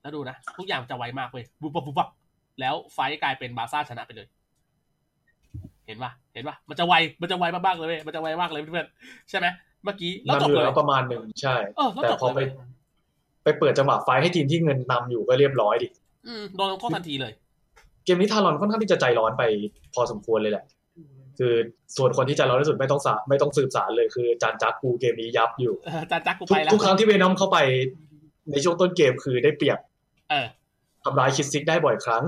[0.00, 2.08] แล้วดูนะทุกอย่างจะไวมากเลยบุบบับบุบบับ
[2.60, 4.26] แล้ว fight กลายเป็นบาร์ซ่าชนะไปเลย
[5.86, 9.46] เห็นปะเห็นปะมันจะไวมันจะไวมากๆเลยเว้ยมันจะไวมากเลยเพื่อนๆใช่ไหม
[9.84, 12.68] เมื่อกี้แล้วมันจบเหลืเลยอประมาณหนึ่งใช่เออแล้วแต่จบพอไปเลย
[13.48, 15.88] ไปเปิดจังหวะไฟให้ทีมที่เงินนำอยู่ก็เรียบร้อยดิ
[16.26, 17.32] อืมโดนลงโทษทันทีเลย
[18.04, 19.42] เกมนี้ทารอนค่อนข้างที่จะใจร้อนไป
[19.94, 20.64] พอสมควรเลยแหละ
[21.38, 21.54] คือ
[21.96, 27.58] ส่วนคนที่ใจร้อนที่สุดไม่ต้องสาไม่ต้องสืบสารเลยคือจานจักกูเกมนี้ยับอยู่เออจานจักกูทุไปกแล้วทุกครั้งที่เวนอมเข้าไป
[28.50, 29.78] ในช่วงต้นเกมคือได้เปรียบ
[30.30, 30.46] เออ
[31.04, 32.24] ทำลายคิดซิกได้บ่อยครั้ง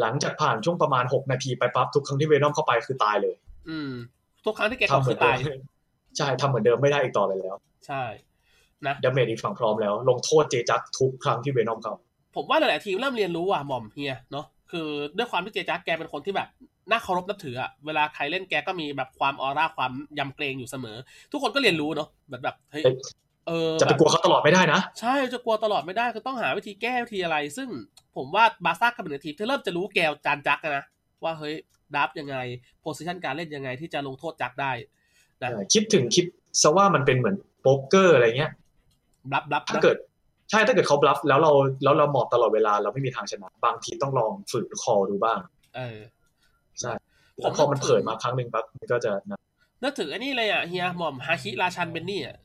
[0.00, 3.34] หลังจากผ่านช่วงประมาณ6นาทีไปปั๊บทุกครั้งที่เวนอมเข้าไปคือตายเลย
[3.68, 3.92] อืม
[4.44, 5.38] ทุกครั้งที่แกกทำดเหมืคืออนเดิตายม
[6.16, 7.54] ใช่ทำเหมือนเดิมไม่ได้อีกต่อไปแล้ว
[7.86, 8.02] ใช่
[8.86, 11.94] นะ damage อีกฝั่งพร้อมแล้ว ลงโทษเจจักทุกครั้งที่เวนอมเข้า
[12.36, 16.48] ผมว่าหลายๆทีมเริ่มเรียนรู้อะหม่อมเฮียเนาะคือด้วยความที่เจจักแกเป็นคนที่แบบ
[16.90, 20.96] น่าเคารพนับถืออะเวลาใครเล่นแกก็มีแบบความออร่าความยำเกรงอยู่เสมอ
[21.32, 22.94] ทุกคนก็เรียนรู้เนาะแบบแบบเฮ้ยเอ้ย
[23.46, 27.68] เออจะไปกลัวเขาตลอดไม่ได้นะ ใช่จะกลัวตลอดไม่ได้คือต้องหาวิธีแก้วิธีอะไร ซึ่ง
[28.16, 30.84] ผมว่าบาซ่ากลับเป็นทีมที่เริ่มจะรู้แกวอาจารย์จักนะ
[31.24, 31.54] ว่าเฮ้ย
[31.96, 32.36] ดับยังไง
[32.80, 34.72] โพสิชันการเล่นยังไงที่จะลงโทษจักได้
[35.42, 36.24] นะคิดถึงคิด
[36.62, 38.52] ซะว่ามันเป็นเหมือนโป๊กเกอร์อะไรเงี้ย
[39.34, 39.96] บลัฟบลัฟถ้าเกิด
[40.50, 41.52] ใช่ถ้าเกิดเขาบลัฟแล้วเรา
[41.84, 45.38] แล้วเราหมอบตลอดเวลาเราไม่มีทางชนะ บางทีต้องลองฝืนคอดูบ้าง
[45.76, 45.98] เออ
[46.80, 46.92] ใช่
[47.34, 49.40] ผมแล้วพอมันเผยมาครั้งหนึ่งปั๊บมันก็จะนะ
[49.82, 52.36] นึกถึงไอ้นี่เลยอะเฮียหม่อมฮาคิราชันเบนนี่อะ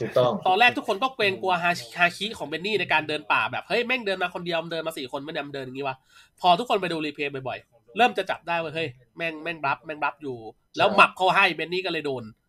[0.00, 5.96] ถูกต้องตอนแรกทุกคนก็เกรงกลัวฮาฮาคิของเบนนี่ในการเดินป่าแบบเฮ้ยแม่งเดินมาคนเดียวเดินมาสี่คนไม่นำเดินอย่างนี้วะ
[6.40, 10.36] พอทุกคนไปดู replay บ่อยๆเริ่มจะจับได้ว่าเฮ้ยแม่งแม่งบลัฟแม่งบลัฟอยู่
[10.76, 12.40] แล้วหมับเขาให้เบนนี่ก็เลยโดนเออ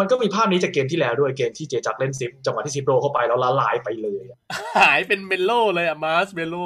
[0.00, 4.38] มันก็มีภาพนี้จากเกมที่แล้วด้วยเกมที่เจจักเล่นซิปจังหวะที่ซิป roll เข้าไปแล้วละลายไปเลยอะ
[4.78, 6.56] หายเป็น mallow เลยอะมาร์สเมโล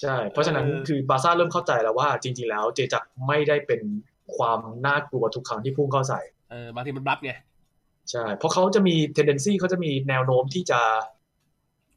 [0.00, 3.80] ใช่ เพราะฉะนั้นเออคือบาซ่าเริ่มเข้าใจแล้วว่าจริง ๆ แล้วเจจักไม่ได้เป็น
[4.36, 7.32] ความน่ากลัวทุกครั้งที่พุ่งเข้าใส่เออบางทีมันบลัฟไง
[8.10, 10.80] ใช่เพราะเขาจะมี tendency เขาจะมีแนวโน้มที่จะ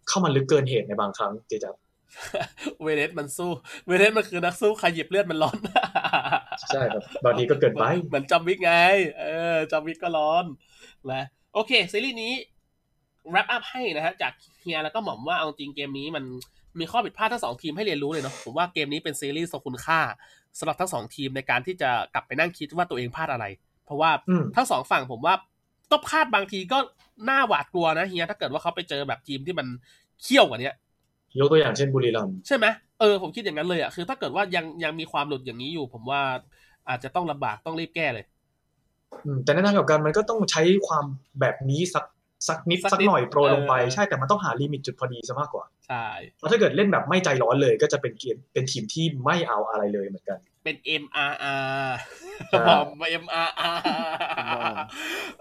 [0.08, 1.74] เข้ามาลึกเกินเหตุในบางครั้งเจจัก
[2.84, 3.52] เวเลสมันสู้
[3.88, 5.58] เวเลสมันคือนักสู้ใครหยิบเลือดมันร้อน
[6.70, 8.74] ใช่ครับบางทีก็เกินไปเหมือนจอมวิกไง
[9.20, 10.46] เออจอมวิกก็ร้อน
[11.12, 12.34] นะโอเค ซีรีส์นี้
[13.32, 16.24] wrap up ให้นะฮะจากเฮียแล้วก็หม่อมว่าเอาจริงเกมนี้มัน
[16.80, 20.00] มีข้อผิดพลาดทั้งสองทีมให้เรียนรู้เลยเนาะผมว่าเกมนี้เป็นซีรีส์ทรงคุณค่า
[20.60, 23.46] สำหรับทั้งสองทีมในการที่จะกลับไปนั่งคิดว่าตัวเองพลาดอะไร
[23.86, 25.36] เพราะว่าอืมทั้งสองฝั่งผมว่า
[25.92, 26.78] ก็พลาดบางทีก็
[27.30, 29.68] น่าหวาดกลัวนะเฮียถ้าเกิดว่าเขาไปเจอแบบทีมที่มัน
[30.22, 30.72] เขี้ยวกว่าเนี้
[31.40, 32.66] ยยกตัวอย่างเช่นบุรีรัมย์ใช่ไหม
[33.00, 36.22] เออผมคิดอย่างนั้นเลยอะคือ ถ้าเกิดว่ายังยังมีความหลุดอย่างนี้อยู่ ผมว่า
[36.90, 38.26] อาจจะต้องลำบากต้องรีบแก้เลย
[39.26, 41.06] อืมแต่ในทางกลับกันมันก็ต้องใช้ความ
[41.40, 42.04] แบบนี้สัก
[42.48, 46.06] สักนิดสักสักนิดหน่อยโปรยลงไปเออใช่แต่มันต้องหาลิมิตจุดพอดีซะมากกว่าใช่
[46.38, 51.88] เพราะถ้าเกิดเล่นแบบไม่ใจร้อนเลยก็จะเป็นเกมเป็นทีมที่ไม่เอาอะไรเลยเหมือนกัน เป็น MRR
[52.50, 53.78] ใช่บอกมา MRR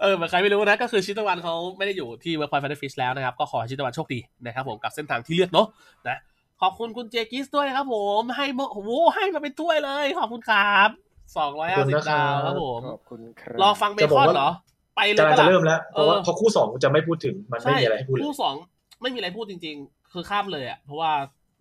[0.01, 5.67] เออเหมือนใครไม่รู้นะ ก็คือชิตวันเขาไม่ได้อยู่ที่เวิร์กพอยต์แฟนฟิชแล้วนะครับ ก็ขอให้ชิตวันโชคดีนะครับผมกับเส้นทางที่เลือกเนาะ
[6.07, 6.17] นะ
[6.61, 10.89] ขอบคุณคุณเจกิสด้วยครับผมให้มาโอ้โหให้มาเป็นถ้วยเลย ขอบคุณครับ
[11.37, 14.49] สองร้อยขอบห้าคุสิณบนะครับดาวครับผมขอบคุณครับรอฟังเบจะบคอกอนว่าเหรอ
[14.95, 18.55] ไปเลยกำลังปจะล่เริ่มแล้วเพราะว่าเออพอคู่สองจะไม่พูดถึงมันไม่มีอะไรให้พูดเลยคู่สอง
[19.01, 21.11] ไม่มีอะไรพูดจริง ๆ คือข้ามเลยอะเพราะว่า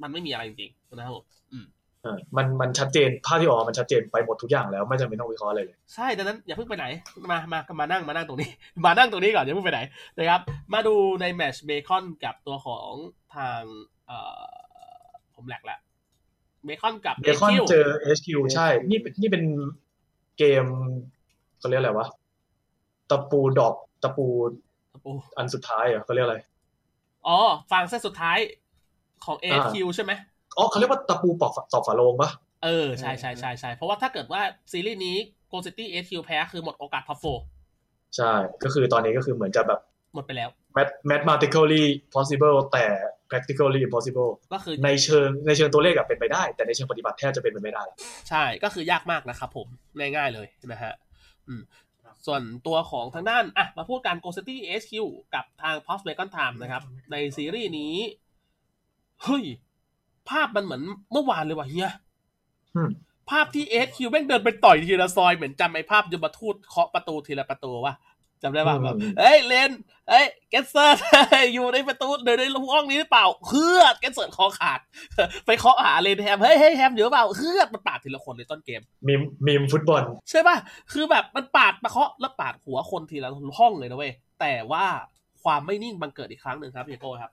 [0.03, 1.64] มันไม่มีอะไรจริงๆนะครับผมอืม
[2.03, 6.87] เออมันมันชัดเจนภาพที่ออกมามันชัดเจนไปหมดทุกอย่างแล้วไม่จำเป็นต้องวิเคราะห์อะไรเลยใช่ดังนั้นอย่าเพิ่งไปไหน
[7.31, 8.51] มามามานั่งมานั่งตรงนี้
[8.85, 9.81] มานั่งตรงนี้ก่อนอย่าเพิ่งไปไหน
[10.16, 10.41] นะครับ
[10.72, 12.91] มาดูในแมตช์เบคอนกับตัวของ
[13.37, 13.62] ทาง
[14.07, 14.41] เอ่อ
[15.35, 15.78] ผมแหลกละ
[16.64, 17.87] เบคอนกับเบคอน HQ เจอ
[18.18, 19.45] HQ ใช่ นี่เป็นนี่เป็น
[20.39, 20.64] เกม
[21.59, 22.09] เขาเรียกอะไรวะ
[23.11, 24.26] ตะปูดอกตะปู
[25.02, 26.38] โอ้อันสุดท้ายเหรอะเขาเรียกอะไร
[27.26, 27.38] อ๋อ
[27.72, 28.38] ฟังเส้นสุดท้าย
[29.24, 30.12] ของ HQ ใช่ไหม
[30.56, 32.30] อ๋อเขาเรียกว่าตะปูปอกตอกฝาโลงปะ
[32.64, 34.42] เออ ใช่ใช่ใช่ใช่เพราะว่าถ้าเกิดว่า
[34.72, 35.16] ซีรีส์นี้
[35.52, 37.24] Go City HQ แพ้คือหมดโอกาสท็อปโฟ
[38.16, 38.32] ใช่
[38.62, 39.80] ก็คือตอนนี้ก็คือเหมือนจะแบบ
[40.14, 41.84] หมดไปแล้ว math mathematically
[42.14, 42.86] possible แต่
[43.30, 47.84] practically impossible ก็คือในเชิงในเชิงตัวเลขอะเป็นไปได้ แต่ในเชิงปฏิบัติแทบจะเป็นไปไม่ได้
[48.28, 49.66] ใช่ก็คือยากมากนะครับผม
[49.98, 50.94] ง่ายๆเลยนะฮะ
[51.48, 51.62] อืม
[52.26, 54.94] ส่วนตัวของทางด้าน อะ มาพูดการ Go City HQ
[55.34, 57.94] กับทาง POPS Bacon Time นะครับ ในซีรีส์นี้
[59.24, 59.44] เฮ้ย
[60.28, 61.90] ภาพมันเหมือนเมื่อวานเลยว่ะเฮีย
[62.76, 62.90] อืม
[63.30, 67.94] ภาพที่ HQ แม่งเดินไปต่อยทีละซอยเหมือนจำไอ้ภาพยมทูตเคาะประตูทีละประตูว่ะ
[68.43, 69.70] จำได้ป่ะแบบเฮ้ยเลน
[70.11, 70.99] เฮ้ยเกสเซอร์
[71.55, 74.80] อยู่ในประตูเดินในห้องนี้หรือเปล่าเฮือดเกสเซอร์คอขาด
[75.47, 80.57] ไปเคาะหาเลนแฮมเฮ้ยเฮ้ยแฮมอยู่หรือเปล่าเฮือดมันปาดทีละคนในต้นเกมมีมมีมฟุตบอล ใช่ป่ะ
[80.93, 84.84] คือแบบมันปาดมาเคาะแล้วปาดหัวคนทีละห้องเลยนะเว้ยแต่ว่า
[85.43, 87.32] ความไม่นิ่งบังเกิดอีกครั้งหนึ่งครับเฮียโก้ครับ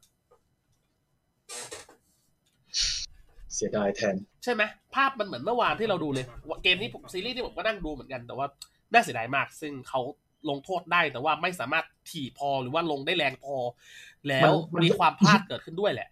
[3.56, 4.64] เสียดายแทน ใช่ไหม
[4.96, 8.48] ภาพมันเหมือนเมื่อวานที่เราดูเลยว่าเกมนี้ผมซีรีส์ที่ผมก็นั่งดูเหมือนกันแต่ว่า
[8.94, 10.02] น่าเสียดายมาก ซึ่งเขา
[10.50, 13.56] ลงโทษได้ แต่ว่าไม่สามารถถี่พอหรือว่าลงได้แรงพอ
[14.28, 16.10] แล้วมันมีความพลาดเกิดขึ้นด้วยแหละ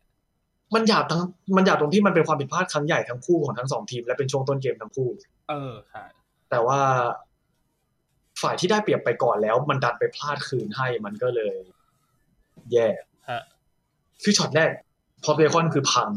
[0.75, 1.21] มันหยาบทั้ง
[1.55, 5.09] มันหยาบตรงที่มันเป็นความผิดพลาดครั้งใหญ่ทั้งคู่ของทั้งสองทีมและเป็นช่วงต้นเกมทั้งคู่
[5.49, 6.03] เออใช่
[6.49, 6.79] แต่ว่า
[8.41, 11.55] ฝ่ายที่ได้เปรียบไปก่อนแล้ว มันดันไปพลาดคืนให้มันก็เลย
[12.71, 12.87] แย่
[13.29, 13.43] ฮะ
[14.23, 14.71] คือช็อตแรก
[15.23, 16.09] พอเบคอนคือพัง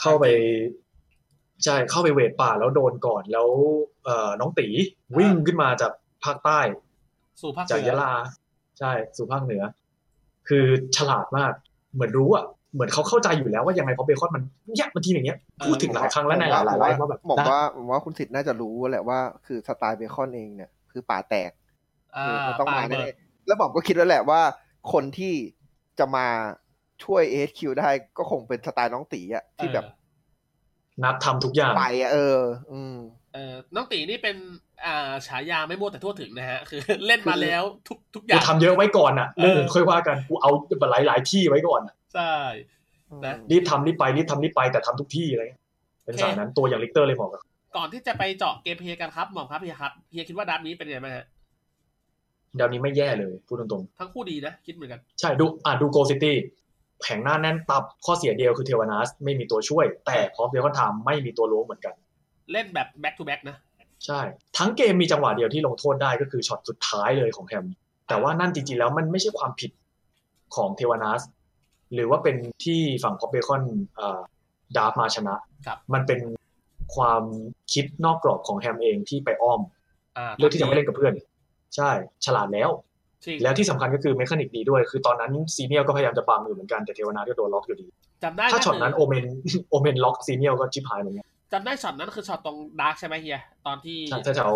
[0.00, 0.24] เข้าไป
[1.64, 3.48] ใช่เข้าไปเวทป่าแล้วโดนก่อนแล้ว
[4.04, 4.66] เอ่อน้องตี
[5.18, 5.92] วิ่งขึ้นมาจาก
[6.24, 6.60] ภาคใต้
[7.42, 8.12] สู่ภาคจากเหนืยะอลา
[8.78, 9.62] ใช่ สู่ภาคเหนือ
[10.48, 10.64] คือ
[10.96, 11.52] ฉลาดมาก
[11.94, 12.44] เหมือนรู้อะ
[12.74, 21.50] เหมือนเขาเข้าใจอยู่แล้วว่ายังไงเพราะเบคอนมันเนี่ยมันทีมอย่างเงี้ยพูดถึงหลายครั้งแล้วในหลายหลายไลฟ์ว่าแบบผมได้ว่าผมว่าคุณสิทธิ์น่าจะรู้แหละว่าคือสไตล์เบคอนเองเนี่ย คือป่าแตก
[22.16, 24.40] อ่าคือมันต้องปามาเบิแน่กๆแล้วผมก็คิดแล้วแหละว่า
[24.92, 25.34] คนที่
[25.98, 26.26] จะมา
[27.04, 29.84] ช่วยเอสคิวได้ก็คงเป็นสไตล์น้องตีอะที่แบบ
[31.02, 32.38] นัดทำทุกอย่างไปอะเออ
[32.72, 32.96] อืม
[33.34, 34.36] เออน้องตีนี่เป็น
[34.86, 40.50] อ่าฉายาไม่มั่วแต่ทั่วถึงนะฮะ คือเล่นมาแล้วทุกทุกอกูย่างทำเยอะไว้ก่อนอะเออเรื่องอื่นค่อยว่ากันกูเอา
[40.90, 42.34] หลายหลายๆที่ไว้ก่อนอะใช่
[43.24, 45.62] นะรีบทำรีบไปรีบทำรีบไปแต่ทำทุกที่อะไรเงี้ย
[46.04, 47.42] เป็นสายนั้นตัวอย่างลิกเตอร์เลยบอกอะ
[47.76, 51.26] ก่อนที่จะไปเจาะ gameplay กันครับหมอมครับเฮียครับเฮียคิดว่า draft นี้เป็นไงบ้างฮะ
[52.58, 56.36] ดาวนี้ไม่แย่เลยพูดตรงทั้งคู่ดีนะ คิดเหมือนกันๆใช่ดูอะดูโกลด์ซิตี้
[57.00, 61.94] แผงหน้าแน่นตับข้อเสียเดียวคือเทวานัสไม่มีตัวช่วย แต่พอ Bacon Time ไม่มีตัวล้วงเหมือนกัน
[62.52, 63.56] เล่นแบบ back to back นะ
[64.06, 64.20] ใช่
[64.58, 67.66] ทั้งเกมมีจังหวะเดียวที่ลงโทษได้ก็คือช็อตสุดท้ายเลยของแฮม
[68.08, 69.70] แต่ว่านั่นจริงๆแล้วมันไม่ใช่ความผิด
[70.56, 71.22] ของเทวานัส
[71.94, 73.62] หรือว่าเป็นที่ฝั่ง POPS Bacon
[74.76, 75.34] draft มาชนะ
[75.66, 76.20] ครับมันเป็น
[76.94, 77.22] ความ
[77.72, 79.60] คิดนอกกรอบของแฮมเองที่ไปอ้อม
[80.16, 81.14] อ่าเลือกที่จะไม่เล่นกับเพื่อน
[81.76, 81.90] ใช่
[82.26, 82.70] ฉลาดแล้ว
[83.24, 87.86] จริงแล้วที่สำคัญก็คือ mechanic ดีด้วย คือตอนนั้นซีเนียลก็พยายามจะบังอยู่เหมือนกันแต่เทวนาก็โดนล็อกอยู่ดี
[88.22, 89.24] จำได้ถ้าช็อตนั้นคืโอเมน
[89.70, 94.54] โอเมนล็อกซีเนียลก็ชิบหายเหมือนกัน จำได้ช็อตนั้นคือช็อตตรง dark ใช่ไหมเฮียตอนที่ใช่แถว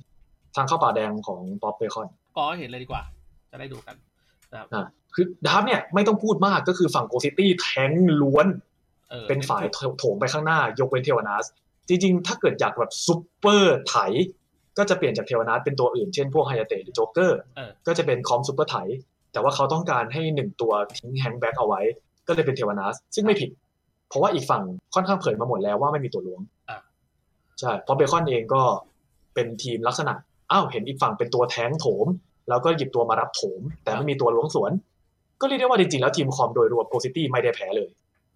[0.00, 3.02] ๆทางเข้าป่าแดงของ POPS Baconก็เห็นเลยดีกว่า
[3.50, 3.96] จะได้ดูกัน
[4.52, 7.90] นะครับอะคือ draft เนี่ยไม่ต้องพูดมากก็คือฝั่งโกซิตี้แทง
[8.20, 8.46] ล้วน
[9.12, 9.64] ออเป็นฝ่าย
[9.98, 11.44] โถงไปข้างหน้ายกเว้นเทวนาส
[11.88, 13.96] จริงๆ ถ้าเกิดอยากแบบซุปเปอร์ไถ
[14.78, 18.76] ก็จะเปลี่ยนจากเทวนาสเป็นตัวอื่นเช่นพวกไฮยาเตะหรือโจ๊กเกอร์เออก็จะเป็น comp ซุปเปอร์ไถ
[19.32, 21.80] แต่ว่าเขาต้องการให้หนึ่งตัวทิ้ง hang back เอาไว้
[22.26, 23.50] ก็เลยเป็นเทวานาส ซึ่งไม่ผิด
[24.12, 24.62] เพราะว่าอีกฝั่ง
[24.94, 26.40] ค่อนข้างเผยมาหมดแล้วว่าไม่มีตัวล้วง
[26.70, 26.78] อะ
[27.60, 28.62] ใช่เพราะเบคอนเองก็
[29.34, 30.12] เป็นทีมลักษณะ
[30.52, 32.06] อ้าวเห็นอีกฝั่งเป็นตัวแท้งโถม
[32.48, 34.72] แล้วก็หยิบตัวมารับโถม แต่ไม่มีตัวล้วงสวน
[35.40, 37.88] ก็เรียกได้ว่าจริงๆแล้ว team comp โดยรวมโกลด์ซิตี้ไม่ได้แพ้เลย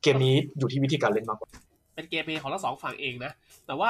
[0.02, 1.48] เกมนี้อยู่ที่วิธีการเล่นมากกว่า
[1.94, 3.32] เป็น gameplay ของทั้งสองฝั่งเองนะ
[3.66, 3.88] แต่ว่า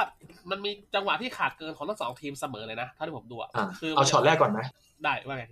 [0.49, 4.59] มันมีจังหวะที่ขาดเกินของทั้งสองทีมเสมอเลยนะเท่าที่ผมดูอะอะคือเอาช็อตแรกก่อนไหม
[5.03, 5.43] ได้ว่าไง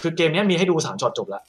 [0.00, 1.42] คือเกมเนี้ยมีให้ดูสามช็อตจบแล้ว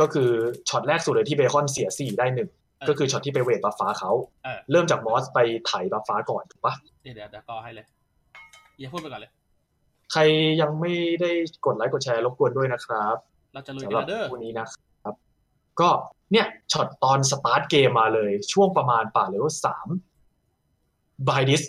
[0.00, 0.28] ก็คือ
[0.68, 2.48] ช็อตแรกสุดเลยที่เบคอนเสียสี่ได้หนึ่ง
[2.88, 4.10] ก็คือช็อตที่ไป vade buff ฟ้าเขา
[4.44, 7.86] เออเริ่มจากมอสไปไถ buff ฟ้าก่อนถูกปะเดี๋ยวเดี๋ยวเดี๋ยวก็ให้เลย
[8.78, 9.30] อย่าพูดไปก่อนเลย
[10.12, 10.20] ใคร
[10.60, 11.30] ยังไม่ได้
[11.66, 13.16] กดไลค์กดแชร์รบกวนด้วยนะครับ
[13.52, 14.66] เราจะลุยสำกัหรันเด้อคู่นี้นะ
[15.02, 15.14] ครับ
[15.80, 15.88] ก็
[16.32, 19.88] เนี่ยช็อตตอนสตาร์ทเกมมาเลย ช่วงประมาณป่าเลเวลสาม
[21.28, 21.62] บายดิส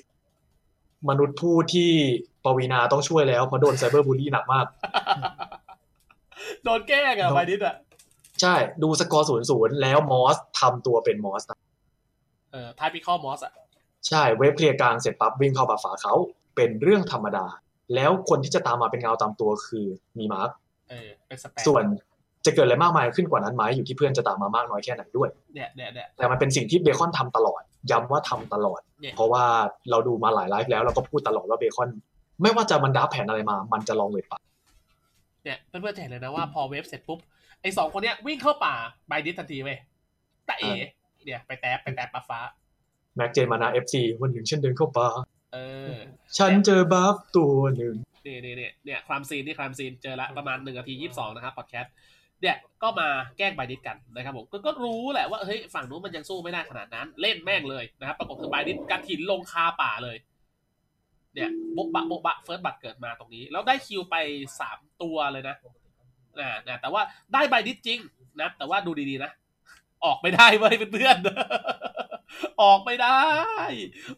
[1.10, 1.92] มนุษย์ผู้ที่
[2.44, 4.66] ปวีนาต้องช่วยแล้วเพราะโดน cyberbully หนักมาก
[6.64, 7.76] โดนแกล้งอะโดนไวดิสอะ
[8.42, 11.44] ใช่ ดูสกอร์ศูนย์ศูนย์แล้วมอสทำตัวเป็นมอส
[12.52, 13.54] เออ typical มอสอะ
[14.08, 16.14] ใช่ wave clear กลางเสร็จปั๊บวิ่งเข้า buff ฟ้าเขา
[16.56, 17.46] เป็นเรื่องธรรมดา
[17.96, 20.50] แล้วคนที่จะตามมาเป็นเงาตามตัวคือมีมาร์ค
[20.90, 21.84] เออเป็นสเปนส่วน
[22.46, 27.62] จะเกิดอะไรมากมายขึ้นกว่านั้นไหมอยู่ที่เพื่อนจะตามมามากน้อยแค่ไหนด้วยเนี่ยเนี่ยเนี่ยแต่มันเป็นสิ่งที่เบคอนทำตลอด
[27.92, 29.44] ย้ำว่าทำตลอดเนี่ยเพราะว่า
[29.90, 31.90] เราดูมาหลายไลฟ์แล้วเราก็พูดตลอดว่าเบคอน
[32.42, 34.40] ไม่ว่าจะมันดับแผนอะไรมา มันจะลองเวทปะ
[35.44, 37.20] เนี่ยเพื่อนๆจะเห็นเลยนะว่าพอเวฟเสร็จปุ๊บ
[37.66, 38.76] ไอ้สองคนเนี้ยวิ่งเข้าป่า
[39.08, 39.78] ไบดิสทันทีเว้ย
[40.46, 40.72] แต่เอ๋
[41.26, 42.40] เนี่ยไปแตบไปแตบปลาฟ้า
[43.16, 45.08] แม็กเจมานาเอฟซีวันหนึ่งฉันเดินเข้าป่า
[45.54, 45.58] เอ
[45.92, 45.96] อ
[46.38, 47.96] ฉันเจอบัฟตัวหนึ่ง
[48.26, 51.94] นี่นี่นี่เนี่ยคลามซีนนี่คลามซีนเจอละประมาณหนึ่งนาทียี่สิบสองนะครับพอดแคสต์
[52.42, 53.08] เนี่ยก็มา
[53.38, 60.18] แกล้งไบดิสกันนะครับผมก็ก็รู้แหละว่าเฮ้ยฝั่งนู้นมันยังสู้ไม่ได้ขนาดนั้น เล่นแม่งเลยนะครับปรากฏคือไบดิสกัดหินลงคาป่าเลย
[61.34, 64.16] เนี่ยโบบะโบบะ first blood เกิดมาตรงนี้ แล้วได้ kill ไป
[64.60, 65.56] สามตัวเลยนะ
[66.40, 67.02] นะนะแต่ว่า
[67.34, 68.00] ได้ไบดิสจริง
[68.42, 69.32] นะแต่ว่าดูดีๆนะ
[70.06, 73.22] ออกไม่ได้เว้ยเพื่อนๆออกไม่ได้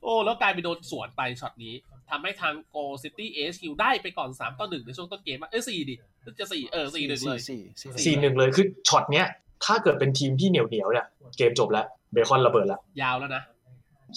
[0.01, 1.74] โอ้ แล้วกลายไปโดนสวนไปช็อตนี้
[2.09, 5.95] ทำให้ทางโกลด์ซิตี้เอา kill ได้ไปก่อนสามต่อหนึ่งในช่วงต้นเกมอะเอ้ยสี่ดิ
[6.39, 9.28] จะสี่เออสี่หนึ่งเลยสี่สี่สี่หนึ่งเลยคือช็อตเนี้ย
[9.65, 11.07] ถ้าเกิดเป็นทีมที่เหนียวเหนียวๆเนี่ย
[11.38, 13.43] เกมจบแล้วเบคอนระเบิดแล้ว ยาวแล้วนะ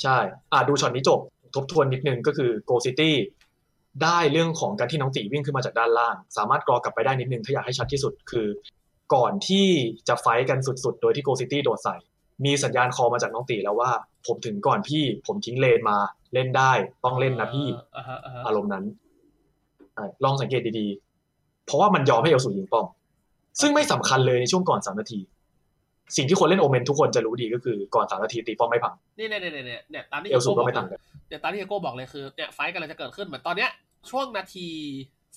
[0.02, 0.16] ใช่
[0.52, 1.20] อ่าดูช็อตนี้จบ
[1.54, 3.14] ทบทวนนิดนึงก็คือโกซิตี้
[4.02, 8.46] ได้เรื่องของการที่น้องตีวิ่งขึ้นมาจากด้านล่าง สามารถกรอกลับไปได้นิดนึงถ้าอยากให้ชัดที่สุดคือ
[9.14, 9.66] ก่อนที่
[10.08, 11.96] จะ fight กันสุดๆ โดยที่โกซิตี้โดดใส่
[12.44, 13.90] มีสัญญาณ call มาจากน้องตีแล้วว่า
[14.26, 15.96] ผมถึงก่อนพี่ผมทิ้งเลนมา
[16.34, 16.72] เล่นได้
[17.04, 17.66] ต้องเล่นนะพี่
[17.96, 18.84] อ่าฮะอ่าฮะอารมณ์นั้น
[19.94, 22.86] ใช่ลองสังเกตดีๆ เพราะว่ามันยอมให้เอลสูยิงป้อม
[23.60, 25.20] ซึ่งไม่สำคัญเลยในช่วงก่อนสามนาที
[26.16, 33.70] สิ่งที่คนเล่นโอเมนทุกคนจะรู้ดีก็คือก่อนสามนาทีตีป้อมไม่พังนี่เนี่ยเนี่ยเนี่ยเนี่ยตามที่เอลสูก็ไม่บต่างกันเนี่ยตามที่เอโก้บอกเลยคือเนี่ย fight กำลังจะเกิดขึ้นเหมือนตอนเนี้ย
[34.10, 34.66] ช่วงนาที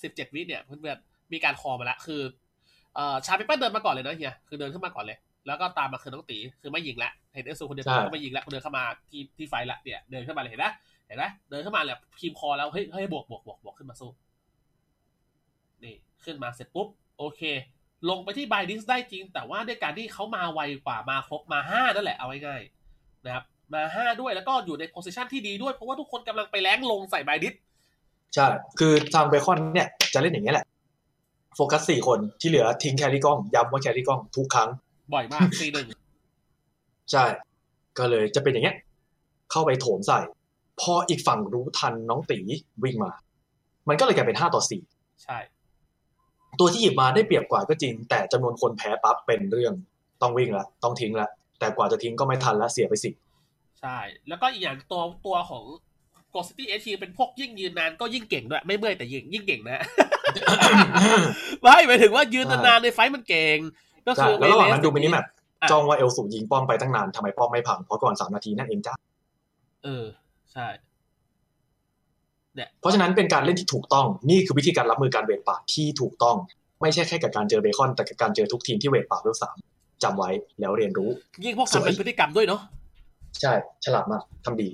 [0.02, 2.20] สิบเจ็ดวิเนี่ยเพื่อนๆมีการ call มาแล้วคือ
[2.94, 10.66] เอ่อชาเปเปอร์เดินมาก่อนเลยนะเฮียคือเดินขึ้นมาก่อนเลย แล้วก็ตามมาคือน้องตีคือไม่ยิงละเห็นเอลซูคนเดียวใช่ก็ไม่ยิงละคนเดินเข้ามาที่ที่ fight ละเนี่ยเดินขึ้นมาเลยเห็นไหม
[11.06, 14.10] เห็นไหมเดินเข้ามาแล้วพิมพ์คอแล้วเฮ้ยเฮ้ยบวกบวกบวกบวกขึ้นมาสู้
[15.84, 15.94] นี่
[16.24, 17.40] ขึ้นมาเสร็จปุ๊บโอเค
[18.10, 23.44] ลงไปที่ไบดิสได้จริง แต่ว่าด้วยการที่เขามาไวกว่ามาครบมาห้านั่นแหละเอาง่ายๆนะครับ
[23.74, 27.54] มาห้าด้วยแล้วก็อยู่ใน position ที่ดีด้วย เพราะว่าทุกคนกำลังไปแรงลงใส่ไบดิส
[28.34, 28.46] ใช่
[28.78, 30.66] คือทางเบคอนเนี่ยจะเล่นอย่างนี้ยแหละ
[31.56, 34.68] โฟกัสสี่คนที่เหลือทิ้ง carry กล้อง ย้ำว่า carry กล้องทุกครั้ง
[35.12, 35.86] บ่อยมากซีหนึ่ง
[37.10, 37.24] ใช่
[37.98, 38.76] ก็เลยจะเป็นอย่างเงี้ย
[39.50, 40.18] เข้าไปโถมใส่
[40.80, 42.38] พออีกฝั่งรู้ทันน้องตี
[42.84, 43.10] วิ่งมา
[43.88, 44.82] มันก็เลยกลายเป็นห้าต่อสี่
[45.24, 45.38] ใช่
[46.58, 49.74] ตัวที่หยิบมาได้เปรียบกว่าก็จริง แต่จำนวนคนแพ้ปั๊บเป็นเรื่อง
[50.22, 51.28] ต้องวิ่งละต้องทิ้งละ
[51.58, 53.10] แต่กว่าจะทิ้งก็ไม่ทันละเสียไปสิ
[53.80, 53.98] ใช่
[54.28, 55.64] แล้วก็อีกอย่างตัวตัวของ
[56.34, 59.84] g o c i t y เอทีเป็นพวกยิ่งยืนนานก็ยิ่งเก่งด้วย ไม่เมื่อยแต่ยิ่งยิ่งเก่งนะ
[61.62, 63.58] ไม่หมายถึงว่ายืนนานๆในไฟท์มันเก่ง
[64.06, 65.24] ก็ใช่คือแล้วระหว่างนั้นเวเลสดูมินิแมป
[65.62, 68.94] อะจ้องว่าเอลสูยิงป้อมไปตั้งนานทำไมป้อมไม่พังเพราะก่อนสามนาทีนั่นเองจ้า
[69.84, 70.04] เออ
[70.52, 70.66] ใช่
[72.56, 76.36] เนี่ยเพราะฉะนั้นเป็นการเล่นที่ถูกต้องนี่คือวิธีการรับมือการเวทป่าที่ถูกต้อง
[76.82, 79.56] ไม่ใช่แค่กับการเจอเบคอน แต่กับการเจอทุกทีมที่เวทป่าเวลสาม
[80.02, 81.10] จำไว้แล้วเรียนรู้
[81.44, 82.60] ยิ่งพวกสวยทำเป็นพฤติกรรมด้วยเนาะ
[83.40, 83.52] ใช่
[83.84, 84.68] ฉลาดมากทำดี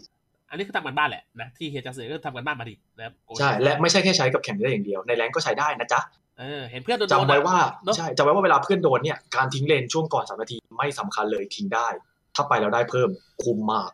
[0.50, 6.00] อันนี้คือทำกันบ้านแหละนะที่เฮียจะเสือก็ทำกันบ้านมาดีนะครับใช่และไม่ใช่แค่ใช้กับแข่งได้อย่างเดียวในแรงก็ใช้ได้นะจ๊ะ
[6.38, 11.88] เออเห็นเพื่อนโดนจำไว้ว่าเนอะใช่จำไว้ว่าเวลาเพื่อนโดนเนี่ยการทิ้งเลนช่วงก่อนสามนาทีไม่สำคัญเลยทิ้งได้
[12.34, 13.08] ถ้าไปแล้วได้เพิ่ม
[13.42, 13.90] คุ้มมาก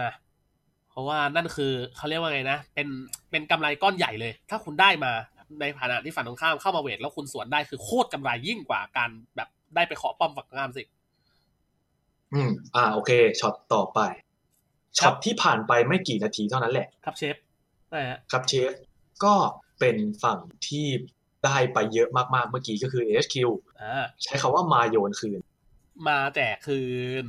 [0.00, 0.12] นะ
[0.90, 2.88] เพราะว่านั่นคือเขาเรียกว่าไงนะ เป็น
[3.32, 5.12] เป็นกำไรก้อนใหญ่เลย ถ้าคุณได้มา
[5.60, 10.82] ในฐานะที่ฝั่งตรงข้ามเข้ามาเวทแล้วคุณสวนได้คือโคตรกำไรยิ่งกว่าการแบบได้ไปเคาะป้อมฝั่งตรงข้ามสิ
[12.34, 13.10] อืม อ่า โอเค
[13.40, 14.00] ช็อตต่อไป
[14.98, 17.36] ช็อตที่ผ่านไปไม่กี่นาทีเท่านั้นแหละ ครับเชฟ
[17.90, 18.72] ได้ฮะครับเชฟ
[19.24, 19.34] ก็
[19.80, 20.38] เป็นฝั่ง
[20.68, 20.86] ที่
[21.44, 23.36] ได้ไปเยอะมากๆเมื่อกี้ก็คือ HQ
[23.82, 25.40] อ่าใช้คำว่ามาโยนคืน
[26.08, 26.80] มาแจกคื
[27.22, 27.24] น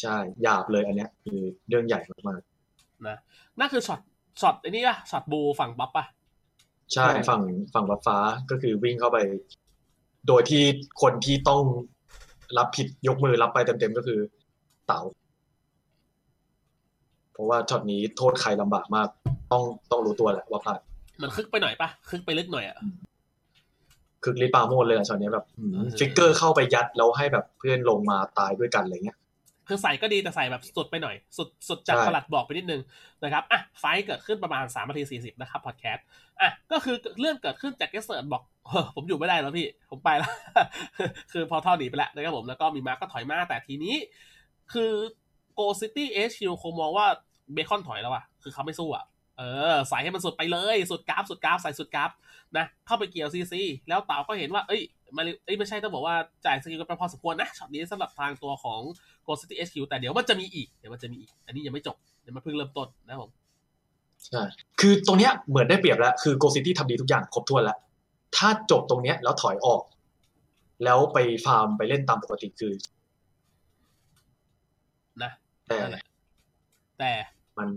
[0.00, 2.40] ใช่หยาบเลยอันเนี้ยคือเรื่องใหญ่มาก
[3.08, 3.18] นะ
[3.60, 4.00] นั่นคือช็อต
[4.40, 7.42] ช็อตไอ้นี่ป่ะช็อตบูฝั่ง buff ป่ะๆใช่ฝั่ง
[7.74, 8.16] ฝั่ง buff ฟ้า
[8.50, 9.18] ก็คือวิ่งเข้าไป
[10.28, 10.62] โดยที่
[11.02, 11.62] คนที่ต้อง
[12.58, 14.18] รับผิดยกมือรับไปเต็มๆก็คือ
[14.86, 15.00] เต๋า
[17.32, 19.08] เพราะว่าช็อตนี้โทษใครลำบากมาก
[19.52, 20.80] ต้องต้องรู้ตัวแหละว่าพลาด
[21.22, 22.78] มันคึกไปหน่อยป่ะคึกไปลึกหน่อยอะ
[24.22, 29.18] คือลิปาโมดเลยอะช็อตนี้แบบอืมเออ flicker เข้าไปยัดแล้วให้แบบเพื่อนลงมาตายด้วยกันอะไรเงี้ย
[29.68, 32.82] คือใส่ก็ดีแต่ใส่แบบสุดไปหน่อย สุดสุดจากใช่ประหลัดบอกไปนิดนึง
[33.22, 36.04] นะครับอะ fight เกิดขึ้นประมาณ3นาที40 นะครับพอดแคสต์
[36.40, 40.32] อะก็คือเรื่องเกิดขึ้นจากเกสเซิร์ดบอกเฮ้อผมอยู่ไม่ได้แล้วพี่ ผมไปแล้ว
[41.32, 43.94] คือพอท่อหนีไปแล้วนะครับผมแล้วก็มีมาร์กก็ถอยมาแต่ทีนี้
[44.72, 44.92] คือ
[45.54, 47.06] โกซิตี้เอชคิวคงมองว่า
[47.52, 49.04] เบคอนถอยแล้วอะคือเขาไม่สู้อะ
[49.38, 52.10] เออใส่ให้มันสุดไปเลย สุดกราฟสุดกราฟใส่สุดกราฟ
[52.56, 54.82] นะ เข้าไปเกี่ยวซีซีแล้วเต่าก็เห็นว่า เอ้ย
[55.16, 58.80] มาริเอ้ยไม่ใช่ต้องบอกว่าจ่าย skill กันไปพอสมควรนะช็อตนี้สำหรับทางตัวของ
[59.26, 63.30] Ghost City HQ แต่เดี๋ยวมันจะมีอีกเดี๋ยวมันจะมีอีก อันนี้ยังไม่จบเดี๋ยวมันเพิ่งเริ่มต้นนะครับผม
[64.26, 64.42] ใช่
[64.80, 67.78] คือตรงเนี้ยเหมือนได้เปรียบแล้ว คือโกซิตี้ทำดีทุกอย่างครบถ้วนแล้ว
[68.36, 69.82] ถ้าจบตรงเนี้ยแล้วถอยออก
[70.84, 72.72] แล้วไปฟาร์มไปเล่นตามปกติคือ
[75.22, 75.30] นะ
[75.66, 76.04] แต่นั่นแหละ
[76.98, 77.12] แต่
[77.58, 77.68] มัน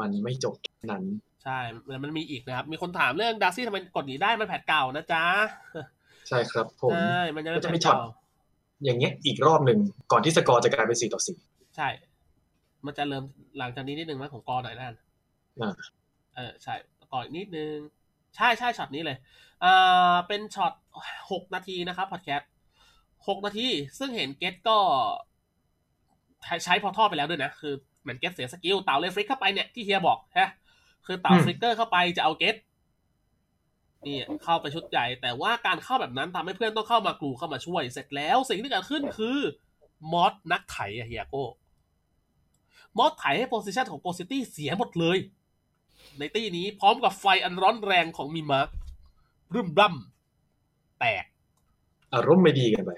[0.00, 1.04] มันไม่จบแค่นั้น
[1.44, 1.58] ใช่
[1.88, 5.24] มันมันมีอีกนะครับ มีคนถามเรื่องดาร์ซี่ทำไมกดหนีได้มันแผดเก่านะจ๊ะ
[6.28, 8.08] ใช่ครับผม ใช่ มันยังไม่ก็จะแผมีดช็อตเก่า
[8.84, 9.78] อย่างเงี้ยอีกรอบหนึ่ง
[10.12, 11.36] ก่อนที่สกอร์จะกลายเป็นสี่ต่อสี่
[11.76, 11.88] ใช่
[12.86, 13.24] มันจะเริ่ม
[13.58, 14.94] หลังจากนี้นิดนึงนะของกอหน่อยนั่น
[15.60, 15.74] อ่า
[16.34, 16.74] เออใช่
[17.12, 17.74] กออีกนิดนึง
[18.36, 19.16] ใช่ใช่ช็อตนี้เลย
[19.64, 20.72] อ่าเป็นช็อต
[21.30, 22.50] หกนาทีนะครับพอดแคสต์
[23.28, 23.68] หกนาที
[23.98, 24.78] ซึ่งเห็นเกตก็
[26.64, 30.50] ใช้พอท่อไปแล้วด้วยนะ คือเหมือนเกตเสีย skill เต่าเลย flick เข้าไปเนี่ยที่เฮียบอกฮะ
[31.06, 32.56] คือเต่า flicker เข้าไปจะเอาเกต
[34.06, 39.38] นี่เข้าไปชุดใหญ่ แต่ว่าการเข้าแบบนั้นทำให้เพื่อนต้องเข้ามากรูเข้ามาช่วย เสร็จแล้วสิ่งที่เกิดขึ้นคือ
[40.12, 41.44] มอสนักไถอะเฮียโก้
[42.98, 45.18] มอสไถให้ position ของโกซิตี้เสียหมดเลย
[46.18, 48.66] ในตี้นี้พร้อมกับไฟอันร้อนแรงของมีมาร์
[49.50, 49.94] ครึมบั่ม
[51.00, 51.24] แตก
[52.14, 52.90] อารมณ์ไม่ดีกันไป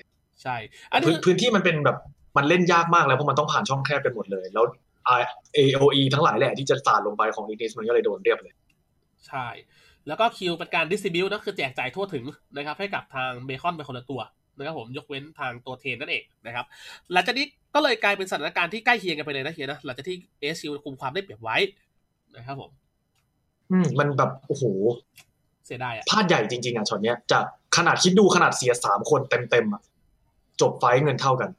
[0.42, 0.56] ใช่
[0.92, 1.96] อันนี้พื้นพื้นที่มันเป็นแบบ
[2.36, 4.64] มันเล่นยากมากแล้วเพราะมันต้องผ่านช่องแคบไปหมดเลย แล้ว
[5.56, 8.54] AOE ทั้งหลายแหละที่จะสาดลงไปของอิกนิสมันก็เลยโดนเรียบเลย
[9.28, 9.46] ใช่
[10.08, 12.24] แล้วก็คิวเป็นการ distribute นะคือแจกจ่ายทั่วถึง
[12.56, 14.20] นะครับให้กับทางเบคอนไปคนละตัว
[14.56, 16.64] นะครับผมยกเว้นทางตัวเทนนั่นเองนะครับ
[17.12, 21.56] หลังจากนี้ก็เลยกลายเป็นสถานการณ์ที่ใกล้เคียงกันไปเลยนะเฮียนะหลังจากที่เอชิวคุมความได้เปรียบไว้
[22.36, 22.70] นะครับผม
[23.70, 24.64] อืมมันแบบโอ้โห
[25.66, 27.44] เสียดายอะพลาดใหญ่จริงๆอะช็อตเนี้ยจาก
[27.76, 29.82] ขนาดคิดดูขนาดเสียสามคนเต็มๆอะ
[30.60, 31.50] จบไฟท์เงินเท่ากัน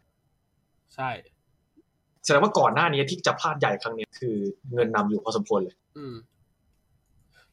[0.95, 1.09] ใช่
[2.23, 4.35] แสดงว่าก่อนหน้านี้ที่จะพลาดใหญ่ครั้งเนี้ยคือ
[4.73, 6.15] เงินนำอยู่พอสมควรเลย อืม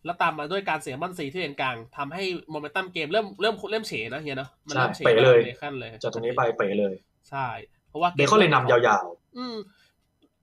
[0.04, 6.94] แล้วตามมาด้วยการเสียมันซีที่เลนกลางทำให้โมเมนตัมเกมเริ่มเริ่มเริ่มเฉนะเฮียเนาะมัใช่เริ่มเฉเป๋เลยในขั้นเลยจากตรงนี้ไปเป๋เลย
[7.30, 7.46] ใช่
[7.88, 9.04] เพราะว่าเบคอนเลยนำยาว
[9.38, 9.56] อืม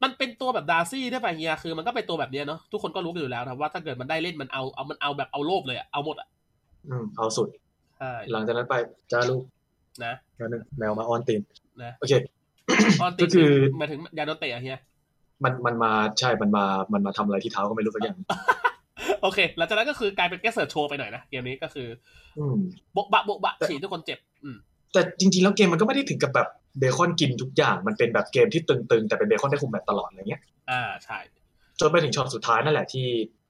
[0.03, 7.47] มันเป็นตัวแบบดาร์ซี่ได้ป่ะเฮียคือมันก็เป็นตัวแบบเนี้ยเนาะทุกคนก็รู้กันอยู่แล้วนะว่าถ้าเกิดมันได้เล่นมันเอาเอามันเอาแบบเอาโลภเลยอะเอาหมดอะๆอืมเอาสุด
[7.97, 8.75] ใช่หลังจากนั้นไป
[9.11, 9.43] จ้าลูก
[10.05, 11.41] นะแป๊บนึงแมวมาออนตีน
[11.83, 12.13] นะโอเค
[13.01, 14.79] ออนติก็คือหมายถึงยาโดนเตะอะเฮีย
[15.43, 18.17] มันมันมาใช่มันมามันมาทำอะไรที่เท้าก็ไม่รู้สักอย่าง
[19.21, 21.87] โอเค หลังจากนั้นก็คือกลายเป็นแกสเซิร์ชโชว์ไปหน่อยนะ เกมนี้ก็คือ
[22.39, 22.57] อืม
[22.93, 24.57] โบะบะโบะบะฉีดทุกคนเจ็บ อืม
[24.93, 26.47] แต่จริงๆ แล้วเกมมันก็ไม่ได้ถึงกับแบบ
[26.79, 30.41] เบคอนกินทุกอย่าง มันเป็นแบบเกมที่ตึงๆ แต่เป็นเบคอนได้คุมแบบตลอดอะไรเงี้ย
[30.71, 31.17] อ่าใช่
[31.79, 33.05] จนไปถึงช็อตสุดท้ายนั่นแหละที่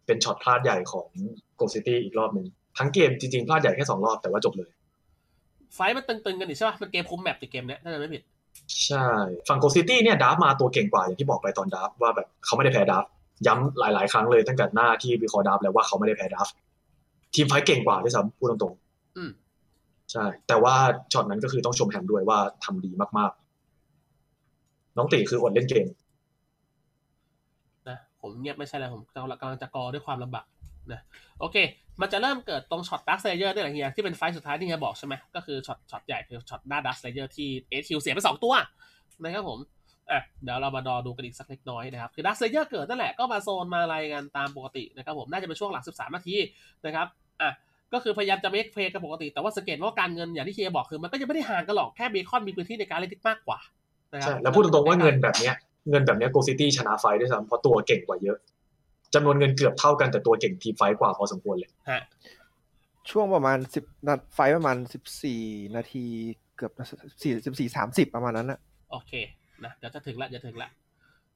[0.05, 1.07] เป็นช็อตพลาดใหญ่ของ
[1.55, 2.45] โกซิตี้อีกรอบหนึ่ง
[2.77, 4.69] ทั้งเกมจริงๆ พลาดใหญ่แค่สองรอบแต่ว่าจบเลย
[5.75, 8.21] fight มันตึงๆ กันนี่ใช่ป่ะ มันเกมคุม map ในเกมเนี้ยถ้าจะไม่ผิด
[8.85, 9.07] ใช่
[9.47, 13.05] ฝั่งโกซิตี้เนี่ย draft มาตัวเก่งกว่าอย่างที่บอกไปตอน draft ว่าแบบเขาไม่ได้แพ้ draft
[13.47, 16.47] ย้ำหลาย ๆ ครั้งเลยตั้งแต่หน้าที่วิเคราะห์ draft แล้วว่าเขาไม่ได้แพ้ draft
[17.35, 18.73] teamfight เก่งกว่าด้วยซ้ำพูดตรง
[19.17, 20.75] อืมๆใช่ แต่ว่า
[21.13, 25.87] ช็อตนั้นก็คือต้องชมแฮมด้วยว่าทำดีมากๆ น้องตีคืออดเล่นเกม
[27.87, 30.45] นะผมเงียบไม่ใช่เลยผมกำลังกำลังจะกอด้วยความลำบาก
[30.91, 31.01] นะ
[31.39, 31.57] โอเค
[32.01, 38.53] มันจะเริ่มเกิดตรงช็อต Dark Slayer นี่แหละเฮียที่เป็น fight สุดท้ายที่เฮียบอกใช่ไหมก็คือช็อตช็อตใหญ่คือช็อตหน้า Dark Slayer ที่เอชิวเสียไปสองตัว
[39.23, 39.59] นะครับผม
[40.11, 46.35] อะเดี๋ยวเรามาดอดูกันอีกสักเล็กน้อยนะครับ คือ Dark Slayer เกิดนั่นแหละก็มาโซนมาอะไรกันตามปกตินะครับผมน่าจะเป็นช่วงหลัง 13 นาที
[46.85, 47.07] นะครับ
[47.41, 47.51] อะ
[47.93, 53.59] ก็คือพยายามจะ make play กันปกติ แต่ว่าสังเกตว่าการเงินอย่างที่เฮียบอกคือมันก็ยังไม่ได้ห่างกันหรอกแค่เบคอนมีพื้นที่ในการเล่นที่มากกว่า
[54.13, 55.55] นะครัใช่แล้วพูดตรงๆว่าเงินแบบเนี้ย
[55.89, 58.37] เงินแบบเนี้ยโกซิตี้ชนะ fight ด้วยซ้ำเพราะตัวเก่งกว่าเยอะ
[59.13, 62.01] จำนวนเงินเกือบเท่ากันแต่ตัวเก่ง teamfight กว่าพอสมควรเลยฮะ
[63.09, 65.41] ช่วงประมาณสิบนา fight ประมาณสิบสี่
[65.75, 66.05] นาที
[66.57, 66.71] เกือบ
[67.21, 68.59] สี่สิบสี่สามสิบประมาณนั้นนะ
[68.91, 69.11] โอเค
[69.65, 70.69] นะเดี๋ยวจะถึงละจะถึงละ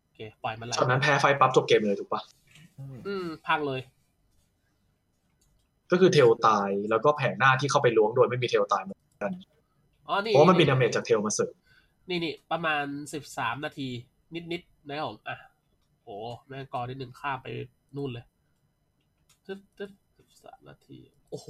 [0.03, 2.21] โอเคปล่อยมันไหลตอนนั้นแพ้ fight ปั๊บจบเกมเลยถูกปะ
[3.07, 3.81] อืมพังเลย
[5.91, 9.33] ก็คือเทลตายแล้วก็แผงหน้าที่เข้าไปล้วงโดยไม่มีเทลตายเหมือนกัน
[10.07, 11.53] อ๋อนี่เพราะว่ามันมี damage จากเทลมาเสริม
[12.09, 12.83] นี่นี่ประมาณ
[13.13, 13.87] สิบสามนาที
[14.51, 15.37] นิดๆนะครับผมอะ
[16.03, 16.15] โอ้
[16.47, 17.47] แม่งกอนิดหนึ่งข้ามไป
[17.95, 18.25] นู่นเลย
[19.45, 20.97] ตึ๊ดตึ๊ดสิบสามนาที
[21.31, 21.47] โอ้โห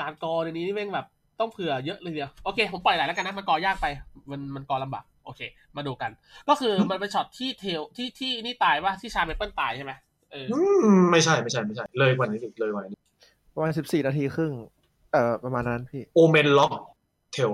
[0.00, 1.06] การกอในนี้นี่แม่งแบบ
[1.40, 3.86] ต้องเผื่อเยอะเลยเดียวโอเค ผมปล่อยไหลแล้วกันนะมันกอยากไป
[4.30, 5.40] มันมันกอลำบากโอเค
[5.76, 6.10] มาดูกัน
[6.48, 9.92] ก็คือมันเป็นช็อตที่เทลที่ที่นี่ตายว่าที่ชาเมเปิลตายใช่ไหม
[10.32, 10.58] เอออื
[10.96, 12.98] มไม่ใช่ไม่ใช่ไม่ใช่ เลยกว่านี้อีกเลยกว่านี้
[13.54, 14.52] ประมาณสิบสี่นาทีครึ่ง
[15.12, 16.72] เอ่อประมาณนั้นพี่โอเมนล็อก
[17.32, 17.50] เทล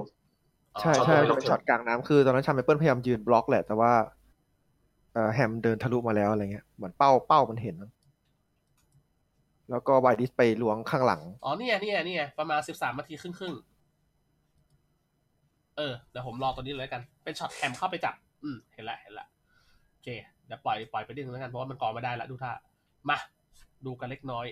[0.81, 3.93] ใช่ช็อตใช่โดนล็อกเป็นช็อตกลางน้ำคือตอนนั้นชาเมเปิลพยายามยืนบล็อกแหละแต่ว่า
[5.15, 7.91] เอ่อแฮมเดินทะลุมาแล้วอะไรเงี้ยเหมือนเป้าเป้ามันเห็นมั้ง
[9.71, 13.70] แล้วก็ไวดิสไปล้วงข้างหลัง อ๋อเนี่ยเนี่ยเนี่ยประมาณสิบสามนาทีครึ่งครึ่งๆ
[15.81, 19.27] เออเดี๋ยวผมรอตัวนี้เลยกัน เป็นช็อตแฮมเข้าไปจับ อืมเห็นละเห็นละ
[19.91, 20.09] โอเค
[20.47, 22.53] เดี๋ยวปล่อยปล่อยไปนิดนึงแล้วกันเพราะว่ามันกรอไม่ได้ละดูท่า
[23.09, 23.19] มา
[23.87, 24.47] ดูกันเล็กน้อย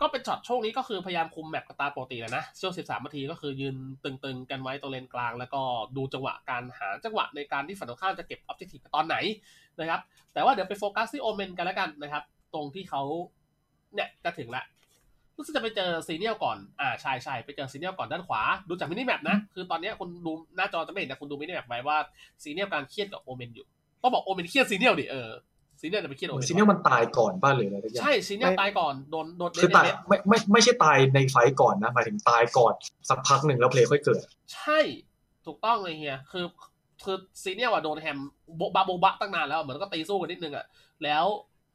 [0.00, 5.60] ก็เป็นช็อตช่วงนี้ก็คือพยายามคุม map กระตาปกติแหละนะช่วง 13นาทีก็คือยืนตึงๆ กันไว้ตรงเลนกลาง แล้วก็
[5.96, 9.16] ดูจังหวะการหาจังหวะในการที่ฝั่งตรงข้ามจะเก็บ objective ตอนไหน
[9.80, 10.00] นะครับ
[10.32, 12.24] แต่ว่าเดี๋ยวไปโฟกัสที่โอเมนกันแล้วกันนะครับ
[12.54, 13.02] ตรงที่เขา
[13.94, 14.62] เนี่ยจะถึงละ
[15.40, 21.96] รู้สึกจะไปเจอซีเนียลก่อน อ่าใช่ใช่ไปเจอซีเนียลก่อนด้านขวา ดูจาก minimap นะ คือตอนเนี้ยคุณดูหน้าจอจะไม่เห็นแต่คุณดู minimap ไว้ว่า
[22.42, 23.66] ซีเนียลกำลังเคลียร์กับโอเมนอยู่
[24.02, 25.30] ก็บอกโอเมนเคลียร์ซีเนียลดิเออ
[25.80, 32.72] ซีเนียลจะไปเคลียร์โอเมนซีเนียลมันตายก่อนป้าหรืออะไรสักอย่างใช่ซีเนียลไม่ตายก่อนโดนโดนคือตายเน็ตไม่ไม่ไม่ใช่ตายใน fight ก่อนนะหมายถึงตายก่อน
[33.08, 34.22] สักพักหนึ่งแล้ว play ค่อยเกิด
[34.54, 34.80] ใช่
[35.46, 36.44] ถูกต้องเลยเฮียคือ
[37.04, 38.18] คือซีเนียลอะโดนแฮม
[38.56, 40.66] โบบะโบบะตั้งนานแล้วเหมือนก็ตีสู้กันนิดนึงอะ
[41.04, 41.24] แล้ว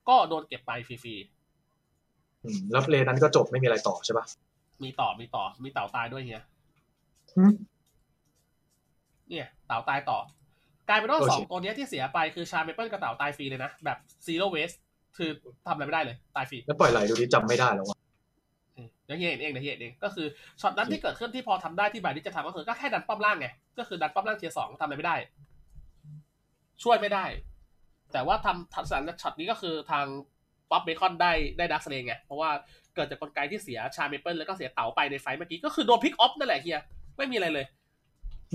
[0.09, 1.34] ก็โดนเก็บไปฟรีอืม
[2.71, 6.43] แล้ว play นั้นก็จบไม่มีอะไรต่อใช่ปะๆมีต่อมีต่อ มีเต่าตายด้วยเฮีย
[7.37, 7.53] อืม
[9.29, 10.19] เนี่ยเต่าตายต่อ
[10.89, 14.71] กลายเป็นว่าโอเคสองตัวเนี้ยที่เสียไปคือชาเมเปิลกับเต่าตายฟรีเลยนะ แบบซีโร่เวส
[15.17, 15.29] คือ
[15.67, 17.97] ทำอะไรไม่ได้เลยตายฟรีแล้วปล่อยไหลดูดิจำไม่ได้แล้วว่ะ
[18.73, 20.27] เออเดี๋ยวเฮียเห็นเองเดี๋ยวเฮียเห็นเองก็คือ
[20.61, 23.47] ช็อตนั้นที่เกิดขึ้นที่พอทำได้ที่บายที่จะทำก็คือก็แค่ดันป้อมล่างไง
[23.77, 25.15] ก็คือดันป้อมล่างเทียร์สองทำอะไรไม่ได้
[26.83, 27.25] ช่วยไม่ได้
[28.13, 30.05] แต่ว่าทำทัศนช็อตนี้ก็คือทาง
[30.71, 32.49] ป๊อปเบคอนได้ได้ดักสเลงไง เพราะว่า
[32.95, 36.79] เกิดจากกลไกที่เสียชาเมเปิลแล้วก็เสียเต๋าไปในไฟต์เมื่อกี้ ก็คือโดนพิกออฟนั่นแหละเฮีย
[37.17, 37.65] ไม่มีอะไรเลย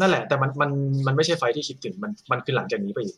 [0.00, 0.70] นั่นแหละ แต่มันมัน
[1.06, 3.16] มันไม่ใช่ fight ที่คิดถึงมันมันคือหลังจากนี้ไปอีก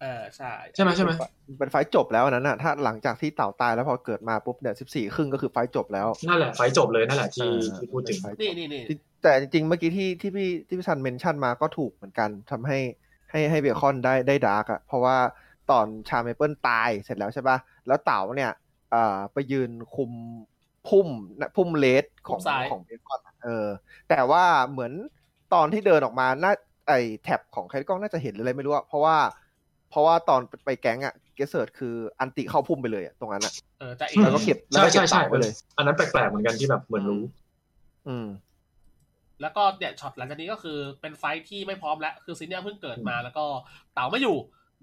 [0.00, 1.10] เออใช่ใช่ไหมใช่ไหม
[1.58, 12.78] เป็น fight จบแล้วอันนั้นน่ะถ้าหลังจากที่เต่าตายแล้วพอเกิดมาปุ๊บเนี่ยสิบสี่ครึ่งก็คือ fight จบแล้วนั่นแหละ fight จบเลยนั่นแหละที่เออที่พูดถึงเป็นไฟล์จนี่บนี่นี่ที่แต่จริงๆเมื่อกี้ที่ที่พี่ที่พี่ชัน mention มาก็ถูกเหมือนกันทำให้
[13.30, 15.16] ให้ให้เบคอนได้ได้ dark อะเพราะว่า
[15.70, 17.56] ตอนชาเมเปิลตายเสร็จแล้วใช่ปะ
[17.90, 18.52] แล้วเต๋าเนี่ย
[18.90, 20.12] เอ่อไปยืนคุม
[20.88, 21.08] พุ่ม
[21.40, 22.40] นะพุ่มเลสของ
[22.70, 23.66] ของเบคอนอะเออ
[24.08, 24.92] แต่ว่าเหมือน
[25.54, 26.52] ตอนที่เดินออกมาน่า
[26.88, 26.92] ไอ
[27.22, 29.16] แท็บของใครกล้องน่าจะเห็นหรืออะไรไม่รู้อะเพราะว่า
[29.90, 37.22] เพราะว่าตอนไปแก๊งอะเกสเซิร์ดคืออันติเข้าพุ่มไปเลยอะตรงนั้นอะเออจะเออืมแล้วก็เก็บแล้วใช่ก็เก็ใช่บใช่เต่าไปเลย อันนั้นแปลกๆเหมือนกันที่แบบเหมือนรู้
[38.08, 38.26] อืม
[39.42, 43.44] แล้วก็เนี่ยช็อตหลังจากนี้ก็คือเป็นไฟท์ที่ไม่พร้อมแล้ว คือซีเนียเพิ่งเกิดมาแล้วก็
[43.94, 44.36] เต๋าไม่อยู่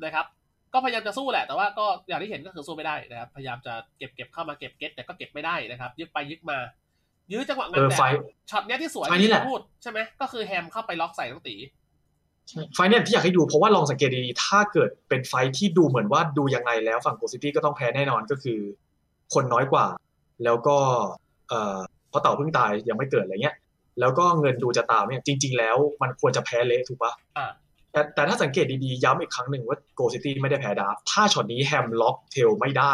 [0.04, 0.26] นะครับ
[0.74, 6.58] ก็พยายามจะสู้แหละ แต่ว่าก็อย่างที่เห็นก็คือสู้ไม่ได้นะครับ พยายามจะเก็บเก็บเข้ามาเก็บเก็ตแต่ก็เก็บไม่ได้นะครับ ยึกไปยึกมา
[7.32, 11.56] ยื้อจังหวะงาเอนอแบไฟบต์ช็อตเนี้ยที่สวยไฟท์นี่แหละที่พูดใช่ไหมก็คือแฮมเข้าไปล็อกใส่น้องตี
[12.74, 18.60] ไฟต์เนี่ยที่อยากให้ดูเพราะว่าลองสังเกตดีๆถ้าเกิดเป็นไฟต์ที่ดูเหมือนว่าดูยังไงแล้วฝั่งโกซิตี้ก็ต้องแพ้แน่นอนก็คือ
[19.34, 19.86] คนน้อยกว่า
[20.44, 20.78] แล้วก็
[21.50, 21.78] เอ่อ
[22.10, 23.56] เพราะเต่าเพิ่งตายยังไม่เกิดอะไรเงี้ย
[24.00, 27.52] แล้วก็เงินดูจะตามเนี่ยจริง ๆ แล้วมันควรจะแพ้เละถูกปะอ่า
[27.98, 32.94] แต่แต่ถ้าสังเกตดีๆ ย้ำอีกครั้งหนึ่งว่าโกซิตี้ไม่ได้แพ้ดาร์ฟถ้าช็อตนี้แฮมล็อกเทลไม่ได้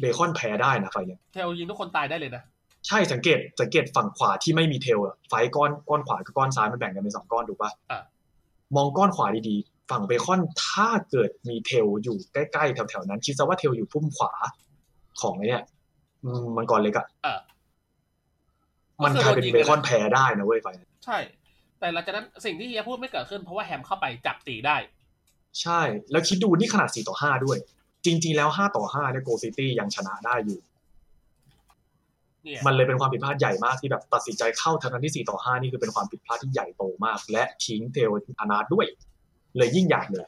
[0.00, 2.42] เบคอนแพ้ได้นะ fight เนี่ยเทลยิงทุกคนตายได้เลยนะ
[2.86, 8.00] ใช่สังเกตสังเกตฝั่งขวาที่ไม่มีเทลอะ fight ก้อนก้อนขวากับก้อนซ้ายมันแบ่งกันเป็นสองก้อนถูกปะอะ
[8.76, 14.32] มองก้อนขวาดีๆ ฝั่งเบคอนถ้าเกิดมีเทลอยู่ใกล้ๆแถวๆนั้น คิดซะว่าเทลอยู่พุ่มขวา
[15.20, 15.62] ของไอ้เนี่ย
[16.24, 17.40] อืมมันก่อนเล็กอะเออ
[19.04, 20.68] มันกลายเป็นเบคอนแพ้ได้นะเว้ย fight
[21.04, 21.18] ใช่
[21.80, 24.76] แต่หลังจากนั้นสิ่งที่เฮียพูดไม่เกิดขึ้นเพราะว่าแฮมเข้าไปจับตีได้
[25.62, 25.80] ใช่
[26.10, 27.58] แล้วคิดดูนี่ขนาด4ต่อ5ด้วย
[28.04, 30.58] จริง ๆ แล้ว5ต่อ5เนี่ยโกซิตี้ยังชนะได้อยู่
[32.44, 38.10] เนี่ยมันเลยเป็นความผิดพลาดใหญ่มากที่แบบตัดสินใจเข้าทั้งที่4ต่อ5นี่คือเป็นความผิดพลาดที่ใหญ่โตมาก และทิ้งเทล
[38.40, 38.86] อนาถด้วย
[39.56, 40.26] เลยยิ่งใหญ่เลย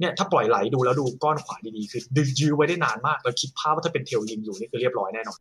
[0.00, 5.38] เนี่ยถ้าปล่อยไหลดูแล้วดูก้อนขวาดีๆ คือดึงยื้อไว้ได้นานมากแล้วคิดภาพว่าถ้าเป็นเทลยิงอยู่นี่คือเรียบร้อยแน่นอน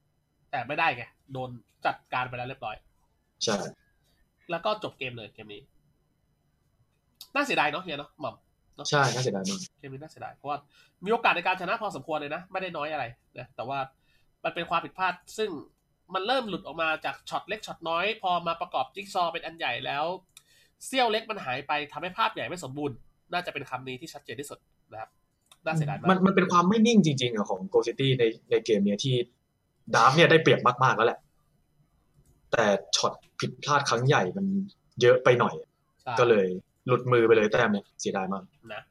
[0.52, 1.04] แต่ไม่ได้ไง
[1.34, 1.50] โดน
[1.86, 2.76] จัดการไปแล้วเรียบร้อย
[3.44, 3.58] ใช่
[4.52, 5.62] แล้วก็จบเกมเลยเกมนี้
[7.36, 8.36] น่าเสียดายเนาะเฮียเนาะหม่อม
[8.76, 10.58] เนอะใช่น่าเสียดายมากเกมนี้น่าเสียดายเพราะว่า
[11.06, 13.06] มีโอกาสในการชนะพอสมควรเลยนะไม่ได้น้อยอะไร
[13.38, 13.80] นะแต่ว่า
[14.44, 15.50] มันเป็นความผิดพลาด ซึ่ง
[16.14, 20.06] มันเริ่มหลุดออกมาจากช็อตเล็กช็อตน้อย พอมาประกอบจิ๊กซอว์เป็นอันใหญ่แล้ว
[20.86, 22.96] เสี้ยวเล็กมันหายไปทำให้ภาพใหญ่ไม่สมบูรณ์
[23.34, 24.60] น่าจะเป็นคำนี้ที่ชัดเจนที่สุด
[24.92, 25.10] นะครับ
[25.66, 29.16] น่าเสียดายมันมากมันเป็นความไม่นิ่งจริงๆอะของโกซิตี้ในในเกมเนี้ยที่
[29.95, 31.20] draft เนี่ยได้เปรียบมากๆแล้วแหละ
[32.52, 32.66] แต่
[32.96, 34.46] ช็อตผิดพลาดครั้งใหญ่มัน
[35.02, 35.56] เยอะไปหน่อย
[36.02, 36.48] ใช่ก็เลย
[36.88, 38.44] หลุดมือไปเลยแต้มเนี่ยเสียดายมาก
[38.74, 38.82] นะ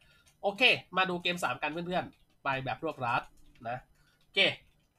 [0.43, 0.63] โอเค
[0.97, 3.23] มาดูเกม3กันเพื่อนๆ ไปแบบรวบรัด
[3.69, 3.79] นะ
[4.23, 4.41] โอเค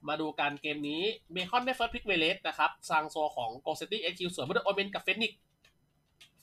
[0.10, 5.34] มาดูการเกมนี้เบคอนได้ first pick Veres นะครับทางโซนของ Go City HQ สวนมาด้วย Omen กับ Fennik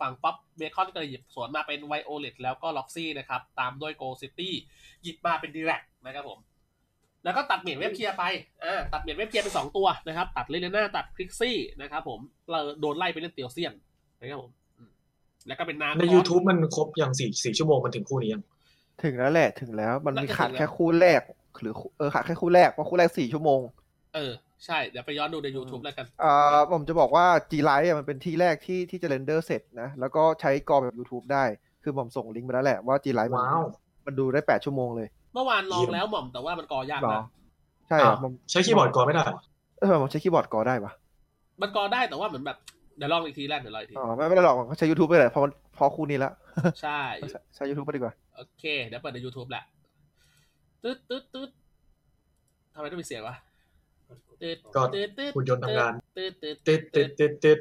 [0.01, 4.55] ฝั่งป๊อปเบคอนก็เลยหยิบสวนมาเป็น Violet แล้วก็ Roxie นะครับ ตามด้วย Go City
[5.03, 6.39] หยิบมาเป็นดีแรกนะครับผม
[7.27, 8.25] แล้วก็ตัดเมียนเว็บเคลียร์ไป
[8.65, 12.21] อ่าตัดเมียนเว็บเคลียร์ไปสองตัวนะครับ ตัดเลนหน้าตัดคลิกซี่นะครับผม
[12.51, 13.73] เราโดนไล่ไปเล่นเตียวเซียน
[14.21, 14.91] นะครับผมอืม
[15.47, 18.43] แล้วก็เป็นนาใน YouTube มันครบอย่างสี่สี่ชั่วโมงมันถึงคู่นี้ยัง
[19.03, 21.23] ถึงแล้วแหละถึงแล้ว มันมีขาดแค่คู่แรก
[21.61, 23.61] หรือเออขาดแค่คู่แรกเพราะคู่แรกสี่ชั่วโมง
[24.15, 24.33] เออ
[24.65, 31.45] ใช่ เดี๋ยวไปย้อนดูใน YouTube แล้วกันอ่าผมจะบอกว่า G Lite อะมันเป็นที่แรกที่ที่จะเรนเดอร์เสร็จนะแล้วก็ใช้กรอแบบ YouTube ได้
[31.83, 33.63] คือผมส่งลิงก์ไปแล้วแหละว่า G Lite มันว้าว
[34.07, 37.25] มันดูได้แปดชั่วโมงเลย เมื่อวานลองแล้วหม่อมแต่ว่ามันกอยากหรอมาก
[37.89, 39.35] ใช่อะอะผมใช้คีย์บอร์ดกอไม่ได้เหรอ
[39.81, 40.93] เออผมใช้คีย์บอร์ดกอได้ปะ
[41.61, 42.59] มันกอได้แต่ว่าเหมือนแบบ
[42.99, 46.31] เดี๋ยวลองอีกทีแรกเดี๋ยวลองอีกทีอ๋อไม่ไม่ได้หรอกผมก็ใช้ YouTube ไปเลยเพราะมันเพราะคู่นี้ละ
[46.83, 47.01] ใช่
[47.31, 49.65] ใช้ใช้ YouTube ไปดีกว่า โอเค เดี๋ยวเปิดใน YouTube แหละ
[50.85, 51.51] ตึ๊ดตึ๊ดตึ๊ด
[52.75, 53.35] ทำไมต้องมีเสียงวะ
[54.43, 57.59] ตึ๊ดก็ตึ๊ดตึ๊ดหุ่นยนต์ทำงานตึ๊ดตึ๊ดติดติดติดติด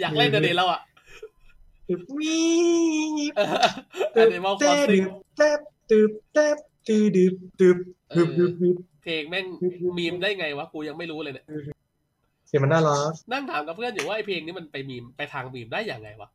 [0.00, 0.80] อยากเล่นเดยวนี้แล้วอะ
[1.88, 2.36] ติดวี
[4.14, 5.50] อันนี้มาคอเต้สซิดึงบเต้
[5.90, 7.78] ตึบเต้ตึ ดึบตึบ
[8.16, 9.46] ดึบดึบดึบเพลงแม่ง
[9.98, 11.44] มีมได้ไงวะกูยังไม่รู้เลยเนี่ย
[12.48, 16.28] เสียงมันน่ารักนั่งถามกับเพื่อนอยู่ว่าไอเพลงนี้มันไปมีมไปทางมีมได้อย่างไงวะ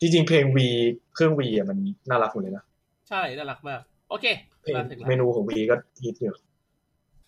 [0.00, 0.68] จริงๆเพลงวี
[1.14, 1.78] เครื่องวีอะมัน
[2.10, 2.64] น่ารักหมดเลยนะ
[3.08, 3.80] ใช่น่ารักมาก
[4.10, 4.26] โอเค
[4.62, 5.74] เพลงมาถึงแล้วเมนูของวีก็
[6.04, 6.32] ฮิตอยู่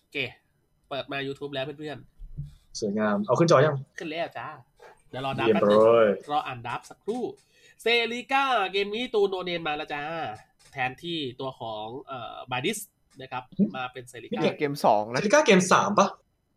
[0.01, 0.17] โอเค
[0.89, 1.97] เปิดมา YouTube แล้วเพื่อน
[2.79, 4.47] สวยงาม เอาขึ้นจอยังๆขึ้นแล้วจ้า
[5.09, 7.23] เดี๋ยวรอดับเยี่ยมแป๊บเลนึงยรออ่านดับสักครู่
[7.81, 10.01] เซริก้าเกมนี้ตูนโนเนนมาแล้วจ้า
[10.71, 12.79] แทนที่ตัวของเอ่อบาดิส
[13.21, 13.43] นะครับ
[13.77, 16.07] มาเป็นเซริก้าเกมสองนะเซติก้าเกมสามปะ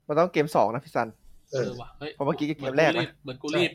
[0.09, 1.09] มันต้องเกมสองนะพี่ซัน
[1.53, 3.70] เอเอออว่ะเฮ้ยเพราะเมื่อกี้ก็เกมแรกนะเหมือนกูรีบ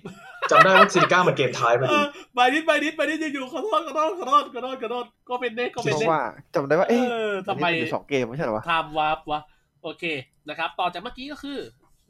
[0.52, 2.06] จำได้ว่าเซติก้ามันเกมท้ายพอเอดีอ
[2.38, 6.24] บาดิสบาดิสบาดิสยังอยู่ขอโทษขอโทษขอโทษขอโทษขอโทษก็เป็นเน่ก็เพเป็นราะเน่ว่า
[6.54, 9.42] จำได้ว่าเอเอ๊ะอทำไมอันนี้นเป็นสองเกมไม่ใช่เหรอวะไทม์วาร์ปวะ
[9.84, 10.04] โอเค
[10.50, 11.60] นะครับ ต่อจากเมื่อกี้ก็คือ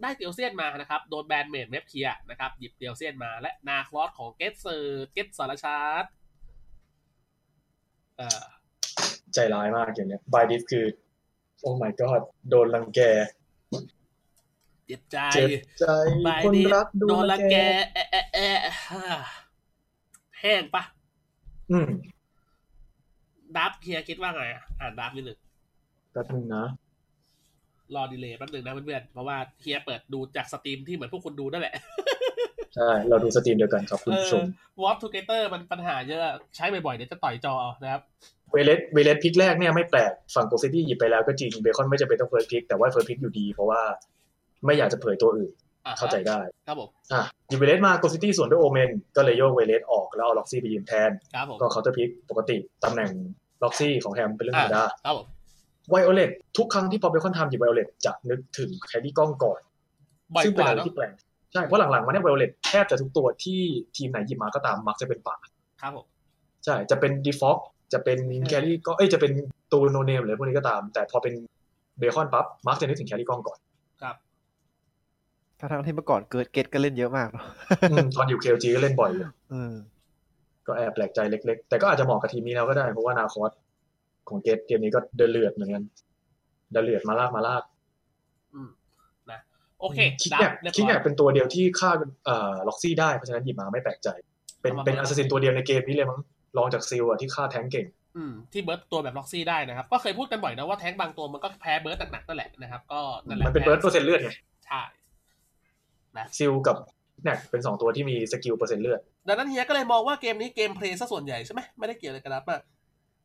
[0.02, 6.17] ได้เตียวเซียนมานะครับ โดนแบนเมดเว็บเคลียร์นะครับ หยิบเตียวเซียนมาและนาคลอสของเกตเซอร์เกตสารชาร์ดเอ่อ
[9.34, 10.86] ใจร้ายมากอย่างเนี้ยบายดิฟคือ
[11.60, 13.00] โอ้ my god โดนรังแก
[14.88, 15.86] เจ็บใจเจ็บใจ
[16.28, 17.56] บายคนดีรักโดนละแก
[17.94, 19.04] แอะแอะแอะฮ่า
[20.40, 20.84] แห้งปะ
[21.72, 21.90] อืม
[23.58, 25.40] ดับเฮียคิดว่าไงอะอ่านดับนิดหนึ่ง
[26.12, 26.66] แป๊บนึงนะ
[27.96, 31.76] รอดีเลยแป๊บหนึงนะเพื่อนๆเพราะว่าเฮียเปิดดูจาก stream ที่เหมือนพวกคุณดูนั่นแหละ
[32.78, 34.44] ใช่ เราดู stream เดียวกันครับคุณผู้ชม
[34.82, 36.22] วอตทูเกเตอร์มันปัญหาเยอะ
[36.56, 38.02] ใช้บ่อยๆ เดี๋ยวจะต่อยจอเอานะครับ
[38.54, 43.46] Veres Veres pick แรกเนี่ยไม่แปลก ฝั่ง Go City หยิบไปแล้วก็จริง เบคอนไม่จำเป็นต้อง first pick แต่ว่า first pick อยู่ดี
[43.54, 43.82] เพราะว่า
[44.66, 45.52] ไม่อยากจะเผยตัวอื่น
[45.86, 53.12] อะเข้าใจได้ ครับผม อะหยิบเวเลสมาโกซิตี้ส่วนด้วยโอเมน ก็เลยโยกเวเลสออกแล้วเอาล็อกซี่ไปยืนแทนครับผมก็เคาน์เตอร์พิกปกติตำแหน่ง
[53.64, 55.28] ล็อกซี่ของแฮมเป็นเรื่องธรรมดาครับผม
[55.90, 59.60] ไวโอเลตทุกครั้งที่พอเบคอนทำหยิบไวโอเลตจะนึกถึงแคดดี้กล้องก่อน
[60.36, 61.14] บ่อยซึ่งกเป็นว่าอะไรเนาะที่แปลก
[61.54, 63.62] ใช่เพราะหลังๆมาเนี่ยไวโอเลตแทบจะทุกตัวที่
[63.98, 65.36] ทีมไหนหยิบมาก็ตามมักจะเป็นป่า
[65.82, 66.06] ครับผม
[66.66, 67.58] ใช่จะเป็นดีฟอก
[67.94, 69.32] จะเป็นแครี่ก็เอ้ยจะเป็น
[69.72, 71.34] ตูโนเนมหรือพวกนี้ก็ตาม แต่พอเป็น
[71.98, 73.60] เบคอนปั๊บมักจะนึกถึงแครี่กล้องก่อน
[74.02, 74.16] ครับ
[75.60, 77.46] ถ้าทั้งที่เมื่อก่อนเกิดเกตก็เล่นเยอะมากเนาะ
[77.92, 79.74] อืมตอนอยู่เคลจีก็เล่นบ่อยอยู่อืม
[80.68, 83.52] ก็แอบแปลกใจเล็ก ๆ แต่ก็อาจจะเหมาะกับทีมนี้แล้วก็ได้เพราะว่านาคอส
[84.30, 85.84] ของเกตเกมนี้ก็เดินเลือดเหมือนกัน
[86.72, 87.64] เดินเลือดมาลากมาลาก
[88.54, 88.74] อืมนะ
[89.82, 91.92] โอเคคิกดัแนบบเรียบคิกร้แนอยบเป็นตัวเดียวที่ฆ่า
[92.26, 94.10] เอ่อล็อกซี่ได้เพราะฉะนั้นหยิบมาไม่แปลกใจ
[94.62, 96.20] เป็นเอามาเป็นเบิร์อัดสซินตัวเดียวในเกมนี้เลยมั้ง
[96.58, 97.86] รองจากซิลอะที่ฆ่าแทงค์เก่ง
[98.18, 104.32] อืมที่เบิร์ตตัวแบบล็อกซี่ได้นะครับ ก็เคยพูดกันบ่อยนะว่าแท้งบางตัวมันก็แพ้เบิร์ตหนักๆนั่นแหละนะครับ ก็นั่นแหละมันเป็นเบิร์ดเปอร์เซ็นต์เลือดไง
[104.66, 104.82] ใช่
[106.18, 106.78] นะซิลกับ
[107.24, 112.62] แนกเป็นสองตัวที่มีสกิลเปอร์เซ็นต์เลือดดังนั้นเฮียก็เลยมองว่าเกมนี้เกมเพลย์ซะส่วนใหญ่ใช่ไหมไม่ได้เกี่ยวอะไรกับดับมาก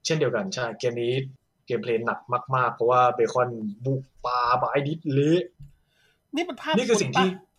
[0.05, 1.12] เช่นเดียวกันใช่เกมนี้
[1.66, 2.19] เกมเพลย์หนัก
[2.57, 3.51] มาก ๆ เพราะว่าเบคอน
[3.85, 5.43] บุกปาบายดิสเละ
[6.34, 7.50] นี่มันภาพนี่คือสิ่งที่ณปะ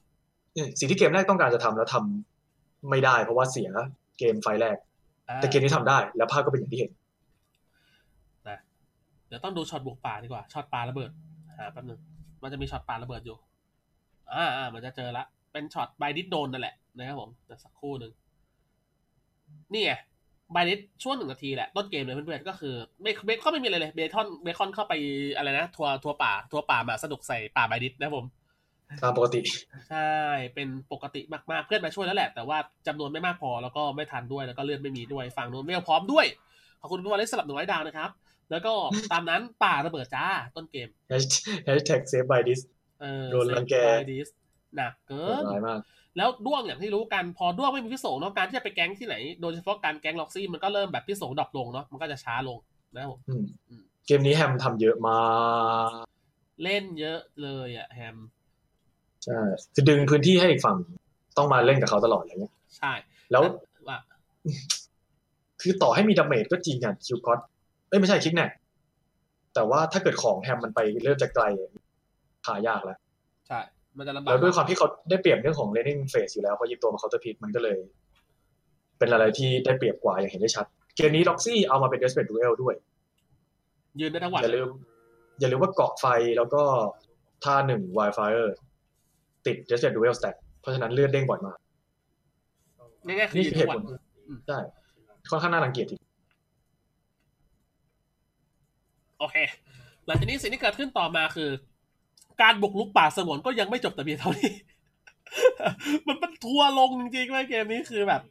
[0.53, 3.69] เนี่ยสิ่งที่เกมแรกต้องการจะทำแล้วทำไม่ได้ เพราะว่าเสีย
[4.19, 4.77] team fight แรก
[5.29, 6.91] อ่าแต่เกมนี้ทำได้ แล้วภาพก็เป็นอย่างที่เห็น
[8.49, 8.59] นะ
[9.27, 11.11] เดี๋ยวต้องดูช็อตบุกป่าดีกว่าช็อตปลาระเบิด
[11.57, 11.99] หาแป๊บนึง
[12.43, 13.37] มันจะมีช็อตปลาระเบิดอยู่
[14.33, 18.11] อ่าอ่ามันจะเจอละ เป็นช็อตบายดิสโดนนั่นแหละนะครับผมแต่สักครู่หนึ่ง
[19.73, 19.93] นี่ไง
[20.55, 24.93] บายดิสช่วงหนึ่งนาทีแหละต้นเกมเลยเพื่อนๆก็คือเบคเบคก็ไม่มีอะไรเลยเบคอนเบคอนเข้าไป
[25.35, 28.25] อะไรนะทัวร์ทัวร์ป่าทัวร์ป่ามาสนุกใส่ป่าบายดิสนะครับผม
[29.01, 29.41] ตามปกติ
[29.89, 30.13] ใช่
[30.53, 31.21] เป็นปกติ
[31.51, 32.57] มากๆ เพื่อนมาช่วยแล้วแหละ แต่ว่า
[32.87, 36.25] จำนวนไม่มากพอ แล้วก็ไม่ทันด้วย แล้วก็เลือดไม่มีด้วย ฝั่งนู้นไม่พร้อมด้วย
[36.81, 38.09] ขอบคุณคุณวาเลสสลับหนึ่งไว้ดาวนะครับ
[38.51, 38.73] แล้วก็
[39.11, 40.25] ตามนั้นป่าระเบิดจ้า
[40.55, 41.13] ต้นเกมแฮ
[41.79, 42.59] ชแท็กเซฟบายดิส
[43.01, 43.75] เออโดนรังแก
[44.11, 44.27] ดิส
[44.75, 45.79] หนักเกินร้ายมาก
[46.17, 52.57] แล้วด้วงอย่างที่รู้กันพอด้วงไม่มีพิโสงเนาะการที่จะไปแก๊งที่ไหน โดยเฉพาะการแก๊งล็อกซี่มันก็เริ่มแบบพิโสงดรอปลงเนาะมันก็จะช้าลง
[52.95, 55.21] นะครับผมอืมอืมเกมนี้แฮมทำเยอะมา
[55.89, 55.91] ก
[56.63, 58.17] เล่นเยอะเลยอะแฮม
[59.23, 59.39] ใช่
[59.73, 60.77] คือดึงพื้นที่ให้อีกฝั่ง
[61.37, 62.91] ต้องมาเล่นกับเขาตลอดอะไรเงี้ยใช่
[63.31, 63.43] แล้ว
[63.87, 63.97] ว่า
[65.61, 67.39] คือต่อให้มี damage ก็จริงอะคิวคอต
[67.89, 68.49] เอ้ยไม่ใช่คิกแนก
[69.53, 71.43] แต่ว่าถ้าเกิดของแฮมมันไปเริ่มจะไกล
[72.47, 72.97] หายากแล้ว
[73.47, 73.59] ใช่
[73.97, 77.77] มันจะลำบากแล้วด้วยความที่เขาได้เปรียบเรื่องของ laning phase อยู่แล้วพอหยิบตัวมา counter pick มันก็เลย
[78.99, 82.75] เป็นอะไรที่ได้เปรียบกว่าอย่างเห็นได้ชัด เกมนี้ล็อกซี่เอามาเป็น Desperate Duel ด้วย
[83.99, 84.69] ยืนได้ทั้งวันอย่าลืม
[85.39, 86.05] อย่าลืมว่าเกาะไฟ
[86.37, 86.63] แล้วก็
[87.43, 88.47] ท่าหนึ่ง Wildfire
[89.45, 91.57] ติด Desperate Duel Stack เพราะฉะนั้นเลือดเด้งบ่อยมาก
[93.05, 93.95] ง่ายๆคือนี่ยืนคือเหทั้ตุงผวันล
[94.47, 94.59] ใช่
[95.29, 95.95] ค่อนข้างน่ารังเกียจที
[99.19, 99.35] โอเค
[100.05, 101.49] หลังจากนี้สิ่งที่เกิดขึ้นต่อมาคือ
[102.41, 104.51] การบุกลุกป่าสงวนก็ยังไม่จบแต่เพียงเท่านี้
[106.07, 108.21] มันเป็นทัวร์ลงจริงๆว่าเกมนี้คือแบบ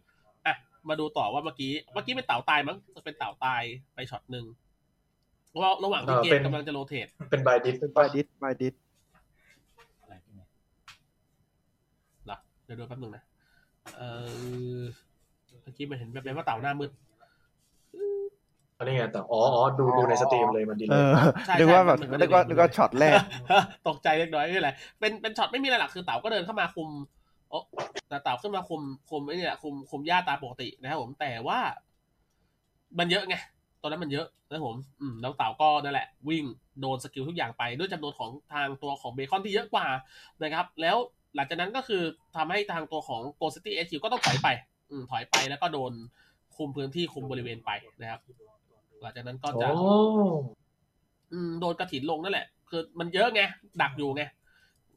[0.46, 0.54] อะ
[0.88, 3.62] มาดูต่อว่าเมื่อกี้ เมื่อกี้เป็นเต่าตายมั้งจะเป็นเต่าตาย
[3.94, 4.44] ไปช็อตหนึ่ง
[5.48, 8.74] เพราะว่าระหว่างที่เกมกำลังจะโรเตทเป็นบายดิสบายดิสบายดิส
[12.72, 13.24] ดี๋ยวดูแป๊บนึงนะ
[13.96, 14.02] เอ
[14.78, 14.80] อ
[15.62, 16.90] เมื่อกี้มันเห็นแบบๆว่าเต่าหน้ามืด
[18.78, 21.14] อันนี้ไงแต่อ๋ออ๋อดูดูในสตรีมเลยมันดีเลเอยอ
[21.46, 23.18] ใช่นึกว่าใช่แบบมันมันนึกว่ามันนึกว่าช็อตแรก
[23.88, 24.70] ตกใจเล็กน้อยไม่เป็นไร
[25.00, 26.88] เป็นเป็นช็อตไม่มีอะไรหลักคือเต่าก็เดินเข้ามาคุม
[27.50, 27.58] โอ้
[28.08, 31.58] แต่เต่าขึ้นมาคุมคุมไอ้เนี่ยคุมคุมหญ้าตามปกตินะครับผมแต่ว่า
[32.98, 33.34] มันเยอะไง
[33.82, 36.44] ตอนนั้นมันเยอะนะครับผมอืมแล้วเต่าก็นั่นแหละ วิ่ง
[36.80, 39.86] โดน skill ทุกอย่างไปด้วยจำนวนของทางตัวของเบคอนที่เยอะกว่า
[40.42, 40.96] นะครับ แล้ว
[41.34, 42.02] หลังจากนั้นก็คือ
[42.36, 44.48] ทำให้ทางตัวของ Go City HQ ก็ต้องถอยไป
[44.90, 45.92] อืมถอยไปแล้วก็โดน
[46.56, 48.20] คุมพื้นที่คุมบริเวณไปนะครับ
[49.00, 49.68] หลังจากนั้นก็โอ้จะ
[51.32, 53.42] อืมโดนกระถินลงนั่นแหละ คือมันเยอะไง
[53.82, 54.22] ดักอยู่ไง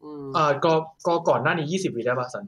[0.03, 0.74] อืมอ่าก็
[1.07, 2.44] ก็ก่อนหน้านี้ยี่สิบวิได้ป่ะสัน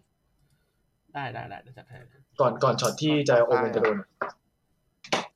[1.13, 1.97] ได้ได้ได้เดี๋ยวจัดให้
[2.39, 4.09] ก่อนก่อนช็อตที่จะโอเวนจะโดนอะ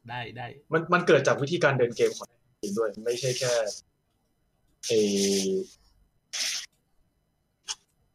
[0.10, 2.28] ได้ได้ มันมันเกิดจากวิธีการเดินเกมของ
[2.61, 3.53] ทีมด้วย ไม่ใช่แค่
[4.88, 4.91] เอ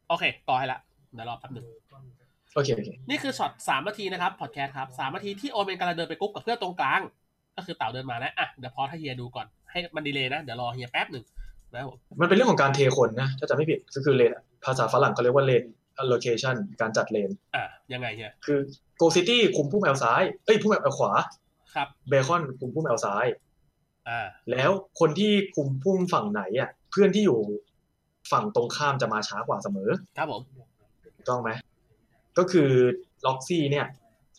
[0.09, 0.79] โอเค ต่อให้ละ
[1.13, 1.65] เดี๋ยวรอแป๊บหนึ่ง
[2.53, 7.01] โอเคโอเค นี่คือช็อตสามนาทีนะครับพอดแคสต์ครับสามนาทีที่โอเมนกำลังเดินไปกุ๊บกับเพื่อนตรงกลาง
[7.57, 11.25] ก็คือเต่าเดินมาแล้วอะเดี๋ยวพอถ้าเฮียดูก่อนให้มันดีเลยนะ เดี๋ยวรอเฮียแป๊บหนึ่ง
[11.73, 14.31] นะครับผมมันเป็นเรื่องของการเทคนนะ ถ้าจะไม่ผิดก็คือเลน
[14.65, 15.63] ภาษาฝรั่งเขาเรียกว่าเลน
[16.01, 17.63] allocation การจัดเลน อะ
[17.93, 18.59] ยังไงเฮียคือ
[18.99, 21.11] Go City คุมผู้แมวซ้ายเอ้ยผู้แมวขวา
[21.75, 23.25] ครับเบคอนคุมผู้แมวซ้าย
[24.09, 27.39] อ่าแล้วคนที่คุมพุ่มฝั่งไหนอะเพื่อนที่อยู่
[28.31, 30.41] ฝั่งตรงข้ามจะมาช้ากว่าเสมอ ครับผม
[31.15, 31.49] ถูกต้องไหม
[32.37, 32.69] ก็คือ
[33.25, 33.85] Roxie เนี่ย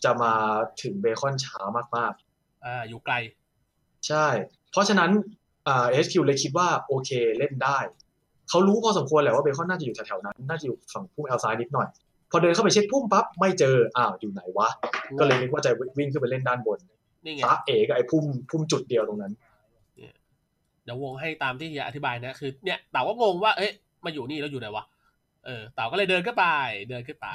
[0.04, 0.32] จะมา
[0.82, 1.60] ถึงเบคอนช้า
[1.96, 2.14] มาก
[2.64, 4.26] อ่าอยู่ไกลๆใช่
[4.70, 5.10] เพราะฉะนั้น
[5.68, 7.78] อ่า HQ เลยคิดว่าโอเคเล่นได้
[8.48, 11.88] เขารู้พอสมควรแหละว่าเบคอนน่าจะอยู่แถวๆนั้น น่าจะอยู่ฝั่งพุ่ม L ซ้ายนิดหน่อย
[12.30, 14.68] พอเดินเข้าไปเช็คพุ่มปั๊บไม่เจออ้าวอยู่ไหนวะ
[15.18, 16.78] ก็เลยนึกว่าจะวิ่งขึ้นไปเล่นด้านบน
[17.24, 23.72] นี่ไงตาเอกับไอ้พุ่มพุ่มจุดเดียวตรงนั้นเดี๋ยววงให้ตามที่เฮียอธิบายนะคือเนี่ยเต่าก็งงว่าเอ๊ะ
[24.04, 24.84] มาอยู่นี่แล้วอยู่ไหนวะ
[25.46, 26.46] เออเต่าก็เลยเดินขึ้นไป
[26.90, 27.28] เดินขึ้นไป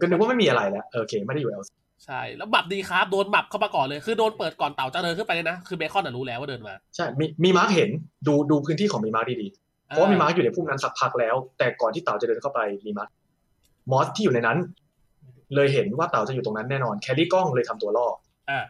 [0.00, 1.62] ก็นึกว่าไม่มีอะไรแล้วโอเคไม่ได้อยู่ L
[2.04, 7.90] ใช่แล้วหมับดีครับโดนหมับเข้ามาก่อนเลยคือโดนเปิดก่อนเต่าจะเดินขึ้นไปเลยนะคือเบคอนน่ะรู้แล้วว่าเดินมาใช่มีมีมาร์กเห็น
[8.26, 13.10] ดูดูพื้นที่ของมีมาร์กดีๆเพราะว่ามีมาร์กอยู่ในพุ่มนั้นสักพักแล้ว แต่ก่อนที่เต่าจะเดินเข้าไปมีมาร์ก
[13.90, 14.58] มอสที่อยู่ในนั้น
[15.54, 18.06] เลยเห็นว่าเต่าจะอยู่ตรงนั้นแน่นอนแคลรี่กล้องเลยทำตัวล่อ
[18.50, 18.60] อ่า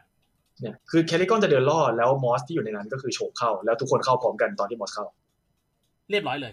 [0.60, 5.04] เนี่ยคือแคลรี่กล้องจะเดินล่อแล้วมอสที่อยู่ในนั้นก็คือโฉบเข้า แล้วทุกคนเข้าพร้อมกันตอนที่มอสเข้า
[6.10, 6.52] เรียบร้อยเลย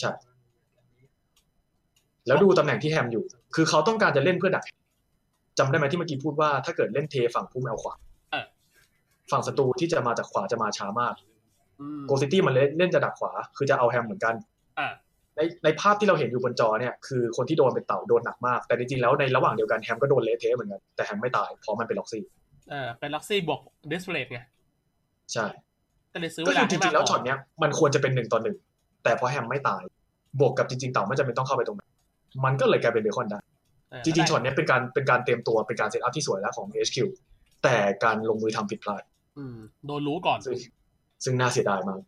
[0.00, 0.10] ใช่
[2.26, 3.24] แล้วดูตำแหน่งที่แฮมอยู่
[3.54, 4.64] คือเขาต้องการจะเล่นเพื่อดัก
[5.58, 7.94] จำได้ไหมที่เมื่อกี้พูดว่าถ้าเกิดเล่นเทฝั่งพุ่มแอลขวา
[8.32, 8.44] เออ
[9.30, 11.14] ฝั่งศัตรูที่จะมาจากขวาจะมาช้ามาก
[11.80, 14.34] อืมโกซิตี้มันเล่นเล่นจะดักขวา คือจะเอาแฮมเหมือนกัน
[14.78, 14.88] อ่า
[15.36, 22.22] ในในภาพที่เราเห็นอยู่บนจอเนี่ยคือคนที่โดนเป็นเต่าโดนหนักมาก แต่จริงๆแล้วในระหว่างเดียวกันแฮมก็โดนเละเทะเหมือนกันแต่แฮมไม่ตายเพราะมันเป็นล็อกซี่
[22.70, 24.40] เออเป็นล็อกซี่บวกเดสเพลตไง
[25.32, 25.46] ใช่
[26.12, 28.56] ก็เลยซื้อก็เวลาคือจให้ริมากงๆแล้วพช็อตเนี้ยมันควรจะเป็นหนึ่งต่อหนึ่ง
[29.04, 29.82] แต่เพราะแฮมไม่ตาย
[30.40, 31.90] บวกกับจริงๆเต่าไม่จำเป็นต้องเข้าไปตรงนั้น
[32.44, 33.40] มันก็เลยกลายเป็นเบคอนได้
[33.90, 36.98] เออจริงๆช็อตเนี้ยเป็นการเป็นการเตรียมตัวเป็นการเซตอัพที่สวยแล้วของ HQ
[37.64, 39.02] แต่การลงมือทำผิดพลาด
[39.38, 39.56] อืม
[39.86, 40.56] โดนรู้ก่อนซึ่ง
[41.24, 42.00] ซึ่งน่าเสียดายมาก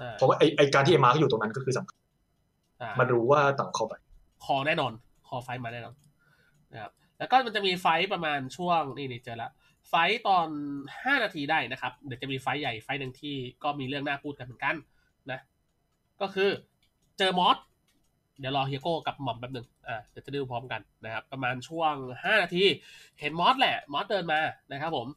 [0.00, 1.98] อ่าเพราะว่าไอไอการที่ไอมาร์กอยู่ตรงนั้นก็คือสำคัญ
[2.82, 3.94] อ่ามันรู้ว่าเต่าเข้าไป
[4.44, 4.92] คอแน่นอน
[5.28, 5.94] คอไฟท์มาแน่นอน
[6.72, 9.50] นะครับแล้วก็มันจะมีไฟท์ประมาณช่วงนี่นี่เจอละ
[9.88, 9.94] ไฟ
[10.28, 10.48] ตอน
[11.04, 14.74] ห้านาทีได้นะครับ เดี๋ยวจะมีไฟใหญ่ไฟหนึ่งที่ก็มีเรื่องน่าพูดกันเหมือนกัน
[15.30, 15.40] นะ
[16.20, 16.50] ก็คือ
[17.18, 17.56] เจอมอส
[18.38, 21.94] เดี๋ยวรอเฮียโก้กับหม่อมแป๊บหนึ่งอ่าเดี๋ยวจะดูพร้อมกันนะครับ ประมาณช่วง
[22.24, 22.64] ห้านาที
[23.20, 24.40] เห็นมอสแหละ มอสเดินมา
[24.72, 25.08] นะครับผม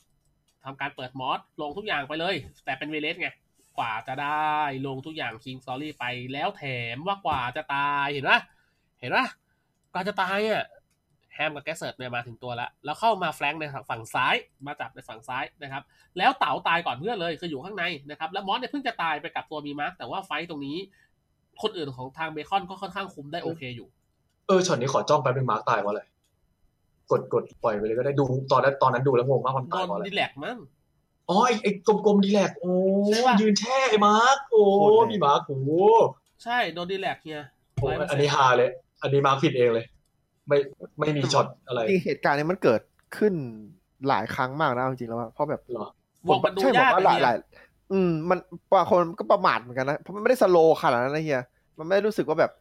[0.63, 2.35] ทำการเปิดมอสลงทุกอย่างไปเลย
[2.65, 3.29] แต่เป็นเวเลสไง
[3.77, 4.55] กว่าจะได้
[4.87, 6.63] ลงทุกอย่างคิงซอรี่ไปแล้วแถ
[6.95, 8.39] มว่ากว่าจะตายเห็นปะ
[8.99, 9.25] เห็นปะ
[9.93, 10.65] ก่อนจะตายอะ
[11.39, 14.35] ฮมกับแกสเซิร์ตเนี่ยมาถึงตัวแล้วแล้วเข้ามา flank ในฝั่งซ้าย
[14.65, 15.83] มาจับในฝั่งซ้ายนะครับ
[16.17, 20.77] แล้วเต๋าตายก่อนเพื่อนเลยคืออยู่ข้างในนะครับแล้วมอสเนี่ยเพิ่งจะตายไปกับตัวมีมาร์กแต่ว่า fight ตรงนี้
[21.61, 23.87] คนอื่นของทางเบคอนก็ค่อนข้างคุมได้โอเคอยู่
[24.47, 26.03] เออช็อตนี้ขอจ้องแป๊บนึงมาร์คตายเพราะอะไร
[27.11, 30.57] กดกดปล่อยไปเลยก็ได้ดูตอนนั้นตอนนั้นดูแล้วงงมากมันโดตายนเพราะอะไร Dirak มั้ง
[31.29, 32.73] อ๋อไอไอกลมๆ Dirak โอ้
[33.07, 35.59] ใช่ปะยืนแช่ไอ้มาร์คโอ้โคตรแรงมีมาร์คโอ้
[36.43, 37.43] ใช่โดน Dirak เฮีย
[37.75, 38.69] โหอันนี้ฮาเลย
[39.01, 39.85] อันนี้มาร์คผิดเองเลย
[40.49, 40.57] ไม่
[40.99, 42.81] ไม่มีช็อตอะไรจริงเหตุการณ์เนี้มันเกิด
[43.17, 43.33] ขึ้น
[44.07, 45.87] หลายครั้งมากนะเอาจริงๆแล้วอะเพราะแบบเหรอ
[46.27, 47.37] วงมันดูใช่ผมยากว่าหอะลายหเฮีลายย
[47.91, 48.39] อืมมัน
[48.71, 51.41] บางคนก็ประมาทเหมือนกันนะเพราะมันไม่ได้ slow ขนาดนั้นนะเฮีย
[51.77, 52.51] มันไม่ได้รู้สึกว่าแบบ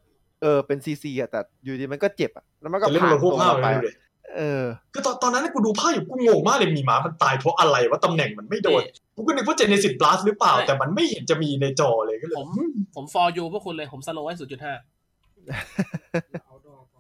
[0.42, 3.92] เออเป็นซีซีอะแต่อยู่ดีมันก็เจ็บอะแล้วมันก็จะเล่นผ่านมันพวกตัวภาพไปเลยดูดิ
[4.36, 8.82] เออคือตอนตอนนั้นกูดูภาพอยู่กูงงมากเลยมีมาร์คมันตายเพราะอะไรว่าตำแหน่งมันไม่โดน
[9.16, 12.48] กูก็นึกว่าเจเนซิสบลัสหรือเปล่า แต่มันไม่เห็นจะมีในจอเลยก็เลยผม
[12.94, 14.74] ผมฟอร์ยูพวกคุณเลยผมสโลว์ไว้ศูนย์จุดห้า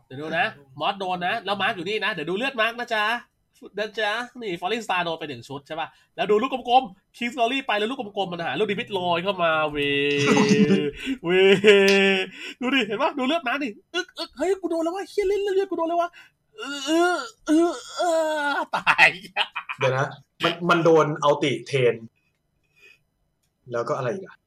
[0.08, 0.46] เดี๋ยวดูนะ
[0.80, 3.04] มอสโดนนะ แล้วมาร์กอยู่นี่นะ เดี๋ยวดูเลือดมาร์กนะจ๊ะ
[3.78, 9.76] นะจ๊ะ นี่ฟอร์ลิงสตาร์โดนไปหนึ่งชุดใช่ป่ะ แล้วดูลูกกลมๆ คิงส์ลอรี่ไปแล้วลูกกลมๆ มันหาลูกดิบิทลอยเข้ามาเว
[11.24, 11.30] เว
[12.60, 16.10] ดูดิ เห็นป่ะ ดูเลือดมาร์กดิอึกอึกเฮ้ย กูโดนแล้ววะเฮียเล่นเลือดกูโดนแล้ววะ
[16.56, 17.16] เออเออ
[17.46, 18.02] เออเอ
[18.56, 19.08] อตาย
[19.78, 20.06] เดี๋ยวนะ
[20.42, 21.94] มันมันโดนเอาติเทน
[23.72, 24.37] แล้วก็อะไรอีกอะ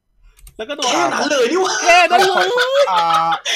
[0.61, 2.47] แล้วก็โดนแค่นั้นเลยนี่หวะแค่นั้นเลย
[2.91, 3.01] อ่า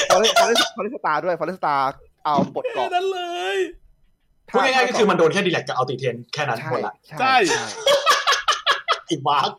[0.10, 1.76] ฟอเรสฟอเรสฟอเรสตาด้วยฟอเรสตา
[2.26, 3.22] เอาปลดเกแค่ราะนั้นเล
[3.56, 3.58] ย
[4.52, 7.66] พูดง่ายๆก็คือมันโดนแค่ดีแลกกับเอาติเทนแค่นั้นใช่หมดละใช่ใช่ใช่
[9.10, 9.52] อีมาร์ค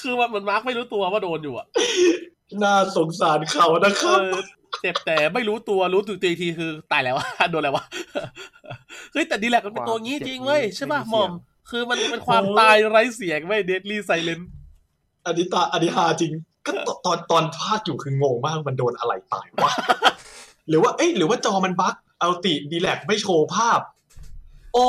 [0.00, 1.66] คือมันมันมาร์กไม่รู้ตัวว่าโดนอยู่อะ
[2.62, 4.34] น่าสงสารเขานะคเอรับอ
[4.80, 7.16] เจ็บแต่ไม่รู้ตัวรู้ตัวอีกทีคือตายแล้ว
[7.50, 7.84] โดนอะไรวะ
[9.12, 11.30] เฮ้ยแต่ดีแลกมันเป็นตัวงี้จริงเว้ยใช่ป่ะหมอม
[11.70, 14.40] คือมันเป็นความตายไร้เสียงไม่เดดลี่ไซเลน
[15.28, 16.32] อันนี้ตาอันนี้ฮาจริง
[16.66, 19.72] ก็ตตอนตอนภาคอยู่คืองงมากมันโดนอะไรตายวะ
[20.68, 23.80] หรือว่าเอ้ยหรือว่าจอมันบั๊กเอาติดีแลกไม่โชว์ภาพ
[24.76, 24.88] อ๋อ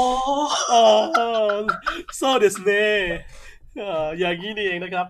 [0.72, 0.84] อ๋อ
[2.16, 2.88] โซเดสเน่
[4.20, 5.08] อย่างนี้นี่เองนะครับ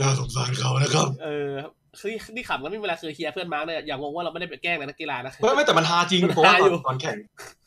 [0.00, 1.52] น่าสงสารเขานะครับ เออ
[2.00, 7.16] คือนี่ขำก็ไม่เป็นไรคือเฮียเพื่อนมาร์กเนี่ยอย่างงงว่าเราไม่ได้ไปแกล้งนักกีฬานะไม่ไม่แต่มันฮาจริงมันเพราะว่าฮาตออยู่นตอนแข่ง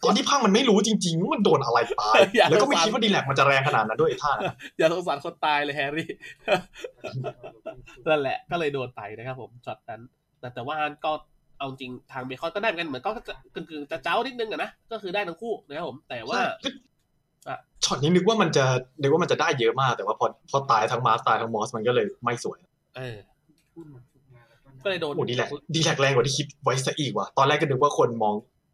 [0.04, 6.10] ตอนที่พังมันไม่รู้จริงๆว่ามันโดนอะไรตายอยากแล้วก็ไม่ฟังคิดว่า Dirak มันจะแรงขนาดนั้นด้วยไอ้ท่านั้นอย่าสงสารคนตายเลยแฮร์รี่
[8.08, 10.02] นั่นแหละก็เลยโดนไปนะครับผมช็อตนั้น
[10.40, 10.76] แต่แต่ว่า
[11.06, 11.12] ก็
[11.58, 16.40] เอาจริงทางเบคอนก็ได้เหมือนกันเหมือนก็จะกึ่งๆจะเจ้านิดนึงอะนะก็คือได้ทั้งคู่นะครับผม แต่ว่า
[17.48, 18.66] อะช็อตนี้นึกว่ามันจะ
[19.02, 22.60] นึกว่ามันจะได้เยอะมากแต่ว่าพอพอตายทั้งมาร์คตายทั้งมอสมันก็เลยไม่สวย
[22.98, 23.18] เออ
[24.84, 28.34] ก็เลยโดนโอ้ Dirak Dirak แรงกว่าที่คิดไว้ซะอีกว่ะตอนแรกก็นึกว่าคนมอง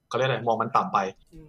[0.10, 0.98] เขาเรียกอะไรมองมันต่ำไป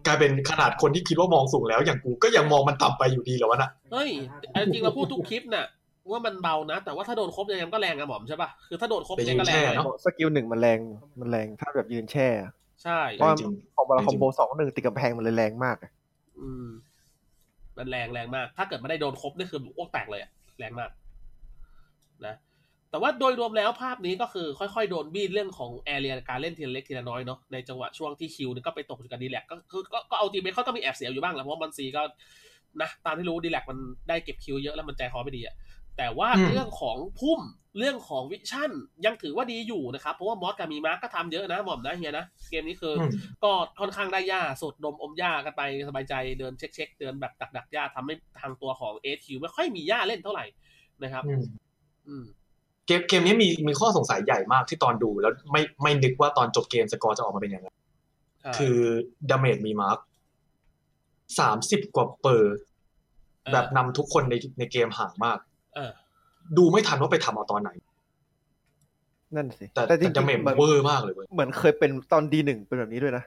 [0.07, 4.11] กลายเป็นขนาดคนที่คิดว่ามองสูงแล้วอย่างกูก็ยังมองมันต่ำไปอยู่ดีแล้ววะน่ะเฮ้ย
[4.53, 5.67] เอาจริงๆเราพูดทุกคลิปน่ะ
[6.11, 10.79] ว่ามันเบานะ แต่ว่าถ้าโดนครบยังไงมันก็แรงอะหมอมใช่ป่ะคือถ้าโดนครบยังไงก็แรงเลย skill หนึ่งมันแรง
[11.21, 12.51] มันแรงถ้าแบบยืนแช่อะ
[12.83, 15.91] ใช่เพราะจริงพอเวลา combo สองหนึ่งติดกำแพงมันเลยแรงมากอะ
[16.41, 16.69] อืม
[17.77, 20.91] มันแรงแรงมาก ถ้าเกิดไม่ได้โดนครบนี่คืออ้วกแตกเลยอะแรงมาก
[22.27, 22.35] นะ
[22.91, 32.03] แต่ว่าโดยรวมแล้วภาพนี้ก็คือค่อยๆ โดนบีบเรื่องของ area การเล่นทีละเล็กทีละน้อยเนาะในจังหวะช่วงที่ kill เนี่ยก็ไปตกอยู่กับ Dirak ก็คือก็ก็ ultimate เขาก็มีแอบเสียอยู่บ้างแหละเพราะว่ามันซีก็
[32.81, 33.79] นะตามที่รู้ Dirak มัน
[34.09, 35.55] ได้เก็บ kill เยอะแล้วมันใจคอไม่ดีอะ
[35.97, 37.41] แต่ว่าอืมเรื่องของพุ่ม
[37.79, 38.71] เรื่องของ vision
[39.05, 43.11] ยังถือว่าดีอยู่นะครับ เพราะว่ามอสกับมีมาร์กก็ทำเยอะนะหม่อมนะเฮียนะ เกมนี้คือออืม
[43.43, 43.51] ก็
[43.81, 50.45] ค่อนข้างได้หญ้าสดดมอมหญ้ากันไปสบายใจเดินเช็คเช็คๆเดินแบบดักดักๆหญ้าทำให้ทางตัวของ HQ ไม่ค่อยมีหญ้าเล่นเท่าไหร่
[51.03, 51.43] นะครับ อืม
[52.07, 52.25] อืม
[52.89, 57.69] เกมเกมนี้มีมีข้อสงสัยใหญ่มากที่ตอนดู แล้วไม่ไม่นึกว่าตอนจบเกมสกอร์จะออกมาเป็นอย่างไร
[58.41, 58.77] ใช่คือ
[59.31, 59.99] damage มีมาร์ค
[61.39, 62.57] สามสิบกว่าเปอร์
[63.45, 65.39] เออแบบนำทุกคนในในเกมห่างมาก
[65.75, 65.91] เออ
[66.57, 67.71] ดูไม่ทันว่าไปทำเอาตอนไหน
[69.37, 73.25] นั่นสิ แต่แต่แต่จริง damage ๆเหมือนเวอร์มากเลยเว้ยเหมือนเคยเป็นตอนดีหนึ่งเป็นแบบนี้ด้วยนะ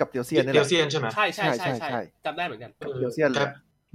[0.00, 3.44] กับเตียวเซียนนี่แหเตียวเซียนใช่ไหมใช่ใช่ใช่ใช่ใช่ใช่จำได้เหมือนกันกับเตียวเซียนเลยแต่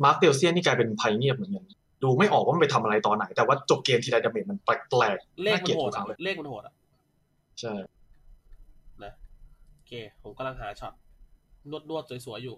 [0.04, 1.66] มาร์คเตียวเซียนนี่กลายเป็นภัยเงียบเหมือนกัน
[2.04, 6.74] ดูไม่ออกว่ามันไปทำอะไรตอนไหน แต่ว่าจบเกมทีไร damage มันแปลกๆเลขน่าเกลียดโหทุกครั้อะงเลยเลขมันโหดอะ
[7.60, 7.74] ใช่
[9.04, 9.14] นะ
[9.74, 9.92] โอเค
[10.24, 10.94] ผมกำลังหาช็อต
[11.72, 12.56] นวดนวดๆสวยๆอยู่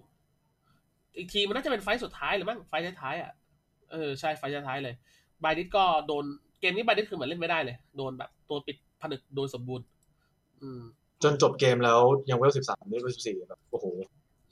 [1.18, 3.32] อีกทีมันน่าจะเป็น fight สุดท้ายหรือมั้ง fight ท้ายๆอะ
[3.92, 4.96] เออใช่ fight ท้ายๆเลย
[5.44, 6.26] บายดิสก็โดน
[6.60, 9.86] เกมนี้บายดิสคือเหมือนเล่นไม่ได้เลย โดนแบบตัวปิดผนึกโดยสมบูรณ์
[10.62, 10.82] อืม
[11.24, 12.00] จนจบเกมแล้ว
[12.30, 13.86] ยังเวลสิบสามไม่เวลสิบสี่แบบโอ้โห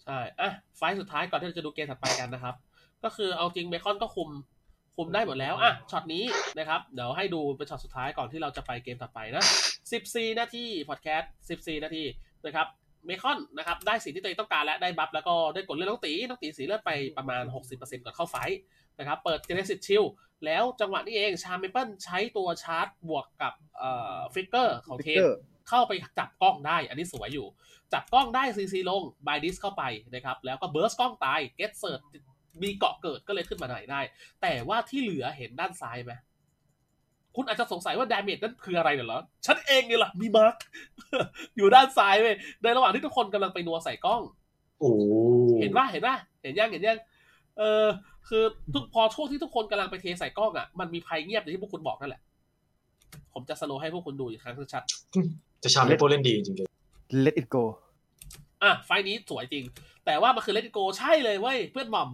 [0.03, 2.55] ใช่อะ fight สุดท้ายก่อนที่เราจะดูเกมถัดไปกันนะครับ
[3.03, 4.29] ก็คือเอาจริงเบคอนก็คุม
[4.95, 6.23] คุมได้หมดแล้ว อะ ช็อตนี้
[6.59, 9.43] นะครับ เดี๋ยวให้ดูเป็นช็อตสุดท้ายก่อนที่เราจะไปเกมถัดไปนะ
[9.91, 12.03] 14 นาทีพอดีครับ 14 นาที
[12.45, 12.67] นะครับ
[13.05, 17.43] เบคอนนะครับได้สิ่งที่ตัวเองต้องการและได้บัฟแล้วก็ได้กดเลือดน้องตีน้องตีสีเลือดไปประมาณ
[17.73, 18.57] 60%ก่อนเข้าไฟท์
[18.99, 20.03] นะครับเปิดเจเนซิสชิล
[20.45, 25.37] แล้วจังหวะนี้เองชาเมเปิลใช้ตัวชาร์จบวกกับเอ่อฟิกเกอร์ของฟิกเทเกนอร์
[25.69, 27.47] เข้าไปจับกล้องได้ อันนี้สวยอยู่
[27.93, 31.99] จับกล้องได้ซีซีลงบายดิสเข้าไปนะครับแล้วก็เบิร์สกล้องตายเกตเซิร์
[32.63, 34.01] มีเกาะเกิดก็เลยขึ้นมาไหนได้
[34.41, 36.13] แต่ว่าที่เหลือเห็นด้านซ้ายไหม
[37.35, 40.55] คุณอาจจะสงสัยว่าดาเมจนั้นคืออะไรเหรอ ฉันเองนี่แหละมีมาร์ก
[41.57, 44.21] อยู่ด้านซ้ายเว้ยในระหว่างที่ทุกคนกำลังไปนัวใส่กล้อง
[44.79, 44.91] โอ้
[45.61, 46.99] เห็นว่าเห็นว่าเห็นยังเห็นยัง
[47.57, 47.85] เออ
[48.29, 52.21] คือทุกพอช่วงที่ทุกคนกำลังไปเทใส่กล้องอะมันมีภัยเงียบอย่างที่พวกคุณบอกนั่นแหละ
[53.33, 54.83] ผมจะสโลว์ให้พวกคุณดูอีกครั้งชัด
[55.63, 56.69] จะชามเลโปเล่นดีจริง
[57.25, 57.63] let it go
[58.13, 59.63] ๆอะไฟล์นี้สวยจริง
[60.05, 62.09] แต่ว่ามันคือ let it go ใช่เลยเว้ยเพื่อนหม่อม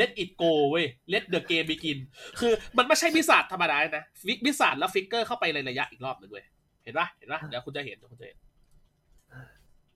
[0.00, 1.98] let it go เว้ย let the game begin
[2.40, 6.44] คือมันไม่ใช่บิสาดธรรมดานะฟิกบิสาดแล้วฟิกเกอร์เข้าไปในระยะอีกรอบหนึ่งเว้ย
[6.84, 8.36] เห็นปะเห็นปะเดี๋ยวคุณจะเห็นเดี๋ยวคุณจะเห็น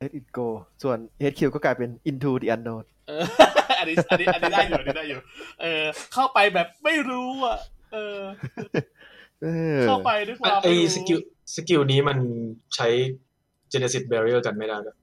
[0.01, 0.47] let it go
[0.83, 0.99] ส่วน
[1.33, 3.25] HQ ก็กลายเป็น into the unknown เออ
[3.79, 5.21] อันนี้อันนี้อันนี้ได้อยู่อันนี้ได้อยู่
[5.61, 7.59] เออ เข้าไปแบบไม่รู้อะ
[7.93, 8.21] เออ
[9.43, 9.47] เอ
[9.77, 11.19] อเข้าไปด้วยความไอไม่รู้ไอ้ skill
[11.55, 12.19] skill นี้มัน
[12.75, 12.89] ใช้
[13.73, 14.97] Genesis Barrier กันไม่ได้ด้วย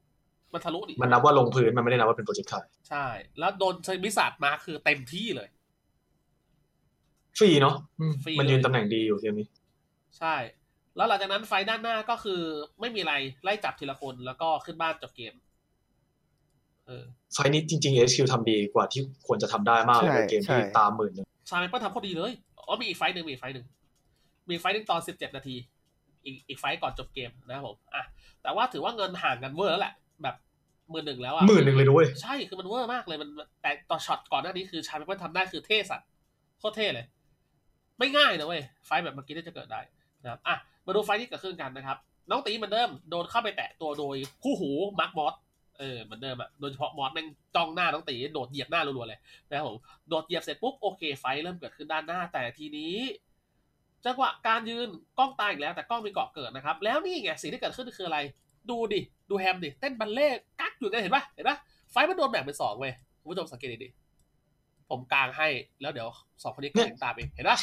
[0.58, 2.54] มันทะลุดิมันนับว่าลงพื้นมันไม่ได้นับว่าเป็น projectile
[2.90, 3.06] ใช่
[3.40, 5.50] แล้วโดนใช้บิสัดมาคือเต็มที่เลย
[7.38, 9.48] ฟรีเนาะอืมฟรีมันยืนเลยตำแหน่งดีอยู่เกมนี้
[10.20, 10.36] ใช่
[10.96, 12.42] แล้วหลังจากนั้น fight ด้านหน้าก็คือ
[12.80, 13.14] ไม่มีอะไร
[13.44, 15.34] ไล่จับทีละคนแล้วก็ขึ้นบ้านจบเกม
[16.86, 17.04] เออ
[17.34, 22.32] fight นี้จริงๆ HQ ทำดีกว่าที่ควรจะทำได้มากเลยใช่ในเกมที่ใช่ตามหมื่นหนึงชาเมเปิลทำพอดีเลย
[22.68, 23.66] อ๋อมีอีก fight หนึ่งมีอีก fight หนึ่ง
[24.48, 25.56] มีอีก fight หนึ่งตอนสิบเจ็ดนาที
[26.26, 28.04] อีกอีก fight ก่อนจบเกมนะครับผมอะ
[28.42, 30.07] แต่ว่าถือว่าเงินห่างกันเวอร์แล้วแหละแบบ
[30.92, 33.30] หมื่นหนึ่งแล้วอะหมื่นหนึ่งเลยด้วยใช่คือมันเวอร์มากเลยมัน
[33.62, 36.08] แต่ต่อช็อตก่อนหน้านี้คือชาเมเปิลทำได้คือเท่สัตว์
[36.60, 37.06] โคตรเท่เลย
[38.00, 39.82] ไม่ง่ายนะเว้ย fight แบบเมื่อกี้ที่จะเกิดได้
[40.24, 40.56] นะครับอะ
[40.86, 41.98] มาดู fight ที่เกิดขึ้นกันนะครับ
[42.30, 45.34] น้องตีเหมือนเดิมโดนเข้าไปแตะตัวโดยคู่หูมาร์คมอส
[45.80, 49.20] เออเหมือนเดิมอะโดยเฉพาะมอสแม่งจ้องหน้าน้องตีโดดเหยียบหน้ารัวๆเลย
[49.50, 49.78] นะครับผม
[50.10, 52.96] โดดเหยียบเสร็จปุ๊บโอเค fight เริ่มเกิดขึ้นด้านหน้า แต่ทีนี้
[54.06, 54.88] จังหวะการยืน
[55.20, 58.20] กล้องตายอีกแล้วแต่กล้องมีเกาะเกิดนะครับ แล้วนี่ไงสิ่งที่เกิดขึ้นคืออะไร
[58.72, 61.58] ดูดิ ดูแฮมดิ เต้นบัลเล่ต์กักอยู่กันเห็นปะเห็นปะ
[61.92, 63.90] fight มันโดนแบ่งเป็นสองเว้ยคุณผู้ชมสังเกตดิ
[64.90, 65.48] ผมกลางให้
[65.82, 66.08] แล้วเดี๋ยว
[66.44, 67.58] สองคนนี้กางตามเองเห็นปะ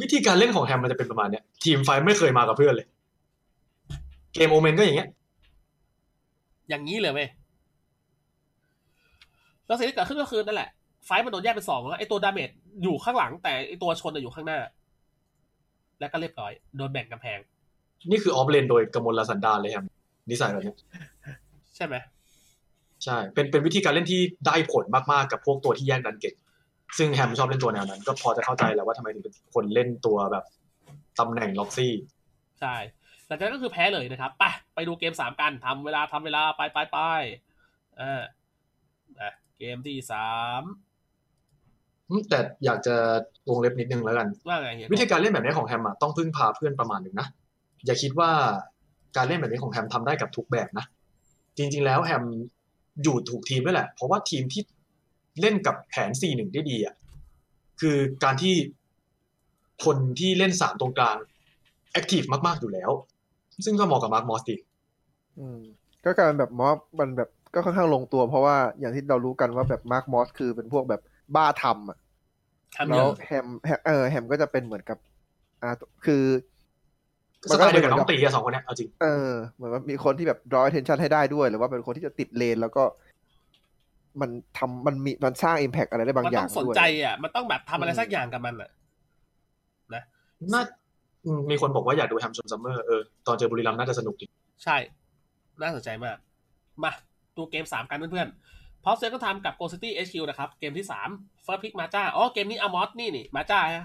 [0.00, 2.86] วิธีการเล่นของแฮมมันจะเป็นประมาณเนี้ย teamfight ไม่เคยมากับเพื่อนเลย
[4.34, 5.08] เกมโอเมนก็อย่างเงี้ย
[6.68, 7.28] อย่างนี้เลยเว้ย
[9.66, 10.70] แล้วสิ่งที่เกิดขึ้นก็คือนั่นแหละ
[11.06, 12.50] fight มันโดนแยกเป็นสองแล้วไอ้ตัว damage
[12.82, 14.58] อยู่ข้างหลัง แต่ไอ้ตัวชนน่ะอยู่ข้างหน้า
[16.00, 17.38] แล้วก็เรียบร้อย โดนแบ่งกำแพง
[18.10, 19.84] นี่คือ offlane โดยกมลสันดานเลยแฮม
[20.30, 20.76] นิสัยแบบเนี้ย
[21.76, 21.94] ใช่ไหม
[23.04, 26.34] ใช่เป็นเป็นวิธีการเล่นที่ได้ผลมากๆกับพวกตัวที่แยกดันเก่ง
[26.98, 30.44] ซึ่งแฮมชอบเล่นตัวแนวนั้น ก็พอจะเข้าใจแล้วว่าทำไมถึงเป็นคนเล่นตัวแบบ
[31.18, 31.92] ตำแหน่งล็อกซี่
[32.60, 32.74] ใช่
[33.26, 34.44] หลังจากนั้นก็คือแพ้เลยนะครับไป
[34.74, 36.98] ไปดูเกมสามกันทำเวลาทำเวลาไปไปไป
[38.00, 38.22] อ่า
[39.20, 40.30] อะเกมที่สา
[40.60, 40.62] ม
[42.08, 42.94] อืมแต่อยากจะ
[43.48, 47.28] วงเล็บนิดนึงแล้วกัน ว่าไงเฮียวิธีการเล่นแบบนี้ของแฮมอะต้องพึ่งพาเพื่อนประมาณหนึ่งนะ
[47.86, 48.30] อย่าคิดว่า
[49.16, 50.84] การเล่นแบบนี้ของแฮมทำได้กับทุกแบบนะ
[51.56, 52.24] จริง ๆ แล้วแฮม
[53.02, 54.62] อยู่ถูกทีมด้วยแหละ เพราะว่าทีมที่
[55.40, 56.94] เล่นกับแผน 4-1 ได้ดีอะ
[57.80, 58.54] คือการที่
[59.84, 61.16] คนที่เล่นสามตรงกลาง
[61.92, 62.90] active มาก ๆ อยู่แล้ว
[63.64, 64.54] ซึ่งก็เหมาะกับมาร์คมอสตี
[65.38, 65.60] อืม
[66.04, 71.02] ก็กลายเป็นแบบมอสมันแบบก็ค่อนข้างลงตัว เพราะว่าอย่างที่เรารู้กันว่าแบบมาร์คมอสคือเป็นพวกแบบ
[71.34, 71.98] บ้าทำอะ
[72.76, 74.98] ทำเยแล้วอะแฮมแฮมเออแฮมก็จะเป็นเหมือนกับ
[75.62, 75.70] อ่า
[76.06, 76.22] คือ
[77.48, 82.82] สไตล์เดียวกับน้องตีอะสองคนเนี้ยเอาจริงเออเหมือนว่ามีคนที่แบบ draw attention ให้ได้ด้วย หรือว่าเป็นคนที่จะติดเลนแล้วก็
[84.20, 88.70] มันทำมันมีมันสร้าง impact อะไรได้บางอย่างมันต้องสนใจด้วยอะมันต้องแบบทำอะไรอืมสักอย่างกับมันอะ
[90.52, 90.62] น่า
[91.24, 94.26] อืมมีคนบอกว่าอยากดูแฮมชนซัมเมอร์เออตอนเจอบุรีรัมย์น่าจะสนุกดี
[94.64, 94.76] ใช่
[95.62, 96.16] น่าสนใจมาก
[96.82, 96.92] มา
[97.36, 101.08] ดูเกมสามกันเพื่อนๆพอเซก็ทำกับ Go City HQ นะครับ เกมที่สาม
[101.42, 103.84] เฟิร์สพิกมาจ้าอ๋อเกมนี้อามอสนี่นี่มาจ้าฮะ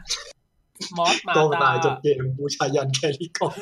[0.97, 3.53] มอสมากองจ้าตายจบเกมบูชายันแครี่กอง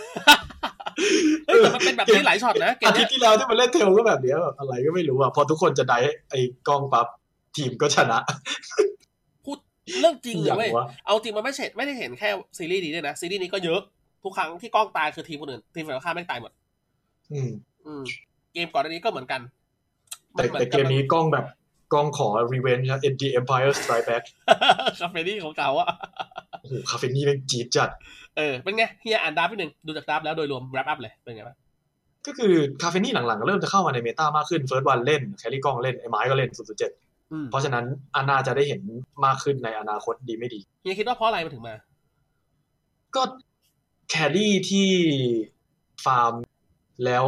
[1.45, 5.97] เฮ้ยแต่มันเป็นแบบนี้หลายช็อตนะเกมอาทิเนี้ตยย์ที่แล้วที่มันเล่นเทลก็แบบเนี้ยแบบอะไรก็ไม่รู้อะพอทุกคนจะได้
[6.29, 7.07] ไอ้กล้องปั๊บ
[7.55, 8.19] ทีมก็ชนะ
[9.45, 9.57] พูด
[9.99, 13.79] เรื่องจริงเลอยย่างเว้ยวะเอาจริงมันไม่ใช่ไม่ได้เห็นแค่ซีรีส์นี้ด้วยนะซีรีส์นี้ก็เยอะ
[14.23, 16.51] ทุกครั้งที่กล้องตายคือทีมคนอื่นทีมฝ่ายตรงข้ามแม่งตายหมด
[17.33, 17.49] อืม
[17.85, 18.03] อืม
[18.53, 19.41] เกมก่อนอันนี้ก็เหมือนกัน
[20.33, 21.45] แต่แต่เกมนี้กล้องแบบ
[21.93, 24.23] กล้องขอ revenge นะ ND Empire Strike Back
[24.99, 25.87] คาเฟนี่ของเก่าอะ
[26.61, 27.89] โอ้โหคาเฟนี่เป็นจี๊ดจัด
[28.37, 31.57] เออ เป็นไงเฮียอ่าน draft นิดนึง ดูจาก draft แล้วโดยรวม wrap up เลย เป็นไงบ้าง
[32.27, 36.51] ก็คือคาเฟนี่หลังๆก็เริ่มจะเข้ามาใน meta มากขึ้นเฟิร์สวันเล่น carry กล้องเล่น ไอ้ไม้ก็เล่น
[36.91, 38.81] 007อืมเพราะฉะนั้นอาน่าจะได้เห็น
[39.25, 41.75] มากขึ้นในอนาคตดีไม่ดีเฮียคิดว่าเพราะอะไรมันถึงมา
[43.15, 43.21] ก็
[44.09, 44.89] carry ที่
[46.05, 46.33] ฟาร์ม
[47.05, 47.25] แล้ว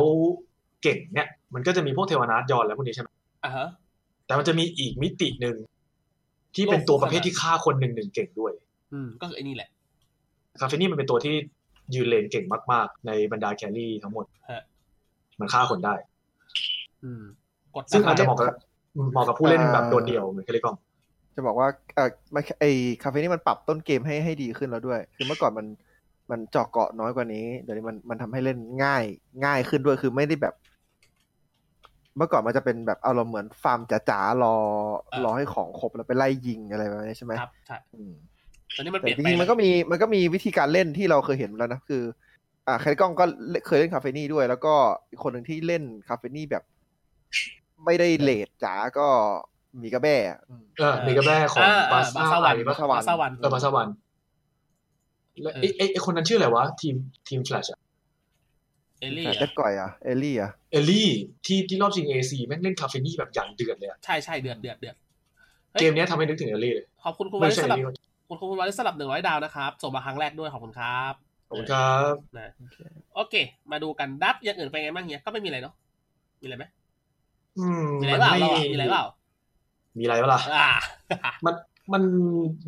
[0.84, 3.10] เก่งเนี่ย มันก็จะมีพวกเทวนาทยอนแล้วพวกนี้ใช่ไหม
[3.44, 3.68] อะฮะ
[4.26, 5.56] แต่มันจะมีอีกมิติหนึ่ง
[6.56, 8.52] ที่เป็นตัวประเภทที่ฆ่าคนหนึ่งหนึ่งเก่งด้วย
[8.94, 9.70] อืมก็คือไอ้นี่แหละ
[10.60, 11.34] คาเฟนี่มันเป็นตัวที่
[11.94, 14.64] ยืนเลนเก่งมากๆ ในบรรดา carry ทั้งหมดฮะ
[15.40, 15.96] มันฆ่าคนได้
[17.04, 17.24] อืม
[17.76, 18.56] กดซึ่งอาจจะเหมมาะกับ
[19.12, 20.76] เหมาะกับผู้เล่นแบบโดดเดี่ยวเหมือน carry ก้อง
[21.36, 22.66] จะบอกว่าเออมันไอ
[23.04, 25.66] คาเฟนี่มันปรับต้นเกมให้ให้ดีขึ้นแล้วด้วย คือเมื่อก่อนมัน
[26.32, 29.04] มันเจาะเกาะน้อยกว่านี้ เดี๋ยวนี้มันมันทำให้เล่นง่าย
[29.46, 30.54] ง่ายขึ้นด้วย คือไม่ได้แบบ
[32.18, 33.80] เมื่อก่อนมันจะเป็นแบบเอาเราเหมือนฟาร์ม
[34.10, 34.56] จ๋าๆรอ
[35.24, 38.14] รอให้ของครบแล้วไปไล่ยิงอะไรแบบนี้ใช่ไหมครับใช่อืม
[38.76, 42.04] ตอนนี้มันเปแต่ลี่ยนจไปริงๆมันก็มีมันก็มีวิธีการเล่นที่เราเคยเห็นแล้วนะคือ
[42.68, 43.26] อ่า carry ก้องก็
[43.68, 44.74] เคยเล่นคาเฟนี่ด้วย แล้วก็
[45.10, 46.64] อีกคนหนึ่งที่เล่นคาเฟนี่แบบ
[47.86, 49.08] ไม่ได้เลดจ๋าก็
[49.82, 53.88] มีกระแบ้อะอืมเออมีกระแม่ของอ่าบาอ่าซ่าบาซ่าวันอะไรบาปะซ่าวันบาซ่าวันเออบาซ่าวัน
[55.42, 56.96] แล้วไอ้ไอ้ไอ้คนนั้นชื่ออะไรวะทีม
[57.28, 57.80] ทีมแฟลชอะ
[59.00, 61.10] เอลลี่แต่อะเด็ดก่อยอะเอลลี่อะเอลลี่
[61.46, 64.96] ที่ที่รอบชิงเอซีแม่งเล่นคาเฟนี่แบบอย่างเดือดเลยอะใช่ใช่เดือดเดือดเดือด
[65.72, 71.14] เฮ้ยเกมเนี้ยทำให้นึกถึงเอลลี่เลยขอบคุณคุณไม่วาลิสใช่สลับเอลลี่คุณคุณวาลิสสลับหนึ่งร้อยดาวนะครับส่งมาครั้งแรกด้วยขอบคุณครับ
[71.50, 72.52] ขอบคุณครับนะ
[73.16, 73.36] โอเค
[73.72, 75.74] มาดูกันดับอย่างอื่นเป็นไงบ้างเนี่ยก็ไม่มีอะไรเนาะ
[76.42, 76.66] มีอะไรไหม
[77.60, 79.06] อืมมีอะไรเปล่าเราอะมีอะไรเปล่า
[79.98, 80.70] มีอะไรเปล่าล่ะอ่า
[81.46, 81.54] มัน
[81.94, 82.04] มัน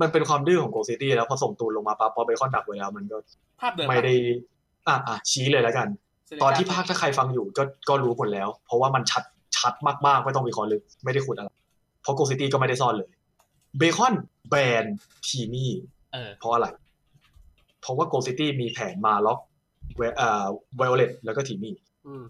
[0.02, 3.18] มันเป็นความดื้อของโกซิตี้แล้วพอส่งตูนลงมาปั๊บพอเบคอนดักไว้แล้วมันก็
[3.62, 4.16] ภาพเดิมไม่ได้
[4.88, 5.88] อะอะชี้เลยแล้วกัน
[6.44, 9.24] ตอนที่พากย์ถ้าใครฟังอยู่ก็ก็รู้หมดแล้ว เพราะว่ามันชัด
[9.58, 9.74] ชัด
[10.08, 11.50] มากๆไม่ต้องวิเคราะห์ลึกไม่ได้ขุดอะไร
[12.02, 13.10] เพราะโกซิตี้ก็ไม่ได้ซ่อนเลย
[13.78, 14.14] เบคอน
[14.50, 14.86] ban
[15.28, 15.72] ทีมี่
[16.14, 16.68] เออเพราะอะไร
[17.82, 19.40] เพราะว่าโกซิตี้มีแผนมาล็อก
[19.98, 20.46] เวเอ่อ
[20.78, 21.76] ไวโอเลตแล้วก็ทีมี่
[22.08, 22.24] อืม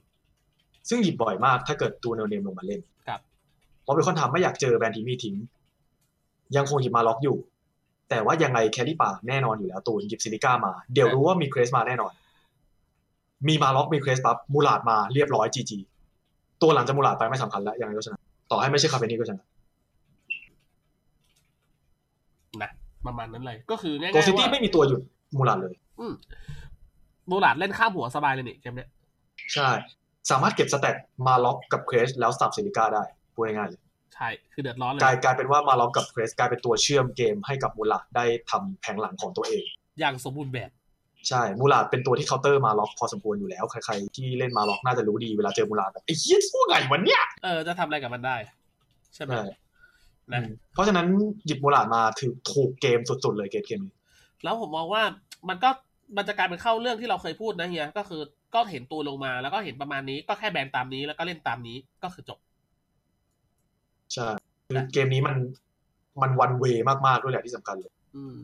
[0.89, 3.19] ซึ่งหยิบบ่อยมากถ้าเกิดตูเนลเนมลงมาเล่นครับ
[3.83, 5.35] เพราะเบคอนทำไม่อยากเจอ ban ทีมี่ทิ้ง
[6.55, 7.37] ยังคงหยิบมาล็อกอยู่
[8.09, 12.13] แต่ว่ายังไง carry ป่าแน่นอนอยู่แล้วตูนหยิบซิลิก้ามา เดี๋ยวรู้ว่ามีเครสมาแน่นอน
[13.47, 15.77] มีมาล็อกมีเครสปั๊บมูลาดมาเรียบร้อย GG
[16.61, 18.19] ตัวหลังจากมูลาดไปไม่สำคัญแล้วยังไงก็ชนะ
[18.51, 19.45] ต่อให้ไม่ใช่คาเฟนี่ก็ชนะ
[22.61, 22.71] นะ
[23.07, 25.01] ประมาณนั้นเลยก็คือง่ายโกซิๆตี้ว่าไม่มีตัวหยุด
[25.37, 26.13] มูลาดเลย อืม
[27.27, 28.89] โบลาดเล่นข้ามหัวสบายเลยนี่เกมเนี้ย
[29.53, 29.69] ใช่
[30.29, 30.95] สามารถเก็บ stack
[31.27, 33.03] มาล็อกกับเครสแล้วสับซิลิก้าได้
[33.33, 33.81] พูดง่ายๆเลย
[34.15, 39.63] ใช่คือเดือดร้อนเลยกลายกลายเป็นว่ามาล็อกกับเครสกลายเป็นตัวเชื่อมเกมให้กับมูลาดได้ทำแผงหลังของตัวเอง
[39.99, 40.69] อย่างสมบูรณ์แบบ
[41.29, 48.35] ใช่มูลาดเป็นตัวที่เคาน์เตอร์มาล็อกพอสมควรอยู่แล้ว ใครๆที่เล่นมาล็อกน่าจะรู้ดีเวลาเจอมูลาดแบบไอ้เหี้ยสู้ไงวันเนี้ยเออจะทำอะไรกับมันได้
[49.15, 49.43] ใช่ไหมใช่
[50.33, 50.41] นะ
[50.73, 51.07] เพราะฉะนั้น
[51.45, 53.93] หยิบมูลาดมาถือถูกเกมสุดๆเลยเกมเกมนี้
[54.43, 55.03] แล้วผมมองว่า
[55.49, 55.69] มันก็
[56.17, 58.21] มันจะกลายเป็นเข้าเรื่องที่เราเคยพูดนะเฮียก็คือ
[58.55, 62.39] ก็เห็นตัวลงมาแล้วก็เห็นประมาณนี้ก็แค่แบนตามนี้แล้วก็เล่นตามนี้ก็คือจบ
[64.13, 64.27] ใช่
[64.67, 65.35] คือเกมนี้มัน
[66.21, 66.65] มันวันเว
[67.07, 68.35] มากๆด้วยแหละที่สำคัญเลย อืม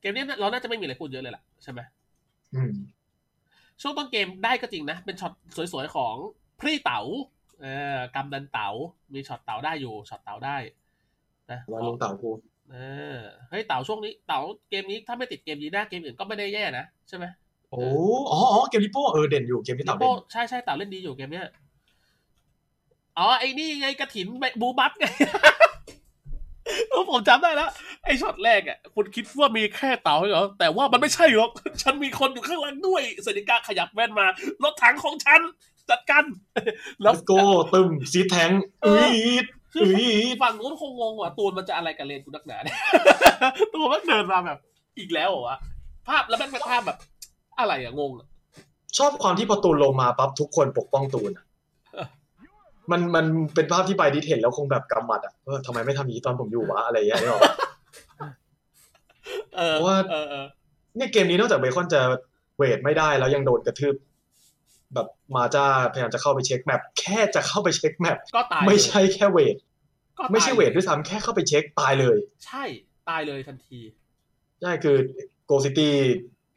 [0.00, 1.97] เกมนี้เราน่าจะไม่มีอะไรพูดเยอะเลยล่ะใช่ไหมอืม
[3.82, 5.32] ช่วงต้นเกมได้ก็จริงนะ เป็นช็อต
[5.72, 6.14] สวยๆของ
[6.60, 7.00] พรีเต๋า
[7.60, 7.66] เอ
[7.96, 8.68] อกำดันเต๋า
[9.12, 10.56] มีช็อตเต๋าได้อยู่ช็อตเต๋าได้
[11.50, 12.30] นะว่าลงเต่ากู
[12.70, 12.76] เอ
[13.14, 13.18] อ
[13.50, 17.24] เฮ้ยเต๋าช่วงนี้เต๋าเกมนี้ถ้าไม่ติดเกมยีน่าเกมอื่นก็ไม่ได้แย่นะใช่ไหม
[17.70, 17.80] โอ้
[18.30, 21.46] อ๋ออ๋อเกมลิโป้เออเด่นอยู่เกมที่ลิเต่าโป้เด่นใช่ใช่เต๋าเล่นดีอยู่เกมเนี้ย
[23.18, 24.26] อ๋อไอ้นี่ไงกระทื
[24.60, 25.67] บ blue buff ไงเออ
[27.10, 27.70] ผมจำได้แล้ว
[28.04, 31.50] ไอ้ช็อตแรกอะคุณคิดว่ามีแค่เต๋าเหรอแต่ว่ามันไม่ใช่หรอก
[31.82, 34.26] ฉันมีคนอยู่ข้างหลังด้วยเซนิก้าขยับแว่นมา
[34.64, 35.40] รถถังของฉัน
[35.90, 36.24] จัดกัน
[37.02, 37.42] แล้วโก้
[37.72, 38.50] ตึมซีแทง
[38.82, 39.14] เออุ้อย
[39.72, 40.08] คืออุ้ย
[40.42, 42.78] ฝั่งนู้นคงงงว่าตัวมันจะอะไรกับเลนกูนักหนาเนี่ย
[43.74, 44.58] ตัวมันเดินมาแบบ
[44.98, 45.58] อีกแล้วเหรอวะ
[46.08, 46.98] ภาพแล้วแม่งเป็นภาพแบบ
[47.58, 48.26] อะไรอะงงอะ
[48.98, 51.47] ชอบความที่พอตูนลงมาปั๊บทุกคนปกป้องตูนอะเออ
[52.90, 57.54] มันมันเป็นภาพที่ไปดิเห็นแล้วคงแบบกำหมัดอะเออทำไมไม่ทำอย่างนี้ตอนผมอยู่วะอะไรอย่างเงี้ยนึกออกปะ
[59.56, 60.46] เออเพราะว่าเออเออ
[60.96, 62.00] เนี่ยเกมนี้นอกจากเบคอนจะ
[62.56, 63.94] เวทไม่ได้แล้วยังโดนกระทืบ
[64.94, 65.06] แบบ
[65.36, 69.56] มาจ้าพยายามจะเข้าไปเช็ค map แค่จะเข้าไปเช็ค mapก็ตายไม่ใช่แค่เวท
[70.18, 72.16] ก็ตายไม่ใช่เวทด้วยซ้ำแค่เข้าไปเช็คตายเลย
[72.46, 72.64] ใช่
[73.08, 73.80] ตายเลยทันที
[74.60, 74.96] ใช่คือ
[75.46, 75.94] โกซิตี้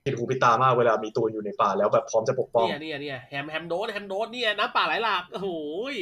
[0.05, 5.49] ผิดหูผิดตามากเวลามีตูนอยู่ในป่าแล้วแบบพร้อมจะปกป้องเนี่ยเนี่ยเนี่ยแฮมแฮมโดนแฮมโดนเนี่ยน้ำป่าไหลหลากโอ้โห
[5.93, 5.95] ย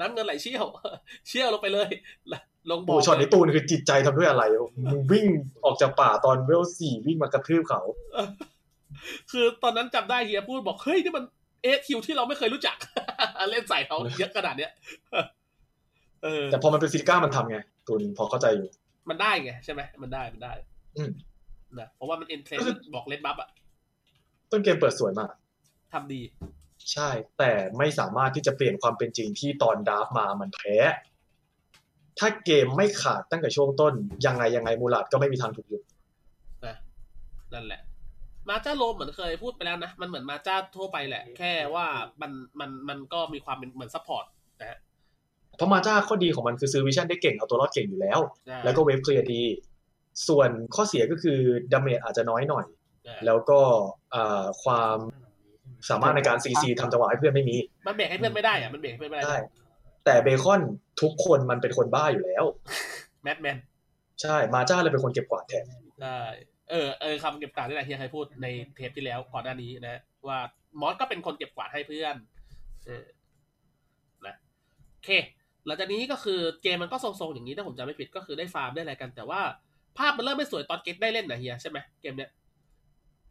[0.00, 0.64] น้ำเงินไหลเชี่ยว
[1.28, 1.88] เชี่ยวลงไปเลย
[2.70, 4.42] ลงบ่โอ้อช็อตนี้ตูนคือจิตใจทำด้วยอะไร
[4.90, 5.26] มึงวิ่ง
[5.64, 7.80] ออกจากป่าตอนเวลสี่วิ่งมากระทืบเขา
[9.30, 11.24] คือตอนนั้นจำได้เฮียพูดบอกเฮ้ยนี่มัน
[11.62, 12.76] เอคิวที่เราไม่เคยรู้จัก
[13.50, 14.72] เล่นใส่เขาเยอะขนาดเนี้ย
[16.22, 18.68] เออแต่พอมันเป็นซิลิก้ามันทำไงตูนพอเข้าใจอยู่
[19.08, 20.52] มันได้ไงใช่ไหมมันได้มันได้
[20.96, 21.10] อืม
[21.80, 22.60] นะเพราะว่ามันเอ็นเทรน
[22.94, 23.48] บอกเล่นบัฟอะ
[24.50, 25.30] ต้นเกมเปิดสวยมาก
[25.92, 26.20] ทำดี
[26.92, 27.08] ใช่
[27.38, 30.76] แต่ไม่สามารถที่จะเปลี่ยนความเป็นจริงที่ตอน draft มามันแพ้
[32.18, 33.94] ถ้าเกมไม่ขาดตั้งแต่ช่วงต้น
[34.26, 35.82] ยังไงยังไงมูลาดก็ไม่มีทางถูกหยุด
[36.66, 36.76] นะ
[37.54, 37.80] นั่นแหละ
[38.48, 41.86] มาจ้า roam เหมือนเคยพูดไปแล้วนะ มันเหมือนมาจ้าทั่วไปแหละ แค่ว่า
[42.20, 44.24] มันมันมันก็มีความเป็นเหมือน support
[44.60, 44.78] นะฮะ
[45.56, 49.42] เพราะมาจ้าข้อดีของมันคือซื้อ vision ได้เก่งเอาตัวรอดเก่งอยู่แล้วใช่แล้วก็ wave clear ดี
[50.28, 51.38] ส่วนข้อเสียก็คือ
[51.72, 52.64] damage อาจจะน้อยหน่อย
[53.04, 53.60] ใช่แล้วก็
[54.14, 54.98] อ่าความ
[55.88, 59.38] สามารถในการซีซีทำจังหวะให้เพื่อนไม่มี มันเบรกให้เพื่อนไม่ได้อะมันเบรกให้เพื่อนไม่ได้ได้
[60.04, 60.60] แต่เบคอน
[61.02, 62.44] ทุกคนมันเป็นคนบ้าอยู่แล้ว
[63.22, 63.56] แมทแมน
[64.22, 65.64] ใช่ มาจ้าเลยเป็นคนเก็บกวาดแทน
[66.02, 66.20] ได้
[66.70, 68.46] เออเออคำเก็บกวาดนี่แหละที่ใครพูดใน
[68.76, 70.38] เทปที่แล้วก่อนหน้านี้นะ ว่า
[70.80, 72.14] มอสก็เป็นคนเก็บกวาดให้เพื่อน
[72.86, 73.04] เออ
[74.26, 74.34] นะ
[74.92, 75.10] โอเค
[75.66, 79.40] หลังจากนี้ก็คือเกมมันก็ทรงๆอย่างนี้ถ้าผมจำไม่ผิดก็คือได้ฟาร์มได้อะไรกันแต่ว่า
[79.98, 82.30] ภาพมันเริ่มไม่สวยตอนเก็ตได้เล่นนะเฮียใช่ไหมเกมเนี้ย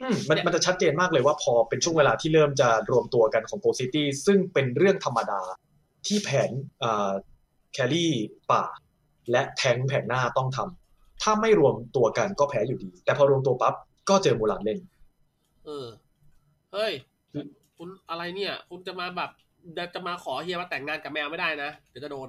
[0.02, 5.42] อืมมันมันจะชัดเจนมากเลยว่าพอเป็นช่วงเวลาที่เริ่มจะรวมตัวกันของโกซิตี้ซึ่งเป็นเรื่องธรรมดา
[6.08, 6.52] ที่แผน
[6.84, 7.12] อ่า
[7.74, 8.14] carry
[8.52, 8.64] ป่า
[9.32, 13.74] และแทงค์แผนหน้าต้องทำถ้าไม่รวมตัวกันก็แพ้อยู่ดี แต่พอรวมตัวปั๊บ
[14.10, 14.80] ก็เจอมูลาดเล่น
[15.66, 15.88] เออ
[16.74, 16.94] เฮ้ย
[17.78, 19.32] คุณอะไรเนี่ย คุณจะมาแบบ
[19.94, 22.28] จะมาขอเฮียมาแต่งงานกับแมวไม่ได้นะเดี๋ยวจะโดน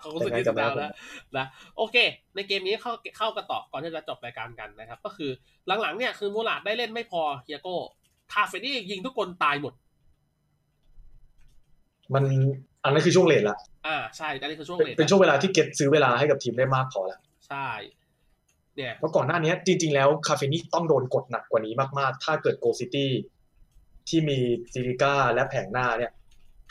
[0.00, 0.92] เขารู้สึกแต่งงานกับแมวดาวแล้ว
[1.36, 1.46] นะ
[1.76, 1.96] โอเค
[2.34, 5.30] ในเกมนี้เข้าเข้ากันต่อก่อนที่จะจบรายการกันนะครับ ก็คือ
[5.82, 7.76] หลังๆเนี่ยคือมูลาดได้เล่นไม่พอเฮียโก้
[8.32, 9.74] คาเฟนี่ยิงทุกคนตายหมด
[12.14, 12.24] มัน
[12.84, 13.56] อันนั้นคือช่วง late ละ
[13.86, 17.68] อ่าใช่อันนี้คือช่วงเป็น late เป็นช่วงเวลาที่เก็ตซื้อเวลาให้กับทีมได้มากพอแล้วใช่
[18.76, 23.10] เนี่ยเพราะก่อนหน้านี้จริง ๆ แล้วคาเฟนี่ต้องโดนกดหนักกว่านี้มาก ๆ ถ้าเกิดโกซิตี้
[24.08, 24.38] ที่มี
[24.72, 26.12] ซิลิก้าและแผงหน้าเนี่ย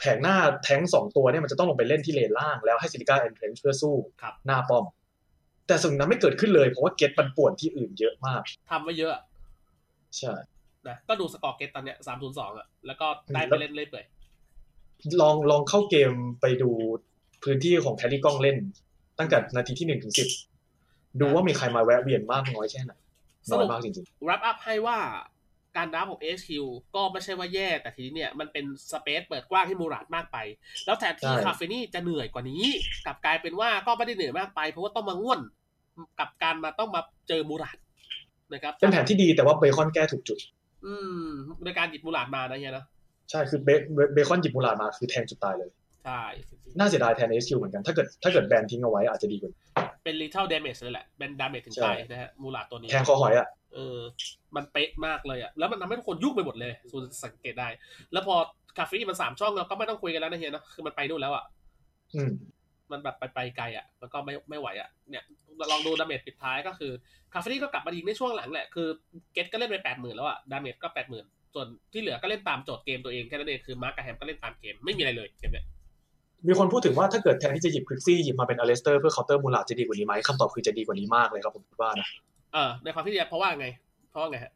[0.02, 4.86] แผงหน้าแท้งสองตัวเนี่ยมันจะต้องลงไปเล่นที่เลนล่างแล้วให้ซิลิก้าแอนเทรนเพื่อสู้ครับหน้าป้อม
[5.68, 8.42] แต่สิ่งนั้นไม่เกิดขึ้นเลยเพราะว่าเก็ตมันป่วนที่อื่นเยอะมาก
[8.72, 9.24] ทำไว้เยอะ
[10.18, 10.34] ใช่
[10.88, 14.06] นะก็ดูสกอร์เก็ตตอนเนี้ยสามศูนย์สองอะแล้วก็ได้ไปเล่นเรื่อยเปื่อย
[15.22, 16.12] ลองลองเข้าเกม
[16.42, 16.70] ไปดู
[17.44, 18.58] พื้นที่ของ carry ก้องเล่น
[19.20, 20.28] ตั้งแต่นาทีที่หนึ่งถึงสิบ
[21.20, 22.94] ดูว่ามีใครมาแวะเวียนมากน้อยแค่ไหน
[23.52, 24.98] น้อยมากจริง wrap up ให้ว่า
[25.78, 26.50] การดับของ HQ
[26.96, 30.38] ก็ไม่ใช่ว่าแย่ แต่ทีนี้เนี่ยมันเป็น space เปิดกว้างให้มูราดมากไป
[30.86, 32.64] แล้วแทนที่คาเฟนี่จะเหนื่อยกว่านี้
[33.06, 35.40] กลับกลายเป็นว่าก็ไม่ได้เหนื่อยมากไป เพราะว่าต้องมาง่วน
[36.20, 37.78] กับการมาต้องมาเจอมูราด
[38.54, 40.40] นะครับๆเป็นแผนที่ดีแต่ว่าเบคอนแก้ถูกจุด
[40.86, 40.94] อื
[41.24, 41.26] ม
[41.66, 42.86] ในการหยิบมูราดมานะเฮียนะ
[43.32, 45.70] ใช่คือเบเบเบคอนหยิบมูราดมาคือแทงจุดตายเลย
[46.06, 46.22] ใช่
[46.78, 49.52] น่าเสียดายแทนเอสคิวเหมือนกันถ้าเกิดถ้าเกิดแบนทิ้งเอาไว้อาจจะดีกว่า
[50.04, 53.98] เป็น lethal damage เลยแหละ เป็น damage ถึงใช่ตายนะฮะ มูราดตัวนี้แทงคอหอยอะเออ
[54.56, 57.68] มันเป๊ะมากเลยอะแล้วมันทำให้ทุกคนยุ่งไปหมดเลยคุณสังเกตได้
[58.14, 58.36] แล้วพอ
[58.78, 61.44] คาเฟนี่มันสามช่องเราก็ไม่ต้องคุยกันแล้วนะเฮียนะคือมันไปนู่นแล้วอะ
[62.16, 62.32] อืม
[62.92, 65.24] มันแบบไปไปไกลอะแล้วก็ไม่ไม่ไหวอะเนี่ย
[65.72, 66.92] ลองดู damage ปิดท้ายก็คือ
[67.34, 68.88] คาเฟนี่ก็กลับมายิงในช่วงหลังแหละ คือ
[69.34, 75.66] เกตก็เล่นไปแปดหมื่นแล้วอะ damage ก็แปดหมื่นส่วนที่เหลือก็เล่นตามโจทย์เกมตัวเองแค่นั้นเอง คือมาร์กกับแฮมก็เล่นตามเกม ไม่มีอะไรเลยเกมเนี้ย
[76.48, 82.08] มีคนพูดถึงว่าถ้าเกิดแทนที่จะหยิบควิกซี่หยิบมาเป็นอเลสเตอร์เพื่อเคาน์เตอร์มูราดจะดีกว่านี้ไหมคำตอบคือจะดีกว่านี้มากเลยครับผมคิดว่านะ
[82.54, 83.68] เออในความที่เดียเพราะว่าไง
[84.12, 84.52] เพราะว่าไงฮะ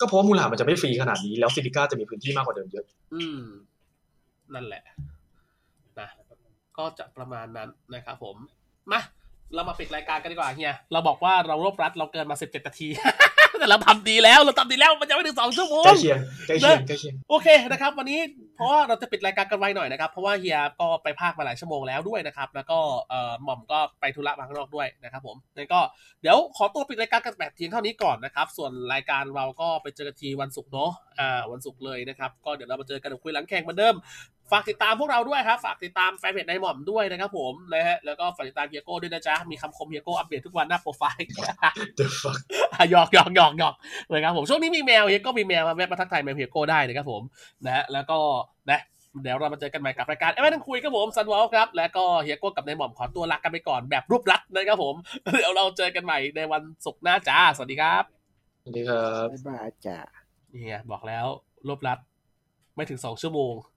[0.00, 2.84] ก็เพราะว่ามูลาดมันจะไม่ฟรีขนาดนี้แล้วซิลิก้าจะมีพื้นที่มากกว่าเดิมเยอะ
[3.14, 3.42] อืม
[4.54, 4.82] นั่นแหละ
[6.00, 6.08] นะ
[6.78, 8.36] ก็จะประมาณนั้นนะครับผม
[8.92, 9.00] มา
[9.54, 12.88] เรามาปิดรายการกันดีกว่าเฮียเราบอกว่าเรารวบรัดเราเกินมาสิบเจ็ดนาที
[13.60, 18.20] แต่เราทำดีแล้วเราทำดีแล้วมันจะไม่ถึงสองชั่วโมงใกล้เคียงใกล้เคียงใกล้เคียงโอเคนะครับ วันนี้
[18.56, 22.78] เพราะว่าเราจะปิดรายการกันไวหน่อยนะครับ เพราะว่าเฮียก็ไปภาคมาหลายชั่วโมงแล้วด้วยนะครับ แล้วก็
[23.08, 25.80] เอ่อหม่อมก็ไปธุระมาข้างนอกด้วยนะครับ ผมงั้นก็
[26.22, 33.94] เดี๋ยวขอตัวปิดรายการกันแบบเพียงเท่านี้ก่อนนะครับ ส่วนรายการเราก็ไปเจอกันทีวันศุกร์เนาะอ่าวันศุกร์เลยนะครับ ก็เดี๋ยวเรามาเจอกันคุยหลังแข่งเหมือนเดิม
[34.50, 41.26] ฝากติดตามพวกเราด้วยครับ ฝากติดตามแฟนเพจในหม่อมด้วยนะครับผมนะฮะแล้วก็ฝากติดตามเฮียโก้ด้วยนะจ๊ะ มีคำคมเฮียโก้อัปเดตทุกวันหน้าโปรไฟล์
[41.98, 42.40] The fuck
[42.74, 43.74] อะหยอกหยอกหยอกหยอก
[44.08, 47.22] เลยครับผมช่วงนี้มีแมวเฮียก็มีแมวมาแวะมาทักทายแมวเฮียโก้ได้นะครับผม
[47.64, 48.18] นะฮะแล้วก็
[48.70, 48.80] นะ
[49.22, 54.94] เดี๋ยวเรามาเจอกันใหม่กับรายการเอ้ยไม่ต้องคุยครับผมซันวอลครับ แล้วก็เฮียโก้กับนายหม่อมขอตัวลากันไปก่อนแบบรูปรัดนะครับผม
[55.38, 58.04] เดี๋ยวเราเจอกันใหม่ในวันศุกร์หน้าจ้าสวัสดีครับ
[58.62, 59.98] สวัสดีครับบ๊ายบายจ้า
[60.52, 61.26] นี่ไงบอกแล้ว
[61.68, 61.98] รูปรัด
[62.76, 63.72] ไม่ถึงสองชั่วโมงแต่ถ้า